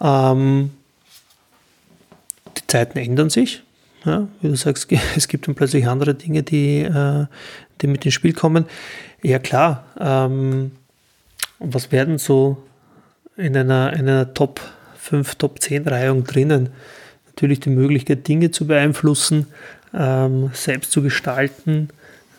Ähm, 0.01 0.71
die 2.57 2.67
Zeiten 2.67 2.99
ändern 2.99 3.31
sich. 3.31 3.63
Ja, 4.07 4.29
wie 4.41 4.49
du 4.49 4.57
sagst, 4.57 4.89
es 5.17 5.29
gibt 5.29 5.49
dann 5.49 5.55
plötzlich 5.55 5.87
andere 5.87 6.15
Dinge, 6.15 6.43
die, 6.43 6.83
äh, 6.83 7.27
die 7.83 7.87
mit 7.89 8.05
ins 8.05 8.15
Spiel 8.15 8.33
kommen. 8.33 8.65
Ja 9.23 9.39
klar, 9.41 9.85
ähm, 9.99 10.71
was 11.59 11.91
werden 11.91 12.19
so 12.19 12.63
in 13.37 13.57
einer, 13.57 13.93
in 13.93 14.09
einer 14.09 14.33
Top 14.33 14.61
5, 14.99 15.35
Top 15.35 15.61
10 15.61 15.89
Reihung 15.89 16.25
drinnen? 16.25 16.71
Natürlich 17.27 17.61
die 17.61 17.71
Möglichkeit, 17.71 18.29
Dinge 18.29 18.51
zu 18.53 18.67
beeinflussen, 18.67 19.49
ähm, 19.93 20.51
selbst 20.53 20.93
zu 20.93 21.03
gestalten, 21.03 21.89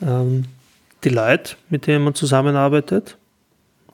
ähm, 0.01 0.45
die 1.03 1.09
Leute, 1.09 1.55
mit 1.70 1.86
denen 1.86 2.03
man 2.03 2.15
zusammenarbeitet. 2.15 3.18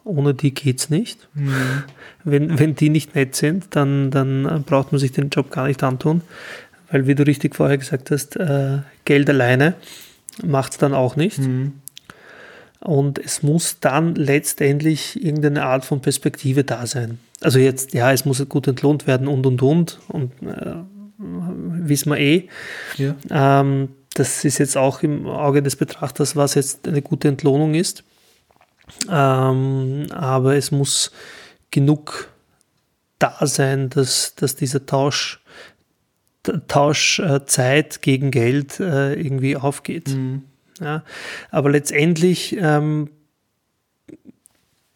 Ohne 0.06 0.34
die 0.34 0.54
geht 0.54 0.80
es 0.80 0.90
nicht. 0.90 1.28
Mhm. 1.34 1.84
Wenn, 2.26 2.58
wenn 2.58 2.74
die 2.74 2.88
nicht 2.88 3.16
nett 3.16 3.36
sind, 3.36 3.76
dann, 3.76 4.10
dann 4.10 4.64
braucht 4.64 4.94
man 4.94 5.00
sich 5.00 5.12
den 5.12 5.28
Job 5.28 5.52
gar 5.52 5.68
nicht 5.68 5.84
antun. 5.84 6.22
Weil, 6.94 7.08
wie 7.08 7.16
du 7.16 7.26
richtig 7.26 7.56
vorher 7.56 7.80
gesagt 7.80 8.12
hast, 8.12 8.36
äh, 8.36 8.78
Geld 9.04 9.28
alleine 9.28 9.74
macht 10.44 10.74
es 10.74 10.78
dann 10.78 10.94
auch 10.94 11.16
nicht. 11.16 11.40
Mhm. 11.40 11.74
Und 12.82 13.18
es 13.18 13.42
muss 13.42 13.80
dann 13.80 14.14
letztendlich 14.14 15.24
irgendeine 15.24 15.64
Art 15.66 15.86
von 15.86 16.02
Perspektive 16.02 16.64
da 16.64 16.86
sein. 16.86 17.18
Also 17.42 17.58
jetzt, 17.58 17.96
ja, 17.96 18.12
es 18.12 18.26
muss 18.26 18.48
gut 18.48 18.68
entlohnt 18.68 19.08
werden 19.08 19.28
und 19.28 19.44
und 19.48 19.64
und. 19.64 20.00
Und 20.08 20.34
äh, 20.44 20.76
wissen 21.18 22.12
wir 22.12 22.20
eh. 22.20 22.48
Ja. 22.98 23.16
Ähm, 23.32 23.90
das 24.14 24.46
ist 24.46 24.60
jetzt 24.60 24.78
auch 24.78 25.02
im 25.02 25.26
Auge 25.26 25.64
des 25.64 25.76
Betrachters, 25.76 26.36
was 26.36 26.54
jetzt 26.54 26.88
eine 26.88 27.02
gute 27.02 27.28
Entlohnung 27.28 27.74
ist. 27.74 28.04
Ähm, 29.10 30.06
aber 30.12 30.58
es 30.58 30.70
muss 30.70 31.12
genug 31.72 32.30
da 33.18 33.36
sein, 33.48 33.90
dass, 33.90 34.36
dass 34.36 34.56
dieser 34.56 34.86
Tausch 34.86 35.40
Tausch 36.68 37.20
äh, 37.20 37.46
Zeit 37.46 38.02
gegen 38.02 38.32
Geld 38.32 38.80
äh, 38.80 39.14
irgendwie 39.14 39.56
aufgeht. 39.56 40.10
Mhm. 40.10 40.44
Ja, 40.82 41.04
aber 41.52 41.70
letztendlich, 41.70 42.58
ähm, 42.60 43.10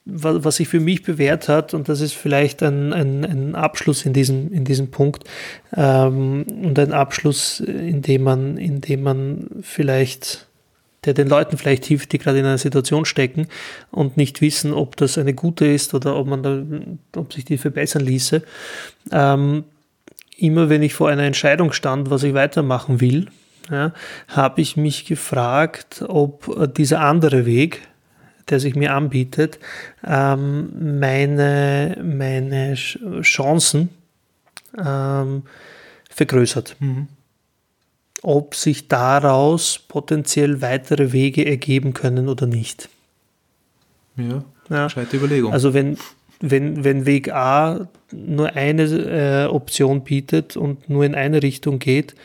was, 0.05 0.43
was 0.43 0.55
sich 0.57 0.67
für 0.67 0.79
mich 0.79 1.03
bewährt 1.03 1.47
hat, 1.49 1.73
und 1.73 1.89
das 1.89 2.01
ist 2.01 2.13
vielleicht 2.13 2.63
ein, 2.63 2.93
ein, 2.93 3.25
ein 3.25 3.55
Abschluss 3.55 4.05
in 4.05 4.13
diesem, 4.13 4.51
in 4.51 4.65
diesem 4.65 4.89
Punkt, 4.89 5.23
ähm, 5.75 6.45
und 6.63 6.79
ein 6.79 6.93
Abschluss, 6.93 7.59
in 7.59 8.01
dem 8.01 8.23
man, 8.23 8.57
in 8.57 8.81
dem 8.81 9.03
man 9.03 9.47
vielleicht 9.61 10.47
der 11.05 11.13
den 11.13 11.29
Leuten 11.29 11.57
vielleicht 11.57 11.85
hilft, 11.85 12.11
die 12.11 12.17
gerade 12.17 12.39
in 12.39 12.45
einer 12.45 12.57
Situation 12.57 13.05
stecken 13.05 13.47
und 13.91 14.17
nicht 14.17 14.41
wissen, 14.41 14.73
ob 14.73 14.97
das 14.97 15.17
eine 15.17 15.33
gute 15.33 15.65
ist 15.65 15.93
oder 15.93 16.15
ob 16.17 16.27
man 16.27 16.43
da, 16.43 17.19
ob 17.19 17.31
sich 17.31 17.45
die 17.45 17.57
verbessern 17.57 18.03
ließe. 18.03 18.41
Ähm, 19.11 19.63
immer 20.37 20.69
wenn 20.69 20.83
ich 20.83 20.93
vor 20.93 21.09
einer 21.09 21.23
Entscheidung 21.23 21.73
stand, 21.73 22.09
was 22.09 22.23
ich 22.23 22.33
weitermachen 22.33 23.01
will, 23.01 23.27
ja, 23.69 23.93
habe 24.29 24.61
ich 24.61 24.77
mich 24.77 25.05
gefragt, 25.05 26.03
ob 26.07 26.73
dieser 26.75 27.01
andere 27.01 27.45
Weg, 27.45 27.81
der 28.49 28.59
sich 28.59 28.75
mir 28.75 28.93
anbietet, 28.93 29.59
ähm, 30.05 30.99
meine, 30.99 31.97
meine 32.01 32.75
Chancen 32.75 33.89
ähm, 34.77 35.43
vergrößert. 36.09 36.77
Mhm. 36.79 37.07
Ob 38.21 38.55
sich 38.55 38.87
daraus 38.87 39.79
potenziell 39.79 40.61
weitere 40.61 41.11
Wege 41.11 41.45
ergeben 41.45 41.93
können 41.93 42.29
oder 42.29 42.47
nicht. 42.47 42.89
Ja, 44.15 44.43
ja. 44.69 44.85
gescheite 44.85 45.17
Überlegung. 45.17 45.51
Also 45.53 45.73
wenn, 45.73 45.97
wenn, 46.39 46.83
wenn 46.83 47.05
Weg 47.05 47.33
A 47.33 47.87
nur 48.11 48.55
eine 48.55 48.83
äh, 48.83 49.45
Option 49.47 50.03
bietet 50.03 50.55
und 50.55 50.89
nur 50.89 51.03
in 51.05 51.15
eine 51.15 51.41
Richtung 51.41 51.79
geht 51.79 52.15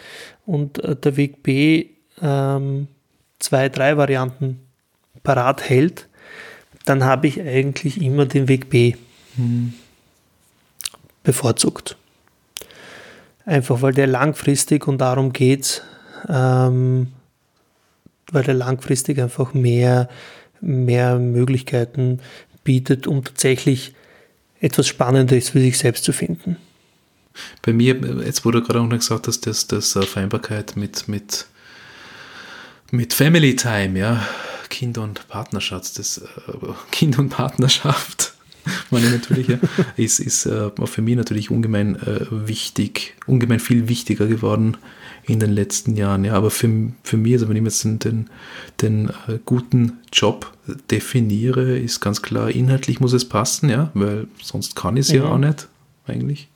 und 0.47 0.83
äh, 0.85 0.97
der 0.97 1.17
Weg 1.17 1.43
B 1.43 1.87
ähm, 2.21 2.89
zwei, 3.39 3.69
drei 3.69 3.97
Varianten 3.97 4.61
parat 5.23 5.69
hält, 5.69 6.09
dann 6.85 7.05
habe 7.05 7.27
ich 7.27 7.41
eigentlich 7.41 8.01
immer 8.01 8.27
den 8.27 8.49
Weg 8.49 8.69
B 8.71 8.95
mhm. 9.37 9.75
bevorzugt. 11.23 11.97
Einfach 13.45 13.83
weil 13.83 13.93
der 13.93 14.07
langfristig 14.07 14.87
und 14.87 14.99
darum 14.99 15.33
geht 15.33 15.83
ähm, 16.29 17.09
weil 18.33 18.43
der 18.43 18.55
langfristig 18.55 19.21
einfach 19.21 19.55
mehr, 19.55 20.09
mehr 20.61 21.19
Möglichkeiten 21.19 22.21
bietet, 22.65 23.07
um 23.07 23.23
tatsächlich 23.23 23.95
etwas 24.63 24.89
Spannendes 24.89 25.51
für 25.51 25.61
sich 25.61 25.77
selbst 25.77 26.05
zu 26.05 26.13
finden. 26.13 26.57
Bei 27.63 27.73
mir, 27.73 27.95
jetzt 28.25 28.45
wurde 28.45 28.63
gerade 28.63 28.81
auch 28.81 28.87
noch 28.87 28.97
gesagt, 28.97 29.27
dass 29.27 29.41
das, 29.41 29.67
das 29.67 29.97
äh, 29.97 30.03
Vereinbarkeit 30.03 30.77
mit, 30.77 31.09
mit, 31.09 31.47
mit 32.91 33.13
Family 33.13 33.57
Time, 33.57 33.99
ja, 33.99 34.27
Kind 34.69 34.99
und 34.99 35.29
Partnerschaft, 35.29 35.99
das 35.99 36.19
äh, 36.19 36.23
Kind 36.91 37.19
und 37.19 37.31
Partnerschaft, 37.31 38.35
meine 38.91 39.11
natürlich, 39.11 39.49
ja, 39.49 39.59
ist, 39.97 40.21
ist 40.21 40.47
äh, 40.47 40.71
für 40.85 41.03
mich 41.03 41.17
natürlich 41.17 41.51
ungemein 41.51 41.97
äh, 41.97 42.27
wichtig, 42.31 43.15
ungemein 43.27 43.61
viel 43.61 43.89
wichtiger 43.89 44.27
geworden 44.27 44.77
in 45.25 45.41
den 45.41 45.53
letzten 45.53 45.97
Jahren. 45.97 46.25
Ja, 46.25 46.35
aber 46.35 46.51
für, 46.51 46.69
für 47.03 47.17
mich, 47.17 47.35
also 47.35 47.49
wenn 47.49 47.57
ich 47.57 47.63
jetzt 47.63 47.85
den, 47.85 47.99
den, 47.99 48.31
den 48.81 49.09
äh, 49.09 49.39
guten 49.45 49.99
Job 50.13 50.53
definiere, 50.91 51.79
ist 51.79 52.01
ganz 52.01 52.23
klar, 52.23 52.51
inhaltlich 52.51 53.01
muss 53.01 53.13
es 53.13 53.29
passen, 53.29 53.69
ja, 53.69 53.91
weil 53.95 54.27
sonst 54.43 54.75
kann 54.77 54.97
ich 54.97 55.07
es 55.07 55.13
ja. 55.13 55.25
ja 55.25 55.31
auch 55.31 55.39
nicht, 55.39 55.69
eigentlich. 56.07 56.49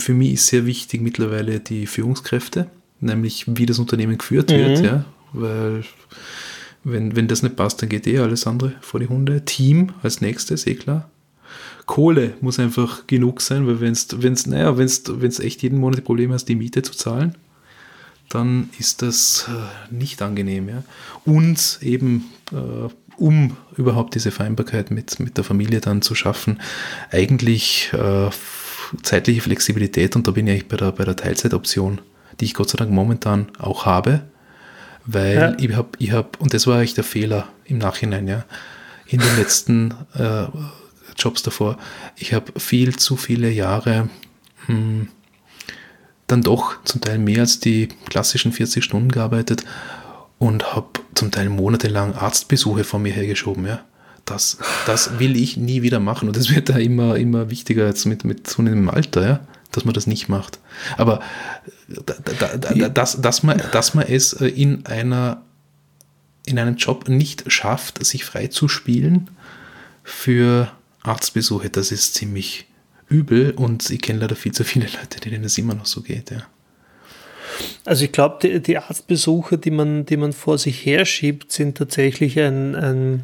Für 0.00 0.12
mich 0.12 0.34
ist 0.34 0.46
sehr 0.48 0.66
wichtig 0.66 1.00
mittlerweile 1.00 1.60
die 1.60 1.86
Führungskräfte, 1.86 2.66
nämlich 3.00 3.44
wie 3.46 3.66
das 3.66 3.78
Unternehmen 3.78 4.18
geführt 4.18 4.50
mhm. 4.50 4.56
wird, 4.56 4.84
ja, 4.84 5.04
weil 5.32 5.84
wenn, 6.84 7.16
wenn 7.16 7.28
das 7.28 7.42
nicht 7.42 7.56
passt, 7.56 7.82
dann 7.82 7.88
geht 7.88 8.06
eh 8.06 8.18
alles 8.18 8.46
andere 8.46 8.74
vor 8.80 9.00
die 9.00 9.08
Hunde. 9.08 9.44
Team 9.44 9.92
als 10.02 10.20
nächstes, 10.20 10.66
eh 10.66 10.74
klar. 10.74 11.10
Kohle 11.86 12.34
muss 12.40 12.58
einfach 12.58 13.06
genug 13.06 13.40
sein, 13.40 13.66
weil 13.66 13.80
wenn 13.80 13.92
es, 13.92 14.08
wenn's, 14.20 14.46
naja, 14.46 14.76
wenn's, 14.76 15.02
wenn's 15.06 15.40
echt 15.40 15.62
jeden 15.62 15.78
Monat 15.78 15.98
die 15.98 16.02
Probleme 16.02 16.34
hast, 16.34 16.46
die 16.46 16.54
Miete 16.54 16.82
zu 16.82 16.92
zahlen, 16.92 17.34
dann 18.28 18.68
ist 18.78 19.02
das 19.02 19.48
äh, 19.48 19.94
nicht 19.94 20.20
angenehm. 20.22 20.68
Ja? 20.68 20.82
Und 21.24 21.78
eben, 21.82 22.26
äh, 22.52 22.90
um 23.16 23.56
überhaupt 23.76 24.14
diese 24.14 24.30
Vereinbarkeit 24.30 24.90
mit, 24.90 25.18
mit 25.18 25.36
der 25.36 25.44
Familie 25.44 25.80
dann 25.80 26.02
zu 26.02 26.14
schaffen, 26.14 26.60
eigentlich 27.10 27.90
äh, 27.92 28.30
zeitliche 29.02 29.40
Flexibilität 29.40 30.16
und 30.16 30.26
da 30.26 30.32
bin 30.32 30.46
ich 30.46 30.52
eigentlich 30.52 30.68
bei 30.68 30.76
der, 30.76 30.92
bei 30.92 31.04
der 31.04 31.16
Teilzeitoption, 31.16 32.00
die 32.40 32.46
ich 32.46 32.54
Gott 32.54 32.70
sei 32.70 32.76
Dank 32.76 32.90
momentan 32.90 33.48
auch 33.58 33.86
habe, 33.86 34.22
weil 35.04 35.34
ja. 35.34 35.56
ich 35.58 35.74
habe, 35.74 35.88
ich 35.98 36.12
hab, 36.12 36.40
und 36.40 36.54
das 36.54 36.66
war 36.66 36.76
eigentlich 36.76 36.94
der 36.94 37.04
Fehler 37.04 37.48
im 37.64 37.78
Nachhinein, 37.78 38.28
ja, 38.28 38.44
in 39.06 39.20
den 39.20 39.36
letzten 39.36 39.94
äh, 40.14 40.44
Jobs 41.18 41.42
davor, 41.42 41.78
ich 42.16 42.32
habe 42.32 42.58
viel 42.58 42.96
zu 42.96 43.16
viele 43.16 43.50
Jahre 43.50 44.08
hm, 44.66 45.08
dann 46.26 46.42
doch 46.42 46.82
zum 46.84 47.00
Teil 47.00 47.18
mehr 47.18 47.40
als 47.40 47.58
die 47.58 47.88
klassischen 48.08 48.52
40 48.52 48.84
Stunden 48.84 49.10
gearbeitet 49.10 49.64
und 50.38 50.74
habe 50.74 51.00
zum 51.14 51.30
Teil 51.30 51.48
monatelang 51.48 52.14
Arztbesuche 52.14 52.84
von 52.84 53.02
mir 53.02 53.12
hergeschoben. 53.12 53.66
Ja. 53.66 53.80
Das, 54.24 54.58
das 54.86 55.18
will 55.18 55.36
ich 55.36 55.56
nie 55.56 55.82
wieder 55.82 56.00
machen 56.00 56.28
und 56.28 56.36
das 56.36 56.54
wird 56.54 56.68
da 56.68 56.76
immer, 56.76 57.16
immer 57.16 57.50
wichtiger 57.50 57.86
jetzt 57.86 58.04
mit, 58.04 58.24
mit 58.24 58.46
zunehmendem 58.46 58.90
Alter, 58.90 59.26
ja, 59.26 59.40
dass 59.72 59.84
man 59.86 59.94
das 59.94 60.06
nicht 60.06 60.28
macht. 60.28 60.58
Aber 60.98 61.20
da, 61.88 62.14
da, 62.38 62.56
da, 62.56 62.88
dass, 62.90 63.20
dass, 63.20 63.42
man, 63.42 63.60
dass 63.72 63.94
man 63.94 64.06
es 64.06 64.34
äh, 64.34 64.48
in, 64.48 64.84
einer, 64.84 65.42
in 66.44 66.58
einem 66.58 66.76
Job 66.76 67.08
nicht 67.08 67.50
schafft, 67.50 68.04
sich 68.04 68.24
frei 68.24 68.48
zu 68.48 68.68
spielen 68.68 69.30
für 70.04 70.70
Arztbesuche, 71.08 71.70
das 71.70 71.90
ist 71.92 72.14
ziemlich 72.14 72.66
übel 73.08 73.52
und 73.52 73.88
ich 73.90 74.00
kenne 74.00 74.20
leider 74.20 74.36
viel 74.36 74.52
zu 74.52 74.64
viele 74.64 74.86
Leute, 74.86 75.20
denen 75.20 75.44
es 75.44 75.58
immer 75.58 75.74
noch 75.74 75.86
so 75.86 76.02
geht, 76.02 76.30
ja. 76.30 76.42
Also 77.84 78.04
ich 78.04 78.12
glaube, 78.12 78.38
die, 78.42 78.60
die, 78.60 78.78
Arztbesuche, 78.78 79.58
die 79.58 79.70
man, 79.70 80.06
die 80.06 80.16
man 80.16 80.32
vor 80.32 80.58
sich 80.58 80.84
herschiebt, 80.84 81.50
sind 81.50 81.76
tatsächlich 81.76 82.38
ein, 82.38 82.76
ein 82.76 83.22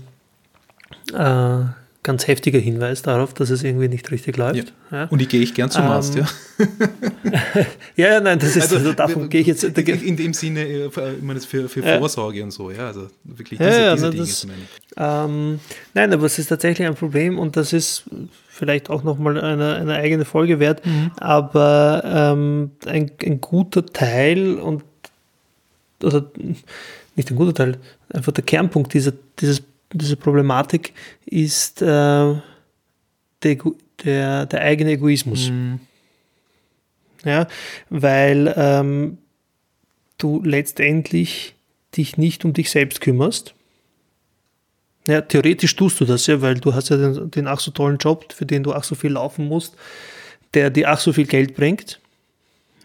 äh, 1.13 1.67
ganz 2.05 2.29
heftiger 2.29 2.61
Hinweis 2.61 3.03
darauf, 3.03 3.35
dass 3.35 3.51
es 3.51 3.65
irgendwie 3.65 3.89
nicht 3.89 4.11
richtig 4.13 4.37
läuft. 4.37 4.73
Ja. 4.91 4.97
Ja. 4.97 5.05
Und 5.07 5.21
ich 5.21 5.29
gehe 5.29 5.41
ich 5.41 5.55
gern 5.55 5.71
zum 5.71 5.85
ähm, 5.85 5.91
Arzt, 5.91 6.15
ja. 6.15 6.27
ja, 7.97 8.13
ja, 8.13 8.21
nein, 8.21 8.39
das 8.39 8.55
ist, 8.55 8.63
also, 8.63 8.77
also 8.77 8.93
davon 8.93 9.29
gehe 9.29 9.41
ich 9.41 9.47
jetzt. 9.49 9.65
In 9.65 10.17
dem 10.17 10.35
Sinne, 10.35 10.61
äh, 10.61 10.87
ich 10.87 11.23
meine, 11.23 11.41
für, 11.41 11.69
für 11.69 11.83
Vorsorge 11.83 12.45
und 12.45 12.53
so, 12.53 12.71
ja, 12.71 12.87
also 12.87 13.09
wirklich 13.25 13.59
diese, 13.59 13.71
ja, 13.71 13.95
diese 13.95 14.11
Dinge 14.11 14.23
das, 14.23 14.47
ähm, 14.97 15.59
Nein, 15.95 16.13
aber 16.13 16.27
es 16.27 16.39
ist 16.39 16.49
tatsächlich 16.49 16.87
ein 16.87 16.95
Problem 16.95 17.39
und 17.39 17.57
das 17.57 17.73
ist 17.73 18.05
vielleicht 18.49 18.91
auch 18.91 19.03
nochmal 19.03 19.43
eine, 19.43 19.75
eine 19.75 19.95
eigene 19.95 20.27
Folge 20.27 20.61
wert, 20.61 20.85
mhm. 20.87 21.11
aber 21.17 22.03
ähm, 22.05 22.71
ein, 22.87 23.11
ein 23.25 23.41
guter 23.41 23.85
Teil 23.85 24.55
und 24.55 24.85
oder 26.03 26.31
nicht 27.17 27.31
ein 27.31 27.37
guter 27.37 27.55
Teil, 27.55 27.79
einfach 28.13 28.33
der 28.33 28.45
Kernpunkt 28.45 28.93
dieser, 28.93 29.15
dieses 29.41 29.63
diese 29.95 30.17
Problematik 30.17 30.93
ist 31.25 31.81
äh, 31.83 31.87
der, 31.87 33.57
der, 34.05 34.47
der, 34.47 34.61
eigene 34.61 34.93
Egoismus. 34.93 35.51
Mhm. 35.51 35.81
Ja, 37.25 37.47
weil 37.89 38.53
ähm, 38.57 39.19
du 40.19 40.43
letztendlich 40.45 41.55
dich 41.97 42.19
nicht 42.19 42.45
um 42.45 42.53
dich 42.53 42.71
selbst 42.71 43.01
kümmerst. 43.01 43.55
Ja, 45.07 45.21
theoretisch 45.21 45.77
tust 45.77 46.01
du 46.01 46.05
das 46.05 46.27
ja, 46.27 46.41
weil 46.43 46.57
du 46.57 46.75
hast 46.75 46.89
ja 46.89 46.97
den, 46.97 47.31
den 47.31 47.47
ach 47.47 47.61
so 47.61 47.71
tollen 47.71 47.99
Job, 47.99 48.33
für 48.33 48.47
den 48.47 48.63
du 48.63 48.73
ach 48.73 48.85
so 48.85 48.95
viel 48.95 49.13
laufen 49.13 49.47
musst, 49.47 49.77
der 50.55 50.71
dir 50.71 50.91
ach 50.91 51.01
so 51.01 51.13
viel 51.13 51.27
Geld 51.27 51.55
bringt. 51.55 52.01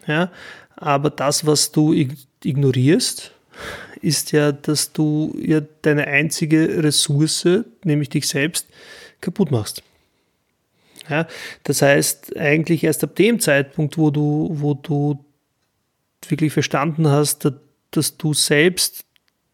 Ja, 0.06 0.30
aber 0.76 1.10
das, 1.10 1.46
was 1.46 1.72
du 1.72 1.94
ignorierst, 2.42 3.32
ist 4.02 4.32
ja, 4.32 4.52
dass 4.52 4.92
du 4.92 5.36
ja 5.40 5.60
deine 5.82 6.06
einzige 6.06 6.82
Ressource, 6.82 7.46
nämlich 7.84 8.08
dich 8.08 8.26
selbst, 8.28 8.66
kaputt 9.20 9.50
machst. 9.50 9.82
Ja, 11.08 11.26
das 11.64 11.82
heißt, 11.82 12.36
eigentlich 12.36 12.84
erst 12.84 13.02
ab 13.02 13.16
dem 13.16 13.40
Zeitpunkt, 13.40 13.98
wo 13.98 14.10
du, 14.10 14.48
wo 14.52 14.74
du 14.74 15.24
wirklich 16.28 16.52
verstanden 16.52 17.08
hast, 17.08 17.50
dass 17.90 18.16
du 18.16 18.32
selbst 18.32 19.04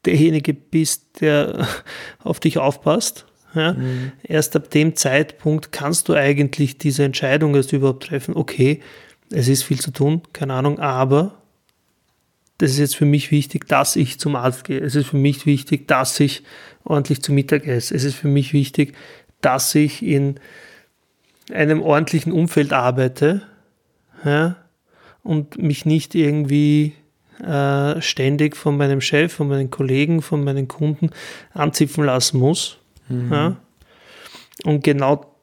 derjenige 0.05 0.53
bist, 0.55 1.21
der 1.21 1.67
auf 2.23 2.41
dich 2.41 2.59
aufpasst, 2.59 3.25
ja, 3.55 3.73
mhm. 3.73 4.13
erst 4.23 4.55
ab 4.55 4.71
dem 4.71 4.97
Zeitpunkt 4.97 5.73
kannst 5.73 6.09
du 6.09 6.15
eigentlich 6.15 6.77
diese 6.77 7.05
Entscheidung 7.05 7.55
erst 7.55 7.73
überhaupt 7.73 8.05
treffen, 8.05 8.37
okay, 8.37 8.83
es 9.31 9.49
ist 9.49 9.63
viel 9.63 9.81
zu 9.81 9.91
tun, 9.91 10.23
keine 10.33 10.55
Ahnung, 10.55 10.79
aber 10.79 11.43
das 12.59 12.71
ist 12.71 12.79
jetzt 12.79 12.97
für 12.97 13.05
mich 13.05 13.31
wichtig, 13.31 13.69
dass 13.69 13.97
ich 13.97 14.19
zum 14.19 14.37
Arzt 14.37 14.65
gehe. 14.65 14.81
Es 14.81 14.95
ist 14.95 15.09
für 15.09 15.19
mich 15.19 15.45
wichtig, 15.47 15.87
dass 15.89 16.19
ich 16.21 16.43
ordentlich 16.85 17.23
zu 17.23 17.33
Mittag 17.33 17.67
esse. 17.67 17.95
Es 17.95 18.05
ist 18.05 18.17
für 18.17 18.29
mich 18.29 18.53
wichtig, 18.53 18.95
dass 19.41 19.75
ich 19.75 20.03
in 20.03 20.41
einem 21.53 21.83
ordentlichen 21.83 22.33
Umfeld 22.33 22.73
arbeite 22.73 23.43
ja, 24.25 24.57
und 25.23 25.59
mich 25.59 25.85
nicht 25.85 26.15
irgendwie 26.15 26.95
äh, 27.43 28.01
ständig 28.01 28.57
von 28.57 28.77
meinem 28.77 29.01
Chef, 29.01 29.33
von 29.33 29.49
meinen 29.49 29.71
Kollegen, 29.71 30.23
von 30.23 30.43
meinen 30.43 30.69
Kunden 30.69 31.11
anzipfen 31.53 32.05
lassen 32.05 32.39
muss. 32.39 32.79
Mhm. 33.09 33.33
Ja? 33.33 33.57
Und 34.65 34.83
genau 34.83 35.37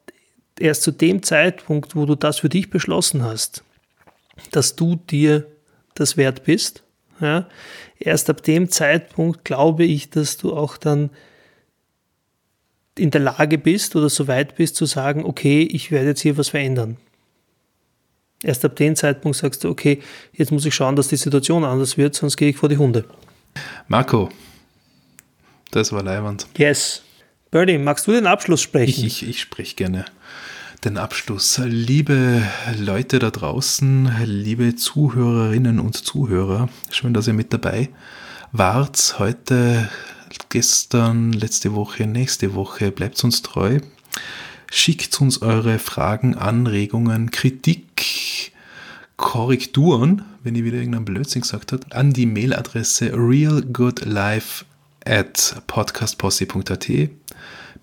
erst 0.58 0.82
zu 0.82 0.90
dem 0.90 1.22
Zeitpunkt, 1.22 1.96
wo 1.96 2.06
du 2.06 2.14
das 2.14 2.38
für 2.38 2.48
dich 2.48 2.70
beschlossen 2.70 3.22
hast, 3.22 3.64
dass 4.50 4.76
du 4.76 4.96
dir 4.96 5.46
das 5.94 6.16
wert 6.16 6.44
bist, 6.44 6.83
ja, 7.20 7.48
erst 7.98 8.30
ab 8.30 8.42
dem 8.42 8.68
Zeitpunkt 8.68 9.44
glaube 9.44 9.84
ich, 9.84 10.10
dass 10.10 10.36
du 10.36 10.54
auch 10.54 10.76
dann 10.76 11.10
in 12.96 13.10
der 13.10 13.20
Lage 13.20 13.58
bist 13.58 13.96
oder 13.96 14.08
so 14.08 14.28
weit 14.28 14.56
bist 14.56 14.76
zu 14.76 14.86
sagen, 14.86 15.24
okay, 15.24 15.62
ich 15.62 15.90
werde 15.90 16.08
jetzt 16.08 16.20
hier 16.20 16.36
was 16.36 16.50
verändern. 16.50 16.96
Erst 18.42 18.64
ab 18.64 18.76
dem 18.76 18.94
Zeitpunkt 18.94 19.38
sagst 19.38 19.64
du, 19.64 19.70
okay, 19.70 20.02
jetzt 20.32 20.52
muss 20.52 20.66
ich 20.66 20.74
schauen, 20.74 20.96
dass 20.96 21.08
die 21.08 21.16
Situation 21.16 21.64
anders 21.64 21.96
wird, 21.96 22.14
sonst 22.14 22.36
gehe 22.36 22.50
ich 22.50 22.56
vor 22.56 22.68
die 22.68 22.76
Hunde. 22.76 23.04
Marco, 23.88 24.28
das 25.70 25.92
war 25.92 26.02
leibend. 26.02 26.46
Yes. 26.56 27.02
Birdie, 27.50 27.78
magst 27.78 28.06
du 28.06 28.12
den 28.12 28.26
Abschluss 28.26 28.60
sprechen? 28.60 29.06
Ich, 29.06 29.22
ich, 29.22 29.28
ich 29.28 29.40
spreche 29.40 29.76
gerne 29.76 30.04
den 30.84 30.98
Abschluss. 30.98 31.60
Liebe 31.64 32.42
Leute 32.78 33.18
da 33.18 33.30
draußen, 33.30 34.10
liebe 34.24 34.76
Zuhörerinnen 34.76 35.80
und 35.80 35.96
Zuhörer, 35.96 36.68
schön, 36.90 37.14
dass 37.14 37.26
ihr 37.26 37.32
mit 37.32 37.52
dabei 37.52 37.88
wart. 38.52 39.16
Heute, 39.18 39.88
gestern, 40.50 41.32
letzte 41.32 41.74
Woche, 41.74 42.06
nächste 42.06 42.54
Woche. 42.54 42.92
Bleibt 42.92 43.22
uns 43.24 43.40
treu. 43.40 43.80
Schickt 44.70 45.20
uns 45.20 45.40
eure 45.40 45.78
Fragen, 45.78 46.34
Anregungen, 46.34 47.30
Kritik, 47.30 48.52
Korrekturen, 49.16 50.22
wenn 50.42 50.54
ihr 50.54 50.64
wieder 50.64 50.78
irgendeinen 50.78 51.06
Blödsinn 51.06 51.42
gesagt 51.42 51.72
habt, 51.72 51.94
an 51.94 52.12
die 52.12 52.26
Mailadresse 52.26 53.12
realgoodlife 53.14 54.66
at 55.06 55.62
podcastposse.at 55.66 56.88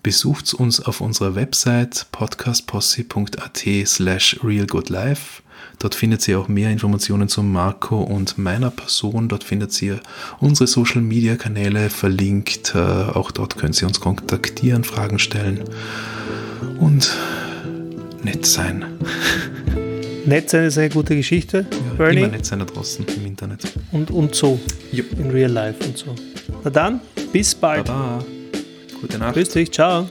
Besucht 0.02 0.52
uns 0.54 0.80
auf 0.80 1.00
unserer 1.00 1.36
Website 1.36 2.06
podcastposse.at 2.10 3.64
slash 3.86 4.36
realgoodlife. 4.42 5.42
Dort 5.78 5.94
findet 5.94 6.26
ihr 6.26 6.40
auch 6.40 6.48
mehr 6.48 6.70
Informationen 6.70 7.28
zu 7.28 7.44
Marco 7.44 8.02
und 8.02 8.36
meiner 8.36 8.72
Person. 8.72 9.28
Dort 9.28 9.44
findet 9.44 9.80
ihr 9.80 10.00
unsere 10.40 10.66
Social 10.66 11.02
Media 11.02 11.36
Kanäle 11.36 11.88
verlinkt. 11.88 12.74
Äh, 12.74 12.78
auch 12.78 13.30
dort 13.30 13.56
können 13.56 13.74
Sie 13.74 13.84
uns 13.84 14.00
kontaktieren, 14.00 14.82
Fragen 14.82 15.20
stellen 15.20 15.62
und 16.80 17.16
nett 18.24 18.44
sein. 18.44 18.84
Nett 20.26 20.50
sein 20.50 20.66
ist 20.66 20.78
eine 20.78 20.88
gute 20.88 21.16
Geschichte. 21.16 21.66
Ja, 21.70 21.94
Bernie. 21.96 22.20
Immer 22.20 22.28
nett 22.28 22.46
sein 22.46 22.60
da 22.60 22.64
draußen 22.64 23.04
im 23.16 23.26
Internet. 23.26 23.72
Und, 23.90 24.12
und 24.12 24.36
so. 24.36 24.60
Yep. 24.92 25.18
In 25.18 25.30
real 25.32 25.50
life 25.50 25.84
und 25.84 25.98
so. 25.98 26.14
Na 26.62 26.70
dann, 26.70 27.00
bis 27.32 27.56
bald. 27.56 27.86
Baba. 27.86 28.24
Gute 29.02 29.18
Nacht. 29.18 29.34
Grüß 29.34 29.50
dich, 29.50 29.72
ciao. 29.72 30.08